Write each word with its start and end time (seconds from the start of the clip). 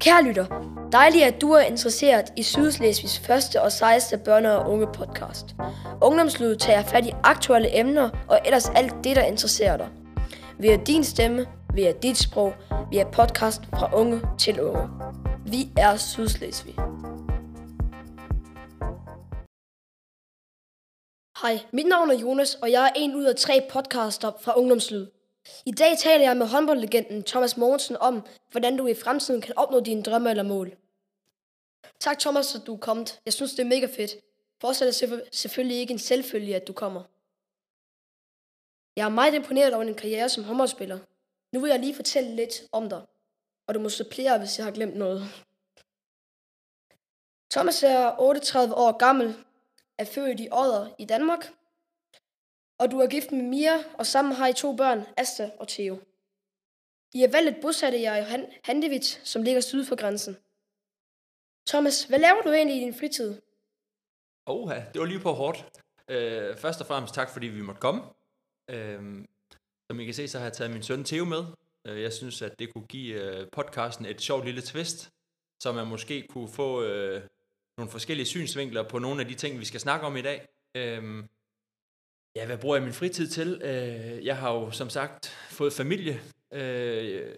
Kære 0.00 0.22
lytter, 0.22 0.46
dejligt 0.92 1.24
at 1.24 1.40
du 1.40 1.52
er 1.52 1.60
interesseret 1.60 2.32
i 2.36 2.42
Sydslesvigs 2.42 3.18
første 3.18 3.62
og 3.62 3.72
sejeste 3.72 4.16
børne- 4.16 4.48
og 4.48 4.70
unge 4.70 4.86
podcast. 4.86 5.46
Ungdomslyd 6.02 6.56
tager 6.56 6.82
fat 6.82 7.06
i 7.06 7.12
aktuelle 7.24 7.78
emner 7.78 8.10
og 8.28 8.40
ellers 8.44 8.68
alt 8.68 8.92
det, 9.04 9.16
der 9.16 9.22
interesserer 9.22 9.76
dig. 9.76 9.88
Vi 10.58 10.68
er 10.68 10.84
din 10.84 11.04
stemme, 11.04 11.46
vi 11.74 11.82
er 11.82 11.92
dit 11.92 12.18
sprog, 12.18 12.54
vi 12.90 12.98
er 12.98 13.10
podcast 13.10 13.60
fra 13.70 13.94
unge 13.94 14.20
til 14.38 14.60
unge. 14.60 14.88
Vi 15.46 15.70
er 15.76 15.96
Sydslesvig. 15.96 16.74
Hej, 21.42 21.58
mit 21.72 21.86
navn 21.86 22.10
er 22.10 22.18
Jonas, 22.18 22.54
og 22.54 22.70
jeg 22.70 22.84
er 22.84 22.92
en 22.96 23.14
ud 23.14 23.24
af 23.24 23.36
tre 23.36 23.60
podcaster 23.70 24.32
fra 24.40 24.58
Ungdomslyd. 24.58 25.06
I 25.64 25.70
dag 25.70 25.98
taler 25.98 26.24
jeg 26.24 26.36
med 26.36 26.46
håndboldlegenden 26.46 27.22
Thomas 27.24 27.56
Mogensen 27.56 27.96
om, 27.96 28.26
hvordan 28.50 28.76
du 28.76 28.86
i 28.86 28.94
fremtiden 28.94 29.40
kan 29.40 29.54
opnå 29.56 29.80
dine 29.80 30.02
drømme 30.02 30.30
eller 30.30 30.42
mål. 30.42 30.76
Tak 32.00 32.18
Thomas, 32.18 32.54
at 32.54 32.62
du 32.66 32.74
er 32.74 32.78
kommet. 32.78 33.20
Jeg 33.24 33.32
synes, 33.32 33.50
det 33.50 33.60
er 33.60 33.68
mega 33.68 33.86
fedt. 33.86 34.10
For 34.60 34.68
er 34.68 34.86
det 34.90 35.28
selvfølgelig 35.32 35.76
ikke 35.76 35.92
en 35.92 35.98
selvfølge, 35.98 36.56
at 36.56 36.68
du 36.68 36.72
kommer. 36.72 37.02
Jeg 38.96 39.04
er 39.04 39.08
meget 39.08 39.34
imponeret 39.34 39.74
over 39.74 39.84
din 39.84 39.94
karriere 39.94 40.28
som 40.28 40.44
håndboldspiller. 40.44 40.98
Nu 41.52 41.60
vil 41.60 41.70
jeg 41.70 41.78
lige 41.80 41.94
fortælle 41.94 42.36
lidt 42.36 42.62
om 42.72 42.88
dig, 42.88 43.02
og 43.66 43.74
du 43.74 43.80
må 43.80 43.88
supplere, 43.88 44.38
hvis 44.38 44.58
jeg 44.58 44.66
har 44.66 44.72
glemt 44.72 44.96
noget. 44.96 45.22
Thomas 47.50 47.82
er 47.82 48.20
38 48.20 48.74
år 48.74 48.92
gammel, 48.98 49.34
er 49.98 50.04
født 50.04 50.40
i 50.40 50.48
Odder 50.52 50.88
i 50.98 51.04
Danmark, 51.04 51.52
og 52.80 52.90
du 52.90 52.98
er 52.98 53.06
gift 53.06 53.32
med 53.32 53.42
Mia, 53.42 53.76
og 53.98 54.06
sammen 54.06 54.34
har 54.34 54.48
I 54.48 54.52
to 54.52 54.76
børn, 54.76 55.06
Asta 55.16 55.50
og 55.58 55.68
Theo. 55.68 55.98
I 57.14 57.22
er 57.22 57.30
valgt 57.30 57.60
bosatte 57.62 58.00
jer 58.00 58.16
i 58.16 58.46
Handevit, 58.64 59.20
som 59.24 59.42
ligger 59.42 59.60
syd 59.60 59.84
for 59.84 59.96
grænsen. 59.96 60.36
Thomas, 61.68 62.04
hvad 62.04 62.18
laver 62.18 62.42
du 62.42 62.52
egentlig 62.52 62.76
i 62.76 62.80
din 62.80 62.94
fritid? 62.94 63.40
Oha, 64.46 64.80
det 64.92 65.00
var 65.00 65.06
lige 65.06 65.20
på 65.20 65.32
hårdt. 65.32 65.66
Øh, 66.08 66.56
først 66.56 66.80
og 66.80 66.86
fremmest 66.86 67.14
tak, 67.14 67.30
fordi 67.30 67.46
vi 67.46 67.62
måtte 67.62 67.80
komme. 67.80 68.02
Øh, 68.70 69.24
som 69.90 70.00
I 70.00 70.04
kan 70.04 70.14
se, 70.14 70.28
så 70.28 70.38
har 70.38 70.46
jeg 70.46 70.52
taget 70.52 70.70
min 70.70 70.82
søn 70.82 71.04
Theo 71.04 71.24
med. 71.24 71.44
Øh, 71.86 72.02
jeg 72.02 72.12
synes, 72.12 72.42
at 72.42 72.58
det 72.58 72.72
kunne 72.72 72.86
give 72.86 73.22
øh, 73.22 73.46
podcasten 73.52 74.06
et 74.06 74.20
sjovt 74.20 74.44
lille 74.44 74.62
twist, 74.62 75.10
så 75.62 75.72
man 75.72 75.86
måske 75.86 76.26
kunne 76.28 76.48
få 76.48 76.82
øh, 76.82 77.22
nogle 77.78 77.90
forskellige 77.90 78.26
synsvinkler 78.26 78.88
på 78.88 78.98
nogle 78.98 79.20
af 79.20 79.28
de 79.28 79.34
ting, 79.34 79.60
vi 79.60 79.64
skal 79.64 79.80
snakke 79.80 80.06
om 80.06 80.16
i 80.16 80.22
dag. 80.22 80.48
Øh, 80.74 81.24
Ja, 82.36 82.46
hvad 82.46 82.58
bruger 82.58 82.76
jeg 82.76 82.84
min 82.84 82.92
fritid 82.92 83.28
til? 83.28 83.62
Øh, 83.62 84.26
jeg 84.26 84.36
har 84.36 84.52
jo 84.52 84.70
som 84.70 84.90
sagt 84.90 85.26
fået 85.50 85.72
familie, 85.72 86.20
øh, 86.52 87.36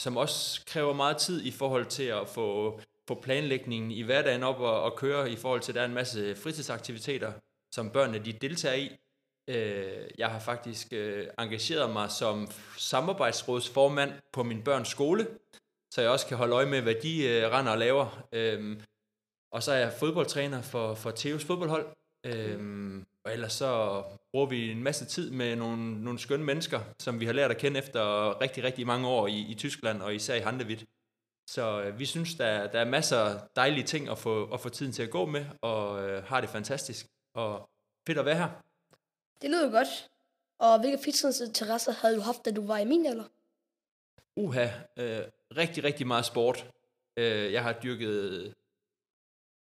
som 0.00 0.16
også 0.16 0.64
kræver 0.66 0.92
meget 0.92 1.16
tid 1.16 1.44
i 1.44 1.50
forhold 1.50 1.86
til 1.86 2.02
at 2.02 2.28
få, 2.28 2.80
få 3.08 3.20
planlægningen 3.20 3.90
i 3.90 4.02
hverdagen 4.02 4.42
op 4.42 4.60
og, 4.60 4.82
og 4.82 4.96
køre 4.96 5.30
i 5.30 5.36
forhold 5.36 5.60
til, 5.60 5.72
at 5.72 5.74
der 5.74 5.80
er 5.80 5.86
en 5.86 5.94
masse 5.94 6.36
fritidsaktiviteter, 6.36 7.32
som 7.74 7.90
børnene 7.90 8.24
de 8.24 8.32
deltager 8.32 8.74
i. 8.74 8.96
Øh, 9.48 10.08
jeg 10.18 10.30
har 10.30 10.38
faktisk 10.38 10.92
øh, 10.92 11.26
engageret 11.38 11.92
mig 11.92 12.10
som 12.10 12.48
samarbejdsrådsformand 12.78 14.12
på 14.32 14.42
min 14.42 14.62
børns 14.62 14.88
skole, 14.88 15.26
så 15.94 16.00
jeg 16.00 16.10
også 16.10 16.26
kan 16.26 16.36
holde 16.36 16.54
øje 16.54 16.66
med, 16.66 16.82
hvad 16.82 16.94
de 16.94 17.28
øh, 17.28 17.50
render 17.50 17.72
og 17.72 17.78
laver. 17.78 18.28
Øh, 18.32 18.80
og 19.52 19.62
så 19.62 19.72
er 19.72 19.78
jeg 19.78 19.92
fodboldtræner 19.92 20.62
for, 20.62 20.94
for 20.94 21.10
Theos 21.10 21.44
fodboldhold. 21.44 21.86
Øhm, 22.24 23.06
og 23.24 23.32
ellers 23.32 23.52
så 23.52 24.02
bruger 24.32 24.46
vi 24.46 24.70
en 24.70 24.82
masse 24.82 25.04
tid 25.04 25.30
med 25.30 25.56
nogle, 25.56 26.04
nogle 26.04 26.18
skønne 26.18 26.44
mennesker, 26.44 26.80
som 26.98 27.20
vi 27.20 27.26
har 27.26 27.32
lært 27.32 27.50
at 27.50 27.58
kende 27.58 27.78
efter 27.78 28.40
rigtig, 28.40 28.64
rigtig 28.64 28.86
mange 28.86 29.08
år 29.08 29.26
i, 29.26 29.46
i 29.48 29.54
Tyskland 29.54 30.02
og 30.02 30.14
især 30.14 30.34
i 30.34 30.40
Handewitt. 30.40 30.84
Så 31.46 31.82
øh, 31.82 31.98
vi 31.98 32.04
synes, 32.04 32.34
der, 32.34 32.66
der 32.66 32.80
er 32.80 32.84
masser 32.84 33.18
af 33.18 33.40
dejlige 33.56 33.84
ting 33.84 34.08
at 34.08 34.18
få, 34.18 34.54
at 34.54 34.60
få 34.60 34.68
tiden 34.68 34.92
til 34.92 35.02
at 35.02 35.10
gå 35.10 35.26
med, 35.26 35.44
og 35.60 36.08
øh, 36.08 36.24
har 36.24 36.40
det 36.40 36.50
fantastisk. 36.50 37.06
Og 37.34 37.70
fedt 38.06 38.18
at 38.18 38.24
være 38.24 38.36
her. 38.36 38.48
Det 39.42 39.50
lyder 39.50 39.70
godt. 39.70 40.08
Og 40.58 40.80
hvilke 40.80 40.98
fritidsinteresser 41.04 41.92
havde 41.92 42.16
du 42.16 42.20
haft, 42.20 42.44
da 42.44 42.50
du 42.50 42.66
var 42.66 42.78
i 42.78 42.84
min 42.84 43.06
alder? 43.06 43.24
Uha, 44.36 44.68
øh, 44.96 45.22
rigtig, 45.56 45.84
rigtig 45.84 46.06
meget 46.06 46.24
sport. 46.24 46.70
Øh, 47.16 47.52
jeg 47.52 47.62
har 47.62 47.72
dyrket 47.72 48.54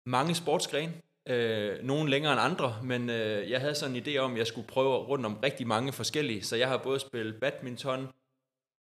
mange 0.05 0.35
sportsgrene. 0.35 0.93
Øh, 1.29 1.83
nogen 1.83 2.09
længere 2.09 2.33
end 2.33 2.41
andre, 2.41 2.79
men 2.83 3.09
øh, 3.09 3.49
jeg 3.49 3.59
havde 3.59 3.75
sådan 3.75 3.95
en 3.95 4.03
idé 4.03 4.17
om, 4.17 4.31
at 4.31 4.37
jeg 4.37 4.47
skulle 4.47 4.67
prøve 4.67 4.97
rundt 4.97 5.25
om 5.25 5.37
rigtig 5.43 5.67
mange 5.67 5.93
forskellige. 5.93 6.43
Så 6.43 6.55
jeg 6.55 6.67
har 6.67 6.77
både 6.77 6.99
spillet 6.99 7.39
badminton, 7.39 8.09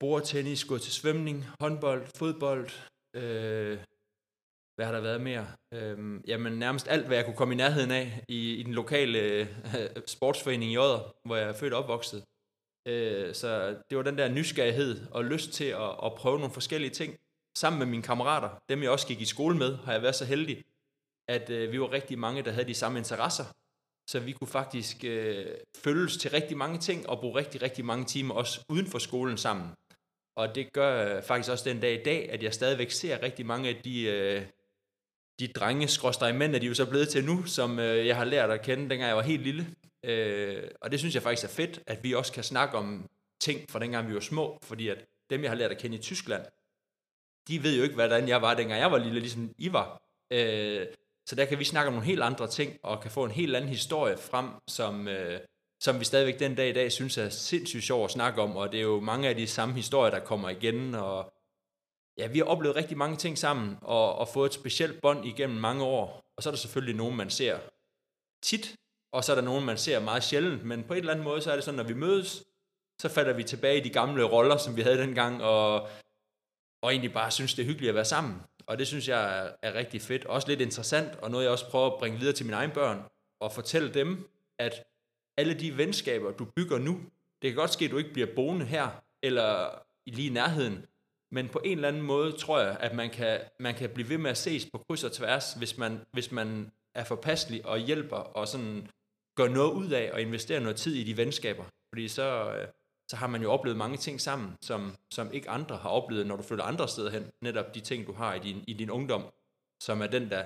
bordtennis, 0.01 0.65
gået 0.65 0.83
til 0.83 0.93
svømning, 0.93 1.45
håndbold, 1.61 2.07
fodbold, 2.17 2.71
øh, 3.17 3.79
hvad 4.77 4.87
har 4.87 4.93
der 4.93 5.01
været 5.01 5.21
mere? 5.21 5.47
Øh, 5.75 6.21
jamen 6.27 6.53
nærmest 6.53 6.89
alt, 6.89 7.07
hvad 7.07 7.17
jeg 7.17 7.25
kunne 7.25 7.37
komme 7.37 7.55
i 7.55 7.57
nærheden 7.57 7.91
af 7.91 8.25
i, 8.29 8.55
i 8.55 8.63
den 8.63 8.75
lokale 8.75 9.19
øh, 9.19 9.47
sportsforening 10.07 10.73
i 10.73 10.79
Odder, 10.79 11.15
hvor 11.25 11.37
jeg 11.37 11.49
er 11.49 11.53
født 11.53 11.73
og 11.73 11.83
opvokset. 11.83 12.25
Øh, 12.89 13.35
så 13.35 13.77
det 13.91 13.99
var 13.99 14.05
den 14.05 14.19
der 14.19 14.29
nysgerrighed 14.29 15.07
og 15.11 15.25
lyst 15.25 15.53
til 15.53 15.65
at, 15.65 15.91
at 16.05 16.15
prøve 16.15 16.39
nogle 16.39 16.55
forskellige 16.55 16.91
ting. 16.91 17.17
Sammen 17.57 17.79
med 17.79 17.87
mine 17.87 18.03
kammerater, 18.03 18.49
dem 18.69 18.83
jeg 18.83 18.91
også 18.91 19.07
gik 19.07 19.21
i 19.21 19.25
skole 19.25 19.57
med, 19.57 19.77
har 19.77 19.93
jeg 19.93 20.03
været 20.03 20.15
så 20.15 20.25
heldig, 20.25 20.65
at 21.29 21.51
øh, 21.51 21.73
vi 21.73 21.81
var 21.81 21.93
rigtig 21.93 22.19
mange, 22.19 22.43
der 22.43 22.53
havde 22.53 22.69
de 22.69 22.75
samme 22.75 22.99
interesser. 22.99 23.45
Så 24.11 24.21
vi 24.21 24.33
kunne 24.33 24.49
faktisk 24.49 25.05
øh, 25.05 25.47
følges 25.77 26.17
til 26.17 26.31
rigtig 26.31 26.57
mange 26.57 26.79
ting 26.79 27.09
og 27.09 27.21
bruge 27.21 27.39
rigtig, 27.39 27.63
rigtig 27.63 27.85
mange 27.85 28.05
timer 28.05 28.35
også 28.35 28.61
uden 28.69 28.87
for 28.87 28.99
skolen 28.99 29.39
sammen. 29.39 29.71
Og 30.37 30.55
det 30.55 30.73
gør 30.73 31.17
øh, 31.17 31.23
faktisk 31.23 31.51
også 31.53 31.71
den 31.71 31.81
dag 31.81 32.01
i 32.01 32.03
dag, 32.03 32.31
at 32.31 32.43
jeg 32.43 32.55
stadigvæk 32.55 32.91
ser 32.91 33.23
rigtig 33.23 33.47
mange 33.47 33.69
af 33.69 33.77
de, 33.85 34.03
øh, 34.03 34.47
de 35.41 35.49
drenge, 35.49 35.89
skråstrej 35.89 36.33
mænd, 36.33 36.55
er 36.55 36.59
de 36.59 36.67
jo 36.67 36.75
så 36.75 36.91
blevet 36.91 37.09
til 37.09 37.25
nu, 37.25 37.45
som 37.47 37.79
øh, 37.79 38.07
jeg 38.07 38.17
har 38.17 38.25
lært 38.25 38.51
at 38.51 38.63
kende, 38.63 38.83
dengang 38.83 39.09
jeg 39.09 39.17
var 39.17 39.23
helt 39.23 39.43
lille. 39.43 39.67
Øh, 40.05 40.71
og 40.81 40.91
det 40.91 40.99
synes 40.99 41.15
jeg 41.15 41.23
faktisk 41.23 41.45
er 41.45 41.55
fedt, 41.55 41.83
at 41.87 42.05
vi 42.05 42.15
også 42.15 42.33
kan 42.33 42.45
snakke 42.45 42.77
om 42.77 43.11
ting 43.41 43.71
fra 43.71 43.79
dengang 43.79 44.09
vi 44.09 44.15
var 44.15 44.21
små, 44.21 44.59
fordi 44.63 44.89
at 44.89 45.05
dem, 45.31 45.43
jeg 45.43 45.51
har 45.51 45.57
lært 45.57 45.71
at 45.71 45.79
kende 45.79 45.97
i 45.97 46.01
Tyskland, 46.01 46.45
de 47.49 47.63
ved 47.63 47.77
jo 47.77 47.83
ikke, 47.83 47.95
hvordan 47.95 48.29
jeg 48.29 48.43
var, 48.43 48.55
dengang 48.55 48.81
jeg 48.81 48.93
var 48.93 48.99
lille, 48.99 49.21
ligesom 49.21 49.55
I 49.59 49.73
var. 49.73 50.03
Øh, 50.31 50.87
så 51.27 51.35
der 51.37 51.45
kan 51.45 51.59
vi 51.59 51.65
snakke 51.65 51.89
om 51.89 51.93
nogle 51.93 52.07
helt 52.07 52.23
andre 52.23 52.49
ting, 52.49 52.79
og 52.83 53.01
kan 53.01 53.11
få 53.11 53.25
en 53.25 53.31
helt 53.31 53.57
anden 53.57 53.71
historie 53.71 54.17
frem, 54.17 54.49
som, 54.69 55.09
øh, 55.09 55.41
som 55.83 56.01
vi 56.01 56.05
stadigvæk 56.05 56.39
den 56.39 56.55
dag 56.55 56.69
i 56.69 56.73
dag 56.73 56.93
synes 56.93 57.19
er 57.19 57.29
sindssygt 57.29 57.85
sjov 57.85 58.05
at 58.05 58.11
snakke 58.11 58.43
om, 58.43 58.57
og 58.57 58.73
det 58.73 58.79
er 58.79 58.85
jo 58.85 59.01
mange 59.01 59.29
af 59.29 59.37
de 59.37 59.47
samme 59.47 59.75
historier, 59.75 60.11
der 60.11 60.21
kommer 60.21 60.49
igen, 60.49 60.95
og 60.95 61.33
ja, 62.19 62.27
vi 62.27 62.39
har 62.39 62.45
oplevet 62.45 62.77
rigtig 62.77 62.97
mange 62.97 63.17
ting 63.17 63.39
sammen, 63.39 63.79
og, 63.83 64.15
og 64.15 64.29
fået 64.29 64.49
et 64.49 64.55
specielt 64.55 65.01
bånd 65.03 65.27
igennem 65.27 65.61
mange 65.61 65.85
år, 65.85 66.21
og 66.37 66.43
så 66.43 66.49
er 66.49 66.53
der 66.53 66.59
selvfølgelig 66.59 66.97
nogen, 66.97 67.17
man 67.17 67.31
ser 67.31 67.59
tit, 68.43 68.77
og 69.13 69.25
så 69.25 69.33
er 69.33 69.37
der 69.37 69.43
nogen, 69.43 69.65
man 69.65 69.79
ser 69.79 70.01
meget 70.01 70.25
sjældent, 70.25 70.65
men 70.65 70.85
på 70.85 70.93
en 70.93 70.99
eller 70.99 71.13
anden 71.13 71.25
måde, 71.25 71.41
så 71.41 71.51
er 71.51 71.55
det 71.55 71.65
sådan, 71.65 71.77
når 71.77 71.85
vi 71.85 71.95
mødes, 71.95 72.45
så 73.01 73.09
falder 73.09 73.33
vi 73.33 73.45
tilbage 73.45 73.81
i 73.81 73.85
de 73.85 73.91
gamle 73.91 74.25
roller, 74.25 74.57
som 74.57 74.77
vi 74.77 74.83
havde 74.83 74.99
dengang, 74.99 75.43
og, 75.43 75.89
og 76.83 76.91
egentlig 76.91 77.13
bare 77.13 77.31
synes, 77.31 77.55
det 77.55 77.63
er 77.63 77.67
hyggeligt 77.67 77.89
at 77.89 77.95
være 77.95 78.05
sammen. 78.05 78.43
Og 78.67 78.79
det 78.79 78.87
synes 78.87 79.09
jeg 79.09 79.39
er, 79.39 79.51
er 79.63 79.75
rigtig 79.75 80.03
fedt. 80.03 80.25
Også 80.25 80.49
lidt 80.49 80.61
interessant, 80.61 81.17
og 81.17 81.31
noget 81.31 81.45
jeg 81.45 81.53
også 81.53 81.71
prøver 81.71 81.87
at 81.87 81.99
bringe 81.99 82.19
videre 82.19 82.35
til 82.35 82.47
mine 82.47 82.57
egne 82.57 82.73
børn, 82.73 83.03
og 83.41 83.53
fortælle 83.53 83.95
dem, 83.95 84.31
at 84.59 84.85
alle 85.37 85.55
de 85.55 85.79
venskaber, 85.79 86.33
du 86.33 86.45
bygger 86.45 86.79
nu, 86.79 87.01
det 87.43 87.51
kan 87.51 87.55
godt 87.55 87.73
ske, 87.73 87.85
at 87.85 87.91
du 87.91 87.99
ikke 87.99 88.13
bliver 88.13 88.35
boende 88.37 88.67
her, 88.67 88.89
eller 89.23 89.79
lige 90.07 90.31
i 90.31 90.33
nærheden, 90.33 90.87
men 91.31 91.49
på 91.49 91.61
en 91.65 91.79
eller 91.79 91.89
anden 91.89 92.03
måde 92.03 92.33
tror 92.33 92.61
jeg, 92.61 92.77
at 92.81 92.95
man 92.95 93.11
kan, 93.11 93.41
man 93.61 93.75
kan 93.75 93.91
blive 93.91 94.09
ved 94.09 94.19
med 94.19 94.31
at 94.31 94.37
ses 94.37 94.67
på 94.73 94.79
kryds 94.79 95.05
og 95.05 95.13
tværs, 95.13 95.53
hvis 95.53 95.79
man, 95.79 96.01
hvis 96.13 96.33
man 96.33 96.73
er 96.95 97.05
forpasselig 97.05 97.67
og 97.67 97.79
hjælper 97.79 98.17
og 98.17 98.49
sådan 98.49 98.89
gør 99.37 99.49
noget 99.49 99.73
ud 99.73 99.91
af 99.91 100.11
og 100.13 100.21
investerer 100.21 100.61
noget 100.61 100.77
tid 100.77 100.95
i 100.95 101.05
de 101.05 101.17
venskaber. 101.17 101.65
Fordi 101.93 102.09
så, 102.09 102.55
øh, 102.55 102.69
så 103.11 103.17
har 103.17 103.27
man 103.27 103.43
jo 103.43 103.53
oplevet 103.53 103.77
mange 103.77 103.97
ting 103.97 104.21
sammen, 104.21 104.57
som, 104.61 104.97
som 105.11 105.33
ikke 105.33 105.51
andre 105.51 105.77
har 105.77 105.91
oplevet, 105.91 106.27
når 106.27 106.37
du 106.37 106.43
flytter 106.43 106.65
andre 106.65 106.89
steder 106.89 107.11
hen. 107.11 107.31
Netop 107.41 107.75
de 107.75 107.81
ting, 107.81 108.07
du 108.07 108.13
har 108.13 108.35
i 108.35 108.39
din, 108.39 108.65
i 108.67 108.73
din 108.73 108.91
ungdom, 108.91 109.33
som 109.81 110.03
er 110.03 110.07
den, 110.07 110.31
der, 110.31 110.45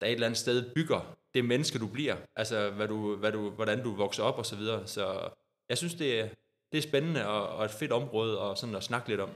der 0.00 0.06
et 0.06 0.12
eller 0.12 0.26
andet 0.26 0.38
sted 0.38 0.74
bygger 0.74 1.16
det 1.34 1.44
menneske, 1.44 1.78
du 1.78 1.86
bliver. 1.86 2.16
Altså, 2.36 2.70
hvad 2.70 2.88
du, 2.88 3.16
hvad 3.16 3.32
du, 3.32 3.50
hvordan 3.50 3.82
du 3.82 3.94
vokser 3.94 4.22
op 4.22 4.38
og 4.38 4.46
så 4.46 4.56
videre. 4.56 4.86
Så 4.86 5.30
jeg 5.68 5.78
synes, 5.78 5.94
det 5.94 6.20
er, 6.20 6.28
det 6.72 6.78
er 6.78 6.82
spændende 6.82 7.26
og, 7.26 7.48
og 7.48 7.64
et 7.64 7.70
fedt 7.70 7.92
område 7.92 8.38
og 8.40 8.58
sådan 8.58 8.74
at 8.74 8.84
snakke 8.84 9.08
lidt 9.08 9.20
om. 9.20 9.30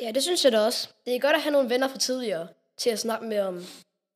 Ja, 0.00 0.12
det 0.12 0.22
synes 0.22 0.44
jeg 0.44 0.52
da 0.52 0.60
også. 0.60 0.94
Det 1.04 1.16
er 1.16 1.20
godt 1.20 1.36
at 1.36 1.42
have 1.42 1.52
nogle 1.52 1.70
venner 1.70 1.88
fra 1.88 1.98
tidligere 1.98 2.48
til 2.76 2.90
at 2.90 2.98
snakke 2.98 3.26
med 3.26 3.40
om 3.40 3.58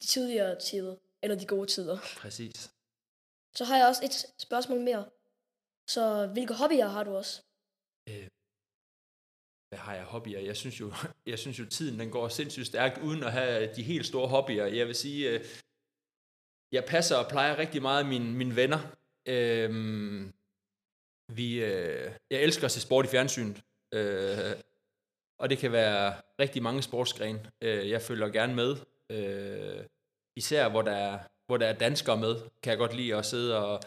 de 0.02 0.06
tidligere 0.06 0.60
tider, 0.60 0.96
eller 1.22 1.36
de 1.36 1.46
gode 1.46 1.66
tider. 1.66 1.98
Præcis. 2.18 2.70
Så 3.54 3.64
har 3.64 3.76
jeg 3.76 3.86
også 3.86 4.04
et 4.04 4.26
spørgsmål 4.38 4.80
mere. 4.80 5.04
Så 5.88 6.26
hvilke 6.32 6.54
hobbyer 6.54 6.86
har 6.86 7.04
du 7.04 7.16
også? 7.16 7.42
Øh, 8.08 8.28
hvad 9.68 9.78
har 9.78 9.94
jeg 9.94 10.04
hobbyer? 10.04 10.40
Jeg 10.40 10.56
synes 10.56 10.80
jo, 10.80 10.92
jeg 11.32 11.38
synes 11.38 11.58
jo 11.58 11.66
tiden 11.66 12.00
den 12.00 12.10
går 12.10 12.28
sindssygt 12.28 12.66
stærkt, 12.66 13.02
uden 13.02 13.22
at 13.22 13.32
have 13.32 13.74
de 13.74 13.82
helt 13.82 14.06
store 14.06 14.28
hobbyer. 14.28 14.66
Jeg 14.66 14.86
vil 14.86 14.94
sige, 14.94 15.30
øh, 15.30 15.44
jeg 16.72 16.84
passer 16.84 17.16
og 17.16 17.30
plejer 17.30 17.58
rigtig 17.58 17.82
meget 17.82 18.06
mine, 18.06 18.32
mine 18.32 18.56
venner. 18.56 18.80
Øh, 19.28 19.70
vi, 21.36 21.64
øh, 21.64 22.12
jeg 22.30 22.42
elsker 22.42 22.64
at 22.64 22.70
se 22.70 22.80
sport 22.80 23.04
i 23.04 23.08
fjernsynet. 23.08 23.62
Øh, 23.94 24.56
og 25.38 25.50
det 25.50 25.58
kan 25.58 25.72
være 25.72 26.14
rigtig 26.38 26.62
mange 26.62 26.82
sportsgrene. 26.82 27.50
Øh, 27.60 27.90
jeg 27.90 28.02
følger 28.02 28.28
gerne 28.28 28.54
med, 28.54 28.76
øh, 29.10 29.84
især 30.36 30.68
hvor 30.68 30.82
der, 30.82 30.92
er, 30.92 31.18
hvor 31.46 31.56
der 31.56 31.66
er 31.66 31.72
danskere 31.72 32.16
med, 32.16 32.34
kan 32.62 32.70
jeg 32.70 32.78
godt 32.78 32.96
lide 32.96 33.16
at 33.16 33.26
sidde 33.26 33.64
og, 33.64 33.80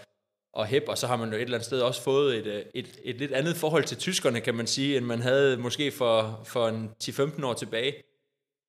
og 0.56 0.66
hæppe, 0.66 0.90
og 0.90 0.98
så 0.98 1.08
har 1.08 1.16
man 1.16 1.30
jo 1.30 1.36
et 1.36 1.42
eller 1.42 1.58
andet 1.58 1.66
sted 1.66 1.82
også 1.82 2.02
fået 2.02 2.38
et, 2.38 2.48
øh, 2.48 2.66
et, 2.74 3.00
et 3.04 3.16
lidt 3.16 3.32
andet 3.32 3.56
forhold 3.56 3.84
til 3.84 3.98
tyskerne, 3.98 4.42
kan 4.42 4.56
man 4.56 4.68
sige, 4.68 4.98
end 4.98 5.06
man 5.06 5.22
havde 5.22 5.58
måske 5.58 5.92
for, 5.92 6.42
for 6.46 6.68
en 6.68 6.92
10-15 7.04 7.46
år 7.46 7.54
tilbage. 7.54 8.04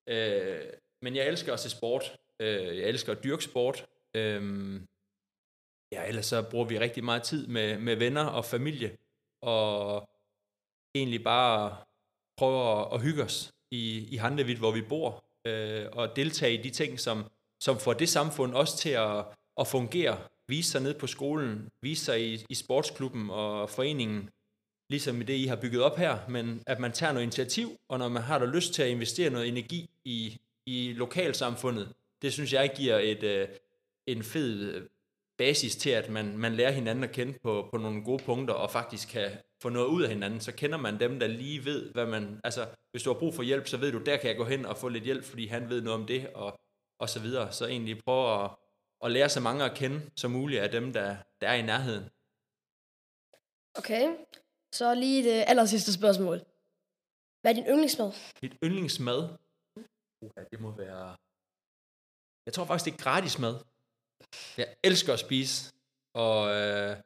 Øh, 0.09 0.61
men 1.03 1.17
jeg 1.17 1.27
elsker 1.27 1.53
at 1.53 1.61
se 1.61 1.71
sport. 1.71 2.17
Øh, 2.41 2.79
jeg 2.79 2.89
elsker 2.89 3.13
at 3.13 3.25
dyrke 3.25 3.45
sport. 3.45 3.87
Øh, 4.17 4.81
ja, 5.93 6.09
ellers 6.09 6.27
så 6.27 6.43
bruger 6.51 6.65
vi 6.65 6.79
rigtig 6.79 7.05
meget 7.05 7.23
tid 7.23 7.47
med, 7.47 7.79
med 7.79 7.97
venner 7.97 8.25
og 8.25 8.45
familie, 8.45 8.97
og 9.43 10.09
egentlig 10.95 11.25
bare 11.25 11.77
prøver 12.37 12.85
at, 12.85 12.95
at 12.95 13.03
hygge 13.03 13.23
os 13.23 13.53
i, 13.71 14.09
i 14.11 14.17
Handevidt, 14.17 14.59
hvor 14.59 14.71
vi 14.71 14.83
bor, 14.83 15.25
øh, 15.47 15.87
og 15.93 16.17
deltage 16.17 16.55
i 16.59 16.63
de 16.63 16.71
ting, 16.71 17.01
som, 17.01 17.25
som 17.61 17.79
får 17.79 17.93
det 17.93 18.09
samfund 18.09 18.55
også 18.55 18.77
til 18.79 18.91
at, 18.91 19.25
at 19.61 19.67
fungere, 19.67 20.19
vise 20.49 20.71
sig 20.71 20.83
ned 20.83 20.95
på 20.95 21.07
skolen, 21.07 21.69
vise 21.83 22.05
sig 22.05 22.33
i, 22.33 22.45
i 22.49 22.55
sportsklubben 22.55 23.31
og 23.31 23.71
foreningen, 23.71 24.31
ligesom 24.91 25.21
i 25.21 25.25
det, 25.25 25.35
I 25.35 25.47
har 25.47 25.57
bygget 25.57 25.83
op 25.83 25.97
her, 25.97 26.19
men 26.29 26.63
at 26.67 26.81
man 26.81 26.93
tager 26.93 27.13
noget 27.13 27.23
initiativ, 27.25 27.77
og 27.89 27.99
når 27.99 28.09
man 28.09 28.23
har 28.23 28.39
der 28.39 28.47
lyst 28.47 28.75
til 28.75 28.83
at 28.83 28.89
investere 28.89 29.31
noget 29.31 29.49
energi 29.49 29.91
i, 30.05 30.41
i 30.67 30.93
lokalsamfundet, 30.93 31.93
det 32.23 32.33
synes 32.33 32.53
jeg 32.53 32.73
giver 32.77 32.99
et, 32.99 33.23
øh, 33.23 33.49
en 34.07 34.23
fed 34.23 34.61
øh, 34.61 34.83
basis 35.39 35.77
til, 35.77 35.91
at 35.91 36.11
man, 36.11 36.39
man 36.39 36.55
lærer 36.55 36.71
hinanden 36.71 37.05
at 37.05 37.13
kende 37.13 37.39
på, 37.43 37.69
på 37.71 37.79
nogle 37.79 38.05
gode 38.05 38.23
punkter, 38.25 38.55
og 38.55 38.71
faktisk 38.71 39.09
kan 39.09 39.31
få 39.63 39.69
noget 39.69 39.87
ud 39.87 40.03
af 40.03 40.09
hinanden, 40.09 40.41
så 40.41 40.53
kender 40.53 40.79
man 40.79 41.01
dem, 41.01 41.21
der 41.21 41.27
lige 41.27 41.65
ved, 41.65 41.93
hvad 41.93 42.07
man, 42.07 42.41
altså, 42.45 42.67
hvis 42.91 43.03
du 43.03 43.13
har 43.13 43.19
brug 43.19 43.35
for 43.35 43.43
hjælp, 43.43 43.67
så 43.67 43.77
ved 43.77 43.93
du, 43.93 43.99
der 43.99 44.17
kan 44.17 44.29
jeg 44.29 44.37
gå 44.37 44.45
hen 44.45 44.67
og 44.67 44.77
få 44.77 44.89
lidt 44.89 45.05
hjælp, 45.05 45.25
fordi 45.25 45.47
han 45.47 45.69
ved 45.69 45.83
noget 45.83 46.01
om 46.01 46.07
det, 46.07 46.29
og, 46.35 46.59
og 46.99 47.09
så 47.09 47.21
videre. 47.21 47.53
Så 47.53 47.67
egentlig 47.67 47.99
prøve 48.05 48.45
at, 48.45 48.51
at 49.05 49.11
lære 49.11 49.29
så 49.29 49.41
mange 49.41 49.65
at 49.65 49.77
kende 49.77 50.11
som 50.17 50.31
muligt 50.31 50.63
af 50.63 50.71
dem, 50.71 50.93
der, 50.93 51.17
der 51.41 51.49
er 51.49 51.55
i 51.55 51.63
nærheden. 51.63 52.11
Okay, 53.75 54.17
så 54.73 54.95
lige 54.95 55.25
det 55.25 55.45
aller 55.47 55.65
sidste 55.65 55.93
spørgsmål. 55.93 56.41
Hvad 57.41 57.51
er 57.51 57.55
din 57.55 57.67
yndlingsmad? 57.67 58.13
Mit 58.43 58.57
yndlingsmad? 58.65 59.29
Uh, 60.21 60.31
det 60.51 60.61
må 60.61 60.71
være... 60.71 61.17
Jeg 62.47 62.55
tror 62.55 62.65
faktisk, 62.65 62.85
det 62.85 63.01
er 63.01 63.05
gratis 63.05 63.39
mad. 63.39 63.57
Jeg 64.57 64.77
elsker 64.83 65.13
at 65.13 65.19
spise, 65.19 65.73
og 66.15 66.55
øh, 66.55 66.97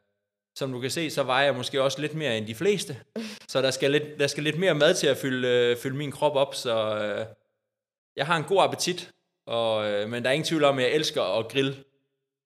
som 0.59 0.73
du 0.73 0.81
kan 0.81 0.91
se, 0.91 1.11
så 1.11 1.23
vejer 1.23 1.45
jeg 1.45 1.55
måske 1.55 1.83
også 1.83 2.01
lidt 2.01 2.15
mere 2.15 2.39
end 2.39 2.47
de 2.47 2.55
fleste. 2.55 3.05
Så 3.49 3.63
der 3.63 3.71
skal 3.71 3.91
lidt, 3.91 4.19
der 4.19 4.27
skal 4.27 4.43
lidt 4.43 4.59
mere 4.59 4.75
mad 4.75 4.95
til 4.95 5.07
at 5.07 5.17
fylde, 5.17 5.49
øh, 5.49 5.77
fylde 5.77 5.97
min 5.97 6.13
krop 6.13 6.37
op, 6.37 6.55
så 6.55 6.97
øh, 6.97 7.27
jeg 8.17 8.27
har 8.27 8.37
en 8.37 8.45
god 8.45 8.63
appetit, 8.63 9.13
og, 9.51 9.91
øh, 9.91 10.09
men 10.11 10.23
der 10.23 10.29
er 10.31 10.35
ingen 10.35 10.47
tvivl 10.47 10.65
om, 10.65 10.79
at 10.79 10.85
jeg 10.85 10.93
elsker 10.93 11.23
at 11.23 11.49
grille. 11.53 11.85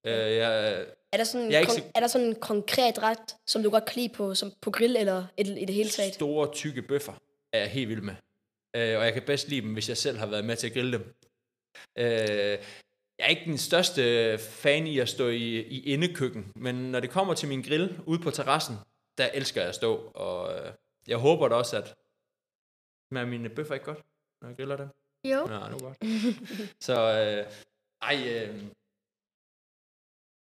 Øh, 0.06 0.12
jeg, 0.37 0.87
Er 1.12 1.17
der 1.17 1.25
sådan, 1.25 1.51
Jeg 1.51 1.56
er 1.56 1.61
ikke 1.61 1.73
kon- 1.73 1.91
er 1.95 2.01
der 2.01 2.06
sådan 2.06 2.27
en 2.27 2.35
konkret 2.35 3.03
ret, 3.03 3.37
som 3.47 3.62
du 3.62 3.71
godt 3.71 3.85
kan 3.85 3.97
lide 4.03 4.15
på, 4.15 4.35
som 4.35 4.53
på 4.61 4.71
grill 4.71 4.97
eller 4.97 5.27
i, 5.39 5.41
i 5.41 5.65
det 5.65 5.75
hele 5.75 5.89
taget? 5.91 6.15
store, 6.15 6.53
tykke 6.53 6.83
bøffer 6.83 7.12
er 7.53 7.59
jeg 7.59 7.71
helt 7.71 7.89
vild 7.89 8.01
med. 8.01 8.15
Øh, 8.77 8.99
og 8.99 9.05
jeg 9.05 9.12
kan 9.12 9.23
bedst 9.27 9.49
lide 9.49 9.61
dem, 9.61 9.73
hvis 9.73 9.89
jeg 9.89 9.97
selv 9.97 10.19
har 10.19 10.27
været 10.27 10.45
med 10.45 10.56
til 10.56 10.67
at 10.67 10.73
grille 10.73 10.93
dem. 10.93 11.15
Øh, 11.99 12.59
jeg 13.19 13.25
er 13.25 13.27
ikke 13.29 13.45
den 13.45 13.59
største 13.59 14.39
fan 14.39 14.87
i 14.87 14.99
at 14.99 15.09
stå 15.09 15.29
i, 15.29 15.61
i 15.61 15.93
indekøkken, 15.93 16.53
men 16.56 16.75
når 16.75 17.01
det 17.01 17.11
kommer 17.11 17.35
til 17.35 17.49
min 17.49 17.62
grill 17.62 18.01
ude 18.06 18.19
på 18.23 18.31
terrassen, 18.31 18.75
der 19.19 19.29
elsker 19.35 19.61
jeg 19.61 19.69
at 19.69 19.75
stå, 19.75 19.97
og 20.15 20.55
øh, 20.59 20.73
jeg 21.09 21.17
håber 21.17 21.49
da 21.49 21.55
også, 21.55 21.77
at 21.77 21.95
smager 23.12 23.27
mine 23.27 23.49
bøffer 23.49 23.75
ikke 23.75 23.87
godt, 23.87 24.01
når 24.43 24.49
jeg 24.49 24.56
griller 24.56 24.77
dem. 24.77 24.89
Jo. 25.25 25.49
Ja, 25.49 25.69
nu 25.69 25.79
godt. 25.79 25.99
Så, 26.87 26.94
øh, 26.94 27.53
ej, 28.03 28.29
øh, 28.29 28.65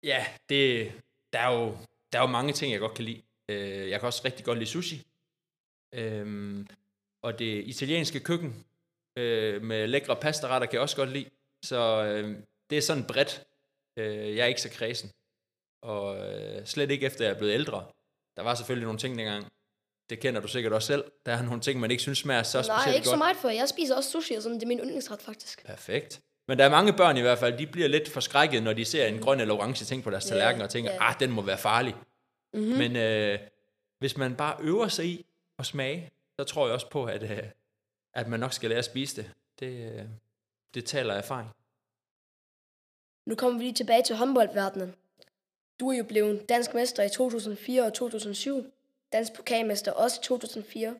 ja, 0.03 0.25
det, 0.49 0.91
der, 1.33 1.39
er 1.39 1.53
jo, 1.53 1.77
der 2.11 2.19
er 2.19 2.23
jo 2.23 2.27
mange 2.27 2.53
ting, 2.53 2.71
jeg 2.71 2.79
godt 2.79 2.93
kan 2.93 3.05
lide. 3.05 3.21
Øh, 3.49 3.89
jeg 3.89 3.99
kan 3.99 4.07
også 4.07 4.21
rigtig 4.25 4.45
godt 4.45 4.57
lide 4.57 4.69
sushi. 4.69 5.07
Øh, 5.93 6.65
og 7.21 7.39
det 7.39 7.67
italienske 7.67 8.19
køkken 8.19 8.65
øh, 9.17 9.61
med 9.61 9.87
lækre 9.87 10.15
pastaretter 10.15 10.67
kan 10.67 10.73
jeg 10.73 10.81
også 10.81 10.95
godt 10.95 11.09
lide. 11.09 11.29
Så 11.65 12.03
øh, 12.03 12.37
det 12.69 12.77
er 12.77 12.81
sådan 12.81 13.07
bredt. 13.07 13.45
Øh, 13.97 14.35
jeg 14.35 14.43
er 14.43 14.47
ikke 14.47 14.61
så 14.61 14.69
kredsen. 14.69 15.09
Og 15.81 16.17
øh, 16.17 16.65
slet 16.65 16.91
ikke 16.91 17.05
efter 17.05 17.25
jeg 17.25 17.33
er 17.33 17.37
blevet 17.37 17.53
ældre. 17.53 17.85
Der 18.37 18.41
var 18.43 18.55
selvfølgelig 18.55 18.85
nogle 18.85 18.99
ting 18.99 19.17
dengang. 19.17 19.51
Det 20.09 20.19
kender 20.19 20.41
du 20.41 20.47
sikkert 20.47 20.73
også 20.73 20.87
selv. 20.87 21.03
Der 21.25 21.31
er 21.31 21.41
nogle 21.41 21.61
ting, 21.61 21.79
man 21.79 21.91
ikke 21.91 22.03
synes 22.03 22.17
smager 22.17 22.43
så 22.43 22.57
Nej, 22.57 22.63
specielt 22.63 22.95
ikke 22.95 23.05
godt. 23.07 23.13
så 23.13 23.17
meget 23.17 23.37
for. 23.37 23.49
Jeg 23.49 23.69
spiser 23.69 23.95
også 23.95 24.11
sushi, 24.11 24.33
og 24.35 24.41
sådan, 24.41 24.55
det 24.55 24.63
er 24.63 24.67
min 24.67 24.79
yndlingsret 24.79 25.21
faktisk. 25.21 25.65
Perfekt. 25.65 26.21
Men 26.47 26.57
der 26.57 26.65
er 26.65 26.69
mange 26.69 26.93
børn 26.93 27.17
i 27.17 27.21
hvert 27.21 27.37
fald, 27.37 27.57
de 27.57 27.67
bliver 27.67 27.87
lidt 27.87 28.09
forskrækket, 28.09 28.63
når 28.63 28.73
de 28.73 28.85
ser 28.85 29.05
en 29.07 29.19
grøn 29.19 29.39
eller 29.39 29.53
orange 29.53 29.85
ting 29.85 30.03
på 30.03 30.09
deres 30.09 30.25
Ja, 30.25 30.29
tallerken, 30.29 30.61
og 30.61 30.69
tænker, 30.69 30.91
ah, 31.01 31.19
den 31.19 31.31
må 31.31 31.41
være 31.41 31.57
farlig. 31.57 31.95
Mm-hmm. 32.53 32.77
Men 32.77 32.95
øh, 32.95 33.39
hvis 33.99 34.17
man 34.17 34.35
bare 34.35 34.57
øver 34.61 34.87
sig 34.87 35.05
i 35.05 35.25
at 35.59 35.65
smage, 35.65 36.11
så 36.39 36.45
tror 36.45 36.65
jeg 36.65 36.73
også 36.73 36.89
på, 36.89 37.05
at, 37.05 37.23
øh, 37.23 37.43
at 38.13 38.27
man 38.27 38.39
nok 38.39 38.53
skal 38.53 38.69
lære 38.69 38.79
at 38.79 38.85
spise 38.85 39.15
det. 39.15 39.31
Det, 39.59 39.91
øh, 39.93 40.05
det 40.73 40.85
taler 40.85 41.13
erfaring. 41.13 41.49
Nu 43.29 43.35
kommer 43.35 43.59
vi 43.59 43.63
lige 43.65 43.73
tilbage 43.73 44.03
til 44.03 44.15
håndboldverdenen. 44.15 44.95
Du 45.79 45.89
er 45.89 45.97
jo 45.97 46.03
blevet 46.03 46.49
dansk 46.49 46.73
mester 46.73 47.03
i 47.03 47.09
2004 47.09 47.83
og 47.85 47.93
2007, 47.93 48.71
dansk 49.13 49.33
pokalmester 49.33 49.91
også 49.91 50.19
i 50.21 50.23
2004 50.23 50.95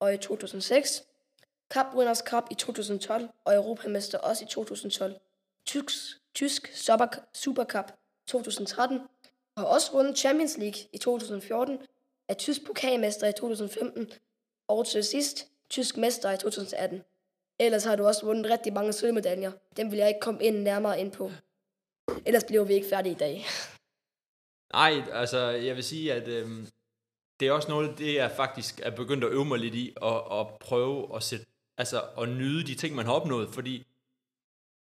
og 0.00 0.14
i 0.14 0.16
2006, 0.16 1.04
Cup 1.72 1.86
Winners 1.94 2.18
Cup 2.18 2.44
i 2.50 2.54
2012 2.54 3.28
og 3.44 3.54
Europamester 3.54 4.18
også 4.18 4.44
i 4.44 4.48
2012, 4.48 5.14
tysk, 5.66 5.92
tysk 6.34 6.76
Super, 6.76 7.06
Super 7.34 7.64
Cup 7.64 7.92
2013 8.26 9.00
og 9.56 9.62
har 9.62 9.64
også 9.64 9.92
vundet 9.92 10.18
Champions 10.18 10.56
League 10.58 10.80
i 10.92 10.98
2014, 10.98 11.78
er 12.28 12.34
tysk 12.34 12.66
pokalmester 12.66 13.26
i 13.26 13.32
2015 13.32 14.12
og 14.68 14.86
til 14.86 15.04
sidst 15.04 15.46
tysk 15.70 15.96
mester 15.96 16.30
i 16.30 16.36
2018. 16.36 17.02
Ellers 17.58 17.84
har 17.84 17.96
du 17.96 18.06
også 18.06 18.26
vundet 18.26 18.50
rigtig 18.50 18.72
mange 18.72 18.92
sølvmedaljer. 18.92 19.52
Dem 19.76 19.90
vil 19.90 19.98
jeg 19.98 20.08
ikke 20.08 20.20
komme 20.20 20.44
ind 20.44 20.58
nærmere 20.58 21.00
ind 21.00 21.12
på. 21.12 21.30
Ellers 22.26 22.44
bliver 22.44 22.64
vi 22.64 22.74
ikke 22.74 22.88
færdige 22.88 23.12
i 23.12 23.18
dag. 23.18 23.44
Nej, 24.72 25.02
altså 25.12 25.38
jeg 25.38 25.76
vil 25.76 25.84
sige, 25.84 26.12
at 26.12 26.28
øh, 26.28 26.48
det 27.40 27.48
er 27.48 27.52
også 27.52 27.68
noget, 27.68 27.98
det 27.98 28.14
jeg 28.14 28.32
faktisk 28.36 28.80
er 28.82 28.90
begyndt 28.90 29.24
at 29.24 29.30
øve 29.30 29.44
mig 29.44 29.58
lidt 29.58 29.74
i, 29.74 29.92
og, 29.96 30.40
at 30.40 30.46
prøve 30.60 31.16
at, 31.16 31.22
sætte, 31.22 31.46
altså, 31.78 32.00
at 32.00 32.28
nyde 32.28 32.66
de 32.66 32.74
ting, 32.74 32.94
man 32.94 33.06
har 33.06 33.12
opnået, 33.12 33.48
fordi 33.54 33.86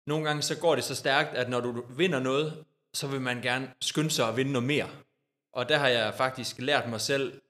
nogle 0.08 0.26
gange 0.26 0.42
så 0.42 0.60
går 0.60 0.76
det 0.76 0.84
så 0.84 0.96
stærkt, 0.96 1.36
at 1.36 1.50
når 1.50 1.62
du 1.62 1.86
vinder 1.90 2.20
noget, 2.20 2.66
så 2.94 3.08
vil 3.08 3.22
man 3.22 3.42
gerne 3.42 3.74
skynde 3.82 4.12
sig 4.12 4.28
at 4.28 4.38
vinde 4.38 4.52
noget 4.52 4.68
mere. 4.68 4.90
Og 5.54 5.70
der 5.70 5.78
har 5.78 5.88
jeg 5.88 6.14
faktisk 6.14 6.60
lært 6.60 6.90
mig 6.90 7.02
selv 7.02 7.42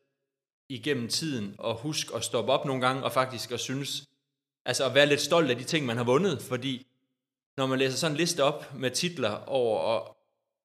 igennem 0.69 1.07
tiden 1.07 1.55
at 1.63 1.75
huske 1.75 2.15
at 2.15 2.23
stoppe 2.23 2.51
op 2.51 2.65
nogle 2.65 2.87
gange, 2.87 3.03
og 3.03 3.11
faktisk 3.11 3.51
at 3.51 3.59
synes, 3.59 4.07
altså 4.65 4.85
at 4.85 4.95
være 4.95 5.05
lidt 5.05 5.21
stolt 5.21 5.49
af 5.49 5.57
de 5.57 5.63
ting, 5.63 5.85
man 5.85 5.97
har 5.97 6.03
vundet, 6.03 6.41
fordi 6.41 6.87
når 7.57 7.65
man 7.65 7.79
læser 7.79 7.97
sådan 7.97 8.13
en 8.13 8.17
liste 8.17 8.43
op 8.43 8.73
med 8.75 8.91
titler 8.91 9.43
over, 9.47 9.79
og, 9.79 10.16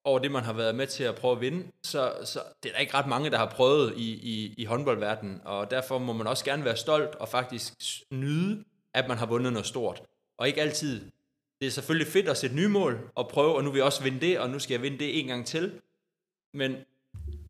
over 0.04 0.18
det, 0.18 0.30
man 0.32 0.42
har 0.44 0.52
været 0.52 0.74
med 0.74 0.86
til 0.86 1.04
at 1.04 1.14
prøve 1.14 1.32
at 1.34 1.40
vinde, 1.40 1.66
så, 1.82 2.12
så 2.24 2.40
det 2.62 2.68
er 2.68 2.72
der 2.72 2.80
ikke 2.80 2.94
ret 2.94 3.06
mange, 3.06 3.30
der 3.30 3.38
har 3.38 3.50
prøvet 3.50 3.94
i, 3.96 4.12
i, 4.12 4.54
i 4.58 4.64
håndboldverdenen, 4.64 5.40
og 5.44 5.70
derfor 5.70 5.98
må 5.98 6.12
man 6.12 6.26
også 6.26 6.44
gerne 6.44 6.64
være 6.64 6.76
stolt 6.76 7.14
og 7.14 7.28
faktisk 7.28 7.72
nyde, 8.10 8.64
at 8.94 9.08
man 9.08 9.18
har 9.18 9.26
vundet 9.26 9.52
noget 9.52 9.66
stort. 9.66 10.02
Og 10.38 10.48
ikke 10.48 10.60
altid. 10.60 11.10
Det 11.60 11.66
er 11.66 11.70
selvfølgelig 11.70 12.12
fedt 12.12 12.28
at 12.28 12.36
sætte 12.36 12.56
nye 12.56 12.68
mål 12.68 13.10
og 13.14 13.28
prøve, 13.28 13.54
og 13.56 13.64
nu 13.64 13.70
vil 13.70 13.78
jeg 13.78 13.84
også 13.86 14.02
vinde 14.02 14.20
det, 14.20 14.38
og 14.38 14.50
nu 14.50 14.58
skal 14.58 14.74
jeg 14.74 14.82
vinde 14.82 14.98
det 14.98 15.20
en 15.20 15.26
gang 15.26 15.46
til. 15.46 15.80
Men 16.54 16.76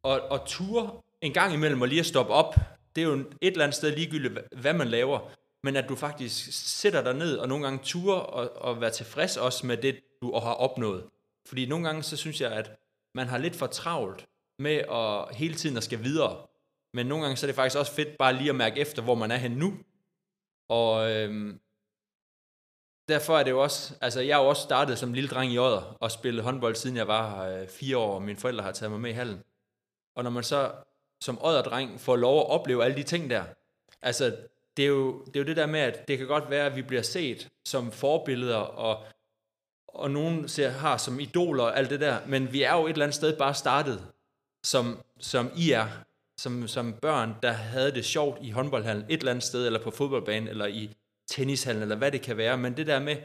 at, 0.05 0.21
at 0.33 0.41
ture 0.47 0.91
en 1.23 1.33
gang 1.33 1.55
imellem 1.55 1.81
og 1.83 1.89
lige 1.89 2.01
at 2.01 2.07
stoppe 2.07 2.33
op, 2.33 2.55
det 2.97 3.03
er 3.03 3.07
jo 3.09 3.13
et 3.15 3.27
eller 3.41 3.65
andet 3.65 3.75
sted 3.77 3.97
ligegyldigt, 3.97 4.33
hvad- 4.33 4.61
hvad 4.61 4.75
man 4.75 4.89
laver, 4.89 5.31
men 5.63 5.77
at 5.77 5.89
du 5.89 5.97
faktisk 5.97 6.49
sætter 6.81 7.03
dig 7.03 7.15
ned 7.15 7.37
og 7.37 7.49
nogle 7.49 7.65
gange 7.65 7.81
ture 7.85 8.23
og, 8.23 8.63
og 8.63 8.81
være 8.81 8.91
tilfreds 8.91 9.37
også 9.37 9.67
med 9.67 9.77
det, 9.77 10.01
du 10.23 10.33
har 10.39 10.53
opnået. 10.55 11.05
Fordi 11.49 11.67
nogle 11.67 11.87
gange, 11.87 12.03
så 12.03 12.17
synes 12.17 12.41
jeg, 12.41 12.53
at 12.53 12.79
man 13.15 13.27
har 13.27 13.39
lidt 13.39 13.57
for 13.57 13.67
travlt 13.67 14.29
med 14.59 14.77
at 14.77 15.37
hele 15.37 15.55
tiden 15.55 15.77
at 15.77 15.85
skal 15.85 16.05
videre. 16.05 16.47
Men 16.95 17.07
nogle 17.07 17.25
gange, 17.25 17.37
så 17.37 17.47
er 17.47 17.49
det 17.49 17.55
faktisk 17.55 17.79
også 17.79 17.93
fedt 17.93 18.19
bare 18.19 18.33
lige 18.33 18.51
at 18.51 18.57
mærke 18.57 18.81
efter, 18.81 19.03
hvor 19.03 19.15
man 19.15 19.31
er 19.31 19.37
henne 19.37 19.59
nu. 19.59 19.75
Og 20.69 21.11
øhm, 21.11 21.61
derfor 23.09 23.39
er 23.39 23.43
det 23.43 23.51
jo 23.51 23.63
også, 23.63 23.95
altså 24.01 24.21
jeg 24.21 24.37
har 24.37 24.43
jo 24.43 24.49
også 24.49 24.63
startet 24.63 24.99
som 24.99 25.13
lille 25.13 25.29
dreng 25.29 25.53
i 25.53 25.59
Odder 25.59 25.97
og 26.01 26.11
spillet 26.11 26.45
håndbold, 26.45 26.75
siden 26.75 26.97
jeg 26.97 27.09
var 27.09 27.47
øh, 27.47 27.69
fire 27.69 27.97
år, 27.99 28.15
og 28.15 28.23
mine 28.23 28.39
forældre 28.39 28.65
har 28.65 28.73
taget 28.73 28.91
mig 28.91 29.01
med 29.01 29.11
i 29.11 29.15
hallen. 29.15 29.43
Og 30.17 30.25
når 30.25 30.31
man 30.31 30.43
så 30.43 30.73
som 31.21 31.39
Odder-dreng 31.39 32.01
får 32.01 32.17
lov 32.17 32.41
at 32.41 32.47
opleve 32.47 32.85
alle 32.85 32.97
de 32.97 33.03
ting 33.03 33.31
der, 33.31 33.45
altså 34.03 34.37
det 34.77 34.83
er, 34.83 34.89
jo, 34.89 35.25
det 35.25 35.37
er 35.37 35.41
jo 35.41 35.47
det 35.47 35.57
der 35.57 35.67
med, 35.67 35.81
at 35.81 36.09
det 36.09 36.19
kan 36.19 36.27
godt 36.27 36.51
være, 36.51 36.67
at 36.67 36.77
vi 36.77 36.83
bliver 36.83 37.03
set 37.03 37.51
som 37.65 37.93
forbilleder, 37.93 38.57
og, 38.57 39.05
og 39.95 40.11
nogen 40.11 40.49
ser, 40.49 40.71
har 40.71 40.97
som 40.97 41.21
idoler 41.21 41.65
og 41.65 41.79
alt 41.79 41.91
det 41.91 42.01
der, 42.01 42.19
men 42.27 42.53
vi 42.53 42.63
er 42.63 42.75
jo 42.75 42.87
et 42.87 42.91
eller 42.91 43.05
andet 43.05 43.15
sted 43.15 43.37
bare 43.39 43.55
startet, 43.55 44.07
som, 44.65 44.99
som 45.21 45.51
I 45.57 45.71
er. 45.71 45.87
som, 46.37 46.69
som 46.69 46.93
børn, 46.93 47.35
der 47.43 47.53
havde 47.53 47.93
det 47.93 48.05
sjovt 48.05 48.39
i 48.43 48.51
håndboldhallen 48.51 49.05
et 49.09 49.19
eller 49.19 49.31
andet 49.31 49.45
sted, 49.45 49.67
eller 49.67 49.83
på 49.83 49.91
fodboldbanen, 49.91 50.49
eller 50.49 50.67
i 50.67 50.91
tennishallen, 51.27 51.83
eller 51.83 51.97
hvad 51.97 52.13
det 52.13 52.23
kan 52.23 52.37
være, 52.37 52.59
men 52.59 52.77
det 52.77 52.87
der 52.87 53.01
med 53.01 53.17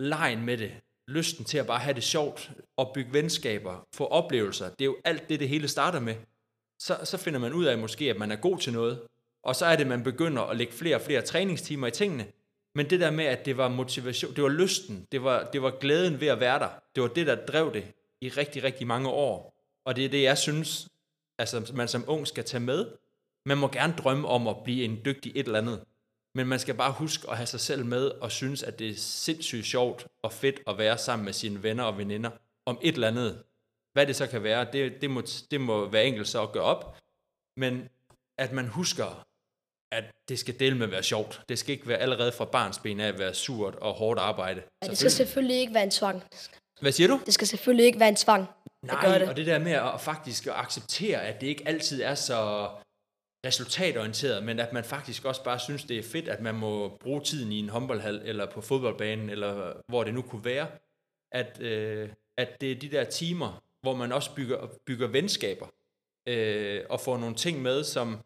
lejen 0.00 0.44
med 0.44 0.58
det, 0.58 0.72
lysten 1.08 1.44
til 1.44 1.58
at 1.58 1.66
bare 1.66 1.78
have 1.78 1.94
det 1.94 2.02
sjovt, 2.02 2.50
og 2.76 2.90
bygge 2.94 3.12
venskaber, 3.12 3.86
få 3.94 4.06
oplevelser, 4.06 4.68
det 4.68 4.80
er 4.80 4.84
jo 4.84 4.96
alt 5.04 5.28
det, 5.28 5.40
det 5.40 5.48
hele 5.48 5.68
starter 5.68 6.00
med. 6.00 6.14
Så, 6.78 6.98
så 7.04 7.16
finder 7.16 7.40
man 7.40 7.52
ud 7.52 7.64
af 7.64 7.78
måske, 7.78 8.10
at 8.10 8.18
man 8.18 8.30
er 8.32 8.36
god 8.36 8.58
til 8.58 8.72
noget, 8.72 9.00
og 9.42 9.56
så 9.56 9.66
er 9.66 9.76
det, 9.76 9.84
at 9.84 9.88
man 9.88 10.02
begynder 10.02 10.42
at 10.42 10.56
lægge 10.56 10.72
flere 10.72 10.96
og 10.96 11.02
flere 11.02 11.22
træningstimer 11.22 11.86
i 11.86 11.90
tingene, 11.90 12.26
men 12.74 12.90
det 12.90 13.00
der 13.00 13.10
med, 13.10 13.24
at 13.24 13.46
det 13.46 13.56
var 13.56 13.68
motivation, 13.68 14.34
det 14.34 14.42
var 14.44 14.48
lysten, 14.48 15.06
det 15.12 15.24
var, 15.24 15.50
det 15.50 15.62
var 15.62 15.70
glæden 15.80 16.20
ved 16.20 16.28
at 16.28 16.40
være 16.40 16.58
der, 16.58 16.68
det 16.94 17.02
var 17.02 17.08
det, 17.08 17.26
der 17.26 17.46
drev 17.46 17.74
det 17.74 17.84
i 18.20 18.28
rigtig, 18.28 18.64
rigtig 18.64 18.86
mange 18.86 19.08
år. 19.08 19.54
Og 19.84 19.96
det 19.96 20.04
er 20.04 20.08
det, 20.08 20.22
jeg 20.22 20.38
synes, 20.38 20.88
altså, 21.38 21.72
man 21.74 21.88
som 21.88 22.04
ung 22.06 22.26
skal 22.26 22.44
tage 22.44 22.60
med. 22.60 22.86
Man 23.46 23.58
må 23.58 23.68
gerne 23.68 23.94
drømme 23.98 24.28
om 24.28 24.48
at 24.48 24.56
blive 24.64 24.84
en 24.84 24.98
dygtig 25.04 25.32
et 25.34 25.46
eller 25.46 25.58
andet. 25.58 25.84
Men 26.34 26.46
man 26.46 26.58
skal 26.58 26.74
bare 26.74 26.92
huske 26.92 27.30
at 27.30 27.36
have 27.36 27.46
sig 27.46 27.60
selv 27.60 27.84
med 27.84 28.08
og 28.08 28.32
synes, 28.32 28.62
at 28.62 28.78
det 28.78 28.90
er 28.90 28.94
sindssygt 28.96 29.66
sjovt 29.66 30.06
og 30.22 30.32
fedt 30.32 30.60
at 30.66 30.78
være 30.78 30.98
sammen 30.98 31.24
med 31.24 31.32
sine 31.32 31.62
venner 31.62 31.84
og 31.84 31.98
veninder 31.98 32.30
om 32.66 32.78
et 32.82 32.94
eller 32.94 33.08
andet. 33.08 33.42
Hvad 33.92 34.06
det 34.06 34.16
så 34.16 34.26
kan 34.26 34.42
være, 34.42 34.66
det, 34.72 35.00
det, 35.00 35.10
må, 35.10 35.22
det 35.50 35.60
må 35.60 35.88
være 35.88 36.04
enkelt 36.06 36.28
så 36.28 36.42
at 36.42 36.52
gøre 36.52 36.62
op. 36.62 36.98
Men 37.56 37.88
at 38.38 38.52
man 38.52 38.68
husker, 38.68 39.26
at 39.92 40.04
det 40.28 40.38
skal 40.38 40.60
dele 40.60 40.76
med 40.76 40.86
at 40.86 40.92
være 40.92 41.02
sjovt. 41.02 41.42
Det 41.48 41.58
skal 41.58 41.72
ikke 41.72 41.88
være 41.88 41.98
allerede 41.98 42.32
fra 42.32 42.44
barns 42.44 42.78
ben 42.78 43.00
af 43.00 43.08
at 43.08 43.18
være 43.18 43.34
surt 43.34 43.74
og 43.74 43.92
hårdt 43.92 44.20
arbejde. 44.20 44.62
Ja, 44.82 44.88
det 44.88 44.98
skal 44.98 45.10
selvfølgelig 45.10 45.56
ikke 45.56 45.74
være 45.74 45.82
en 45.82 45.90
tvang. 45.90 46.22
Hvad 46.80 46.92
siger 46.92 47.08
du? 47.08 47.20
Det 47.26 47.34
skal 47.34 47.46
selvfølgelig 47.46 47.86
ikke 47.86 48.00
være 48.00 48.08
en 48.08 48.16
tvang. 48.16 48.46
Nej, 48.82 49.18
det. 49.18 49.28
og 49.28 49.36
det 49.36 49.46
der 49.46 49.58
med 49.58 49.72
at 49.72 50.00
faktisk 50.00 50.46
at 50.46 50.52
acceptere, 50.56 51.22
at 51.22 51.40
det 51.40 51.46
ikke 51.46 51.68
altid 51.68 52.02
er 52.02 52.14
så 52.14 52.68
resultatorienteret, 53.46 54.44
men 54.44 54.58
at 54.58 54.72
man 54.72 54.84
faktisk 54.84 55.24
også 55.24 55.44
bare 55.44 55.58
synes, 55.58 55.84
det 55.84 55.98
er 55.98 56.02
fedt, 56.02 56.28
at 56.28 56.40
man 56.40 56.54
må 56.54 56.96
bruge 57.00 57.20
tiden 57.20 57.52
i 57.52 57.58
en 57.58 57.68
håndboldhal, 57.68 58.20
eller 58.24 58.46
på 58.46 58.60
fodboldbanen, 58.60 59.30
eller 59.30 59.72
hvor 59.88 60.04
det 60.04 60.14
nu 60.14 60.22
kunne 60.22 60.44
være, 60.44 60.66
at, 61.32 61.60
øh, 61.60 62.08
at 62.38 62.60
det 62.60 62.72
er 62.72 62.76
de 62.76 62.90
der 62.90 63.04
timer, 63.04 63.62
hvor 63.82 63.94
man 63.96 64.12
også 64.12 64.34
bygger, 64.34 64.66
bygger 64.86 65.08
venskaber, 65.08 65.66
øh, 66.28 66.84
og 66.88 67.00
får 67.00 67.18
nogle 67.18 67.34
ting 67.34 67.62
med, 67.62 67.84
som, 67.84 68.18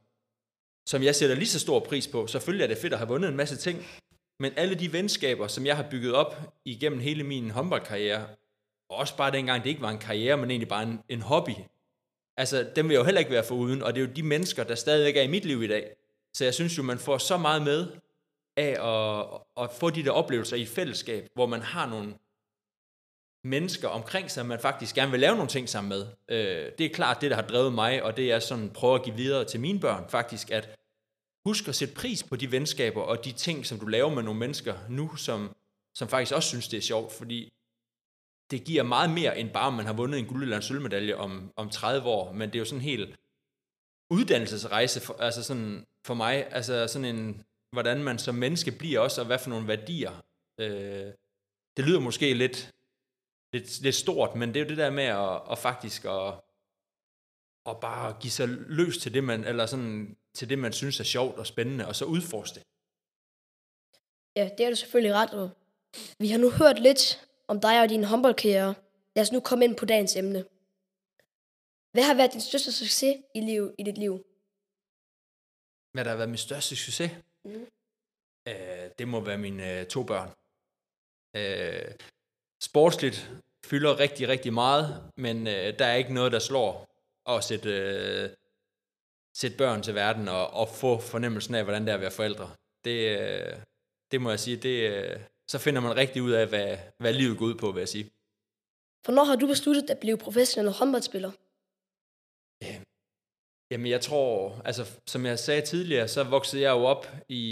som 0.86 1.02
jeg 1.02 1.14
sætter 1.14 1.36
lige 1.36 1.48
så 1.48 1.60
stor 1.60 1.80
pris 1.80 2.08
på. 2.08 2.26
Selvfølgelig 2.26 2.64
er 2.64 2.68
det 2.68 2.78
fedt 2.78 2.92
at 2.92 2.98
have 2.98 3.08
vundet 3.08 3.28
en 3.28 3.36
masse 3.36 3.56
ting, 3.56 3.86
men 4.40 4.52
alle 4.56 4.74
de 4.74 4.92
venskaber, 4.92 5.46
som 5.46 5.66
jeg 5.66 5.76
har 5.76 5.86
bygget 5.90 6.14
op 6.14 6.36
igennem 6.64 7.00
hele 7.00 7.24
min 7.24 7.50
håndboldkarriere, 7.50 8.26
og 8.88 8.96
også 8.96 9.16
bare 9.16 9.32
dengang 9.32 9.62
det 9.62 9.70
ikke 9.70 9.82
var 9.82 9.90
en 9.90 9.98
karriere, 9.98 10.36
men 10.36 10.50
egentlig 10.50 10.68
bare 10.68 10.82
en, 10.82 11.00
en 11.08 11.22
hobby, 11.22 11.54
altså 12.36 12.66
dem 12.76 12.88
vil 12.88 12.94
jeg 12.94 13.00
jo 13.00 13.04
heller 13.04 13.18
ikke 13.18 13.30
være 13.30 13.44
for 13.44 13.54
uden, 13.54 13.82
og 13.82 13.94
det 13.94 14.02
er 14.02 14.06
jo 14.06 14.12
de 14.12 14.22
mennesker, 14.22 14.64
der 14.64 14.74
stadigvæk 14.74 15.16
er 15.16 15.22
i 15.22 15.26
mit 15.26 15.44
liv 15.44 15.62
i 15.62 15.66
dag. 15.66 15.96
Så 16.34 16.44
jeg 16.44 16.54
synes 16.54 16.78
jo, 16.78 16.82
man 16.82 16.98
får 16.98 17.18
så 17.18 17.36
meget 17.36 17.62
med 17.62 17.86
af 18.56 18.70
at, 18.70 19.40
at 19.64 19.70
få 19.72 19.90
de 19.90 20.04
der 20.04 20.10
oplevelser 20.10 20.56
i 20.56 20.62
et 20.62 20.68
fællesskab, 20.68 21.28
hvor 21.34 21.46
man 21.46 21.60
har 21.60 21.88
nogle 21.88 22.14
mennesker 23.44 23.88
omkring 23.88 24.30
sig, 24.30 24.46
man 24.46 24.60
faktisk 24.60 24.94
gerne 24.94 25.10
vil 25.10 25.20
lave 25.20 25.34
nogle 25.34 25.48
ting 25.48 25.68
sammen 25.68 25.88
med. 25.88 26.06
Øh, 26.28 26.72
det 26.78 26.86
er 26.86 26.94
klart 26.94 27.20
det, 27.20 27.30
der 27.30 27.36
har 27.36 27.46
drevet 27.46 27.72
mig, 27.72 28.02
og 28.02 28.16
det 28.16 28.32
er 28.32 28.38
sådan 28.38 28.70
prøver 28.70 28.94
at 28.94 29.04
give 29.04 29.16
videre 29.16 29.44
til 29.44 29.60
mine 29.60 29.80
børn 29.80 30.04
faktisk, 30.08 30.50
at 30.50 30.78
husk 31.46 31.68
at 31.68 31.74
sætte 31.74 31.94
pris 31.94 32.22
på 32.22 32.36
de 32.36 32.52
venskaber 32.52 33.02
og 33.02 33.24
de 33.24 33.32
ting, 33.32 33.66
som 33.66 33.78
du 33.78 33.86
laver 33.86 34.14
med 34.14 34.22
nogle 34.22 34.40
mennesker 34.40 34.74
nu, 34.88 35.16
som, 35.16 35.56
som 35.94 36.08
faktisk 36.08 36.34
også 36.34 36.48
synes, 36.48 36.68
det 36.68 36.76
er 36.76 36.80
sjovt, 36.80 37.12
fordi 37.12 37.52
det 38.50 38.64
giver 38.64 38.82
meget 38.82 39.10
mere, 39.10 39.38
end 39.38 39.50
bare, 39.50 39.66
om 39.66 39.74
man 39.74 39.86
har 39.86 39.92
vundet 39.92 40.18
en 40.18 40.26
guld 40.26 40.42
eller 40.42 40.56
en 40.56 40.62
sølvmedalje 40.62 41.14
om, 41.14 41.52
om 41.56 41.70
30 41.70 42.08
år, 42.08 42.32
men 42.32 42.48
det 42.48 42.54
er 42.54 42.58
jo 42.58 42.64
sådan 42.64 42.78
en 42.78 42.84
helt 42.84 43.16
uddannelsesrejse, 44.10 45.00
for, 45.00 45.16
altså 45.20 45.42
sådan 45.42 45.86
for 46.04 46.14
mig, 46.14 46.46
altså 46.50 46.86
sådan 46.86 47.16
en, 47.16 47.44
hvordan 47.72 48.02
man 48.02 48.18
som 48.18 48.34
menneske 48.34 48.70
bliver 48.70 49.00
også, 49.00 49.20
og 49.20 49.26
hvad 49.26 49.38
for 49.38 49.50
nogle 49.50 49.68
værdier. 49.68 50.24
Øh, 50.60 51.12
det 51.76 51.84
lyder 51.84 52.00
måske 52.00 52.34
lidt, 52.34 52.74
lidt, 53.54 53.80
lidt 53.86 53.94
stort, 53.94 54.34
men 54.38 54.48
det 54.48 54.56
er 54.56 54.64
jo 54.64 54.70
det 54.72 54.78
der 54.84 54.90
med 55.00 55.08
at, 55.26 55.36
at 55.52 55.58
faktisk 55.58 56.00
at, 56.04 56.28
at 57.70 57.76
bare 57.88 58.16
give 58.22 58.34
sig 58.38 58.48
løs 58.78 58.96
til 58.98 59.14
det, 59.14 59.24
man, 59.24 59.44
eller 59.50 59.66
sådan, 59.66 60.16
til 60.34 60.48
det, 60.50 60.58
man 60.58 60.72
synes 60.72 61.00
er 61.00 61.04
sjovt 61.04 61.36
og 61.38 61.46
spændende, 61.46 61.84
og 61.88 61.94
så 61.96 62.04
udforske 62.04 62.54
det. 62.54 62.64
Ja, 64.36 64.44
det 64.56 64.66
er 64.66 64.70
du 64.70 64.76
selvfølgelig 64.76 65.14
ret 65.14 65.34
over. 65.34 65.50
Vi 66.18 66.28
har 66.32 66.38
nu 66.38 66.50
hørt 66.50 66.78
lidt 66.88 67.02
om 67.48 67.60
dig 67.60 67.82
og 67.82 67.88
din 67.88 68.04
håndboldkarriere. 68.04 68.74
Lad 69.16 69.22
os 69.22 69.32
nu 69.32 69.40
komme 69.40 69.64
ind 69.64 69.76
på 69.76 69.84
dagens 69.84 70.16
emne. 70.16 70.40
Hvad 71.94 72.04
har 72.08 72.14
været 72.14 72.32
din 72.32 72.40
største 72.40 72.72
succes 72.72 73.16
i, 73.34 73.40
liv, 73.40 73.74
i 73.78 73.82
dit 73.82 73.98
liv? 73.98 74.14
Hvad 75.92 76.04
der 76.04 76.10
har 76.10 76.16
været 76.16 76.28
min 76.28 76.46
største 76.48 76.76
succes? 76.76 77.10
Mm. 77.44 77.66
Øh, 78.48 78.86
det 78.98 79.08
må 79.08 79.20
være 79.20 79.38
mine 79.38 79.80
øh, 79.80 79.86
to 79.86 80.02
børn. 80.02 80.30
Øh, 81.36 81.94
sportsligt 82.68 83.18
fylder 83.70 83.98
rigtig, 83.98 84.28
rigtig 84.28 84.52
meget, 84.52 85.10
men 85.16 85.46
øh, 85.46 85.78
der 85.78 85.84
er 85.84 85.94
ikke 85.94 86.14
noget, 86.14 86.32
der 86.32 86.38
slår 86.38 86.94
at 87.28 87.44
sætte, 87.44 87.70
øh, 87.70 88.30
sætte 89.36 89.56
børn 89.56 89.82
til 89.82 89.94
verden 89.94 90.28
og, 90.28 90.50
og 90.50 90.68
få 90.68 91.00
fornemmelsen 91.00 91.54
af, 91.54 91.64
hvordan 91.64 91.82
det 91.82 91.90
er 91.90 91.94
at 91.94 92.00
være 92.00 92.10
forældre. 92.10 92.50
Det, 92.84 93.18
øh, 93.20 93.56
det 94.10 94.20
må 94.20 94.30
jeg 94.30 94.40
sige, 94.40 94.56
det, 94.56 94.90
øh, 94.90 95.20
så 95.48 95.58
finder 95.58 95.80
man 95.80 95.96
rigtig 95.96 96.22
ud 96.22 96.30
af, 96.30 96.46
hvad, 96.46 96.76
hvad 96.98 97.12
livet 97.12 97.38
går 97.38 97.46
ud 97.46 97.54
på, 97.54 97.70
vil 97.72 97.80
jeg 97.80 97.88
sige. 97.88 98.10
Hvornår 99.04 99.24
har 99.24 99.36
du 99.36 99.46
besluttet 99.46 99.90
at 99.90 99.98
blive 99.98 100.18
professionel 100.18 100.72
håndboldspiller? 100.72 101.30
Øh, 102.62 102.80
jamen, 103.70 103.86
jeg 103.86 104.00
tror, 104.00 104.60
altså, 104.64 104.98
som 105.06 105.26
jeg 105.26 105.38
sagde 105.38 105.60
tidligere, 105.60 106.08
så 106.08 106.22
voksede 106.22 106.62
jeg 106.62 106.70
jo 106.70 106.84
op 106.84 107.06
i, 107.28 107.44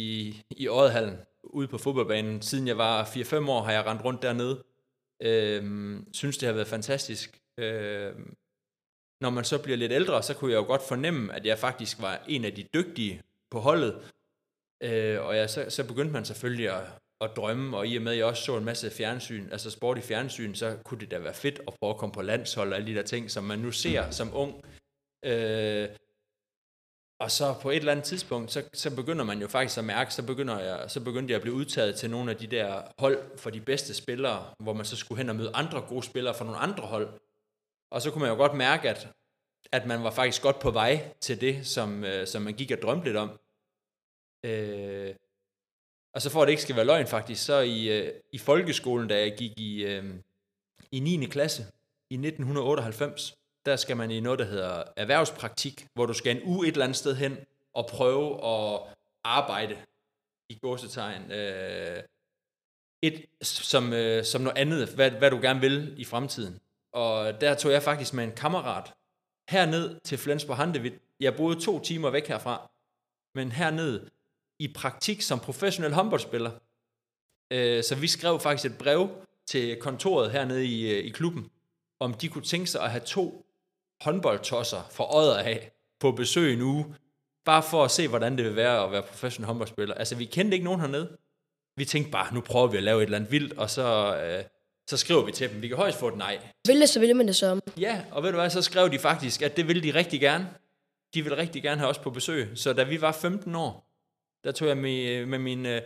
i 0.50 0.69
Oddehallen, 0.69 1.19
ude 1.45 1.69
på 1.69 1.78
fodboldbanen. 1.78 2.42
Siden 2.42 2.66
jeg 2.66 2.78
var 2.78 3.04
4-5 3.04 3.50
år, 3.50 3.62
har 3.62 3.73
jeg 3.73 3.87
rendt 3.87 4.04
rundt 4.04 4.23
dernede. 4.23 4.62
Øh, 5.22 5.62
synes, 6.12 6.38
det 6.38 6.46
har 6.46 6.54
været 6.54 6.68
fantastisk. 6.68 7.40
Øh, 7.58 8.12
når 9.20 9.30
man 9.30 9.44
så 9.44 9.62
bliver 9.62 9.76
lidt 9.78 9.92
ældre, 9.92 10.22
så 10.22 10.34
kunne 10.34 10.52
jeg 10.52 10.58
jo 10.58 10.64
godt 10.64 10.82
fornemme, 10.82 11.34
at 11.34 11.46
jeg 11.46 11.58
faktisk 11.58 12.00
var 12.00 12.24
en 12.28 12.44
af 12.44 12.54
de 12.54 12.62
dygtige 12.74 13.22
på 13.50 13.60
holdet. 13.60 14.12
Øh, 14.82 15.20
og 15.26 15.36
jeg, 15.36 15.50
så, 15.50 15.70
så 15.70 15.86
begyndte 15.86 16.12
man 16.12 16.24
selvfølgelig 16.24 16.70
at, 16.70 16.84
at 17.20 17.30
drømme, 17.36 17.76
og 17.76 17.88
i 17.88 17.96
og 17.96 18.02
med, 18.02 18.12
at 18.12 18.18
jeg 18.18 18.26
også 18.26 18.42
så 18.42 18.56
en 18.56 18.64
masse 18.64 18.90
fjernsyn, 18.90 19.48
altså 19.50 19.70
sport 19.70 19.98
i 19.98 20.00
fjernsyn, 20.00 20.54
så 20.54 20.78
kunne 20.84 21.00
det 21.00 21.10
da 21.10 21.18
være 21.18 21.34
fedt 21.34 21.60
at 21.68 21.74
prøve 21.80 21.90
at 21.90 21.98
komme 21.98 22.12
på 22.12 22.22
landshold 22.22 22.72
og 22.72 22.76
alle 22.76 22.86
de 22.86 22.94
der 22.94 23.02
ting, 23.02 23.30
som 23.30 23.44
man 23.44 23.58
nu 23.58 23.70
ser 23.70 24.10
som 24.10 24.30
ung. 24.34 24.64
Øh, 25.24 25.88
og 27.22 27.30
så 27.30 27.54
på 27.62 27.70
et 27.70 27.76
eller 27.76 27.92
andet 27.92 28.04
tidspunkt, 28.04 28.52
så, 28.52 28.62
så 28.72 28.96
begynder 28.96 29.24
man 29.24 29.40
jo 29.40 29.48
faktisk 29.48 29.78
at 29.78 29.84
mærke, 29.84 30.14
så, 30.14 30.22
begynder 30.26 30.58
jeg, 30.58 30.90
så 30.90 31.00
begyndte 31.00 31.32
jeg 31.32 31.36
at 31.36 31.42
blive 31.42 31.54
udtaget 31.54 31.94
til 31.94 32.10
nogle 32.10 32.30
af 32.30 32.36
de 32.36 32.46
der 32.46 32.82
hold 32.98 33.38
for 33.38 33.50
de 33.50 33.60
bedste 33.60 33.94
spillere, 33.94 34.54
hvor 34.58 34.72
man 34.72 34.84
så 34.84 34.96
skulle 34.96 35.18
hen 35.18 35.28
og 35.28 35.36
møde 35.36 35.50
andre 35.54 35.80
gode 35.80 36.02
spillere 36.02 36.34
fra 36.34 36.44
nogle 36.44 36.60
andre 36.60 36.82
hold. 36.82 37.20
Og 37.90 38.02
så 38.02 38.10
kunne 38.10 38.20
man 38.20 38.30
jo 38.30 38.36
godt 38.36 38.54
mærke, 38.54 38.90
at, 38.90 39.08
at 39.72 39.86
man 39.86 40.04
var 40.04 40.10
faktisk 40.10 40.42
godt 40.42 40.58
på 40.58 40.70
vej 40.70 41.12
til 41.20 41.40
det, 41.40 41.66
som, 41.66 42.04
øh, 42.04 42.26
som 42.26 42.42
man 42.42 42.54
gik 42.54 42.70
og 42.70 42.78
drømte 42.82 43.04
lidt 43.04 43.16
om. 43.16 43.30
Øh, 44.44 45.14
og 46.14 46.22
så 46.22 46.30
for 46.30 46.42
at 46.42 46.46
det 46.46 46.52
ikke 46.52 46.62
skal 46.62 46.76
være 46.76 46.86
løgn 46.86 47.06
faktisk, 47.06 47.44
så 47.44 47.60
i, 47.60 47.98
øh, 47.98 48.12
i 48.32 48.38
folkeskolen, 48.38 49.08
da 49.08 49.18
jeg 49.18 49.34
gik 49.38 49.52
i, 49.58 49.84
øh, 49.84 50.14
i 50.92 51.00
9. 51.00 51.26
klasse 51.26 51.62
i 52.10 52.14
1998, 52.14 53.34
der 53.66 53.76
skal 53.76 53.97
man 53.97 54.11
i 54.11 54.21
noget, 54.21 54.38
der 54.38 54.45
hedder 54.45 54.83
erhvervspraktik, 54.97 55.87
hvor 55.95 56.07
du 56.07 56.12
skal 56.12 56.37
en 56.37 56.42
uge 56.45 56.69
et 56.69 56.73
eller 56.73 56.85
andet 56.85 56.97
sted 56.97 57.14
hen 57.14 57.37
og 57.75 57.87
prøve 57.87 58.47
at 58.47 58.81
arbejde 59.25 59.76
i 60.49 60.59
gåsetegn. 60.59 61.31
Øh, 61.31 62.02
et, 63.02 63.26
som, 63.42 63.92
øh, 63.92 64.25
som 64.25 64.42
noget 64.42 64.59
andet, 64.59 64.88
hvad, 64.88 65.11
hvad 65.11 65.31
du 65.31 65.38
gerne 65.42 65.61
vil 65.61 65.95
i 65.97 66.04
fremtiden. 66.04 66.61
Og 66.92 67.40
der 67.40 67.54
tog 67.54 67.73
jeg 67.73 67.83
faktisk 67.83 68.14
med 68.14 68.25
en 68.25 68.33
kammerat 68.33 68.95
herned 69.49 70.00
til 70.04 70.19
Flensborg 70.19 70.57
Handevidt. 70.57 70.95
Jeg 71.21 71.37
boede 71.37 71.61
to 71.61 71.81
timer 71.81 72.11
væk 72.11 72.28
herfra, 72.28 72.71
men 73.35 73.52
herned 73.52 74.07
i 74.59 74.73
praktik 74.75 75.23
som 75.23 75.40
professionel 75.40 75.92
håndboldspiller. 75.92 76.50
Øh, 77.50 77.83
så 77.85 77.95
vi 77.95 78.07
skrev 78.07 78.40
faktisk 78.40 78.73
et 78.73 78.78
brev 78.78 79.11
til 79.47 79.76
kontoret 79.81 80.31
hernede 80.31 80.66
i, 80.66 80.92
øh, 80.92 81.04
i 81.04 81.09
klubben, 81.09 81.50
om 82.00 82.14
de 82.14 82.28
kunne 82.28 82.45
tænke 82.45 82.66
sig 82.66 82.83
at 82.83 82.90
have 82.90 83.04
to 83.04 83.47
håndboldtosser 84.02 84.88
for 84.90 85.04
øjet 85.04 85.37
af 85.37 85.73
på 86.00 86.12
besøg 86.12 86.52
en 86.52 86.61
uge, 86.61 86.94
bare 87.44 87.62
for 87.62 87.85
at 87.85 87.90
se, 87.90 88.09
hvordan 88.09 88.37
det 88.37 88.44
vil 88.44 88.56
være 88.56 88.85
at 88.85 88.92
være 88.92 89.02
professionel 89.02 89.47
håndboldspiller. 89.47 89.94
Altså, 89.94 90.14
vi 90.14 90.25
kendte 90.25 90.54
ikke 90.54 90.64
nogen 90.64 90.80
hernede. 90.80 91.16
Vi 91.76 91.85
tænkte 91.85 92.12
bare, 92.12 92.35
nu 92.35 92.40
prøver 92.40 92.66
vi 92.66 92.76
at 92.76 92.82
lave 92.82 92.99
et 92.99 93.04
eller 93.04 93.18
andet 93.18 93.30
vildt, 93.30 93.52
og 93.52 93.71
så, 93.71 94.16
øh, 94.16 94.44
så 94.90 94.97
skriver 94.97 95.25
vi 95.25 95.32
til 95.32 95.50
dem. 95.50 95.62
Vi 95.62 95.68
kan 95.68 95.76
højst 95.76 95.99
få 95.99 96.09
et 96.09 96.16
nej. 96.16 96.38
Vil 96.66 96.80
det, 96.80 96.88
så 96.88 97.00
vil 97.00 97.16
man 97.16 97.26
det 97.26 97.37
så. 97.37 97.61
Ja, 97.78 98.04
og 98.11 98.23
ved 98.23 98.30
du 98.30 98.38
hvad, 98.38 98.50
så 98.50 98.62
skrev 98.62 98.90
de 98.90 98.99
faktisk, 98.99 99.42
at 99.42 99.56
det 99.56 99.68
ville 99.68 99.82
de 99.82 99.94
rigtig 99.94 100.21
gerne. 100.21 100.49
De 101.14 101.23
ville 101.23 101.38
rigtig 101.38 101.62
gerne 101.62 101.78
have 101.78 101.90
os 101.90 101.99
på 101.99 102.11
besøg. 102.11 102.49
Så 102.54 102.73
da 102.73 102.82
vi 102.82 103.00
var 103.00 103.12
15 103.12 103.54
år, 103.54 103.87
der 104.44 104.52
tog 104.52 104.68
jeg 104.68 104.76
med, 104.76 105.26
med 105.26 105.38
min, 105.38 105.66
øh, 105.66 105.82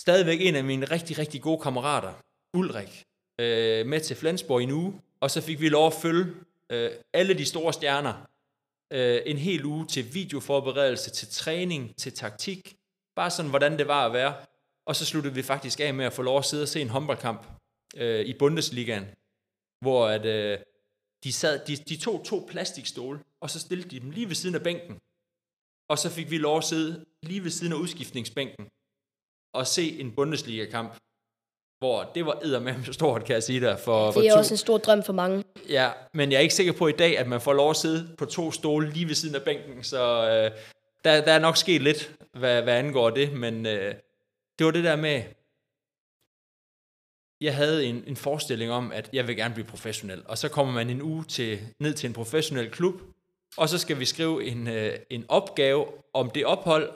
stadigvæk 0.00 0.40
en 0.40 0.56
af 0.56 0.64
mine 0.64 0.86
rigtig, 0.86 1.18
rigtig 1.18 1.42
gode 1.42 1.60
kammerater, 1.60 2.12
Ulrik, 2.54 3.04
øh, 3.40 3.86
med 3.86 4.00
til 4.00 4.16
Flensborg 4.16 4.60
i 4.60 4.64
en 4.64 4.70
uge, 4.70 5.00
og 5.20 5.30
så 5.30 5.40
fik 5.40 5.60
vi 5.60 5.68
lov 5.68 5.86
at 5.86 5.92
følge 5.92 6.34
øh, 6.70 6.90
alle 7.12 7.34
de 7.34 7.44
store 7.44 7.72
stjerner 7.72 8.26
Øh, 8.92 9.22
en 9.26 9.38
hel 9.38 9.64
uge 9.64 9.86
til 9.86 10.14
videoforberedelse, 10.14 11.10
til 11.10 11.28
træning, 11.28 11.96
til 11.96 12.12
taktik. 12.12 12.76
Bare 13.16 13.30
sådan, 13.30 13.50
hvordan 13.50 13.78
det 13.78 13.88
var 13.88 14.06
at 14.06 14.12
være. 14.12 14.34
Og 14.86 14.96
så 14.96 15.04
sluttede 15.06 15.34
vi 15.34 15.42
faktisk 15.42 15.80
af 15.80 15.94
med 15.94 16.04
at 16.04 16.12
få 16.12 16.22
lov 16.22 16.38
at 16.38 16.44
sidde 16.44 16.62
og 16.62 16.68
se 16.68 16.80
en 16.80 16.88
håndboldkamp 16.88 17.46
øh, 17.96 18.26
i 18.26 18.38
Bundesligaen, 18.38 19.06
hvor 19.80 20.06
at, 20.06 20.26
øh, 20.26 20.58
de, 21.24 21.32
sad, 21.32 21.66
de, 21.66 21.76
de 21.76 21.96
tog 21.96 22.24
to 22.24 22.46
plastikstole, 22.50 23.20
og 23.40 23.50
så 23.50 23.60
stillede 23.60 23.90
de 23.90 24.00
dem 24.00 24.10
lige 24.10 24.28
ved 24.28 24.34
siden 24.34 24.54
af 24.54 24.62
bænken. 24.62 24.98
Og 25.88 25.98
så 25.98 26.10
fik 26.10 26.30
vi 26.30 26.38
lov 26.38 26.58
at 26.58 26.64
sidde 26.64 27.04
lige 27.22 27.44
ved 27.44 27.50
siden 27.50 27.72
af 27.72 27.76
udskiftningsbænken 27.76 28.68
og 29.54 29.66
se 29.66 30.00
en 30.00 30.14
Bundesliga-kamp, 30.14 30.98
hvor 31.78 32.10
det 32.14 32.26
var 32.26 32.38
eddermame 32.44 32.84
stort, 32.92 33.24
kan 33.24 33.34
jeg 33.34 33.42
sige 33.42 33.60
der. 33.60 33.76
For, 33.76 34.04
Det 34.04 34.14
for 34.14 34.20
er 34.20 34.30
to, 34.30 34.38
også 34.38 34.54
en 34.54 34.58
stor 34.58 34.78
drøm 34.78 35.02
for 35.02 35.12
mange. 35.12 35.44
Ja, 35.68 35.90
men 36.14 36.32
jeg 36.32 36.36
er 36.36 36.40
ikke 36.40 36.54
sikker 36.54 36.72
på 36.72 36.88
i 36.88 36.92
dag, 36.92 37.18
at 37.18 37.28
man 37.28 37.40
får 37.40 37.52
lov 37.52 37.70
at 37.70 37.76
sidde 37.76 38.08
på 38.18 38.24
to 38.24 38.52
stole 38.52 38.90
lige 38.90 39.08
ved 39.08 39.14
siden 39.14 39.34
af 39.34 39.42
bænken, 39.42 39.84
så 39.84 40.28
øh, 40.28 40.50
der, 41.04 41.24
der 41.24 41.32
er 41.32 41.38
nok 41.38 41.56
sket 41.56 41.82
lidt, 41.82 42.10
hvad, 42.34 42.62
hvad 42.62 42.74
angår 42.74 43.10
det, 43.10 43.32
men 43.32 43.66
øh, 43.66 43.94
det 44.58 44.66
var 44.66 44.70
det 44.70 44.84
der 44.84 44.96
med, 44.96 45.22
jeg 47.40 47.56
havde 47.56 47.86
en, 47.86 48.04
en 48.06 48.16
forestilling 48.16 48.72
om, 48.72 48.92
at 48.92 49.10
jeg 49.12 49.26
vil 49.28 49.36
gerne 49.36 49.54
blive 49.54 49.66
professionel, 49.66 50.22
og 50.24 50.38
så 50.38 50.48
kommer 50.48 50.74
man 50.74 50.90
en 50.90 51.02
uge 51.02 51.24
til, 51.24 51.58
ned 51.80 51.94
til 51.94 52.06
en 52.06 52.12
professionel 52.12 52.70
klub, 52.70 52.94
og 53.56 53.68
så 53.68 53.78
skal 53.78 53.98
vi 53.98 54.04
skrive 54.04 54.44
en, 54.44 54.68
øh, 54.68 54.98
en 55.10 55.24
opgave 55.28 55.86
om 56.14 56.30
det 56.30 56.46
ophold, 56.46 56.92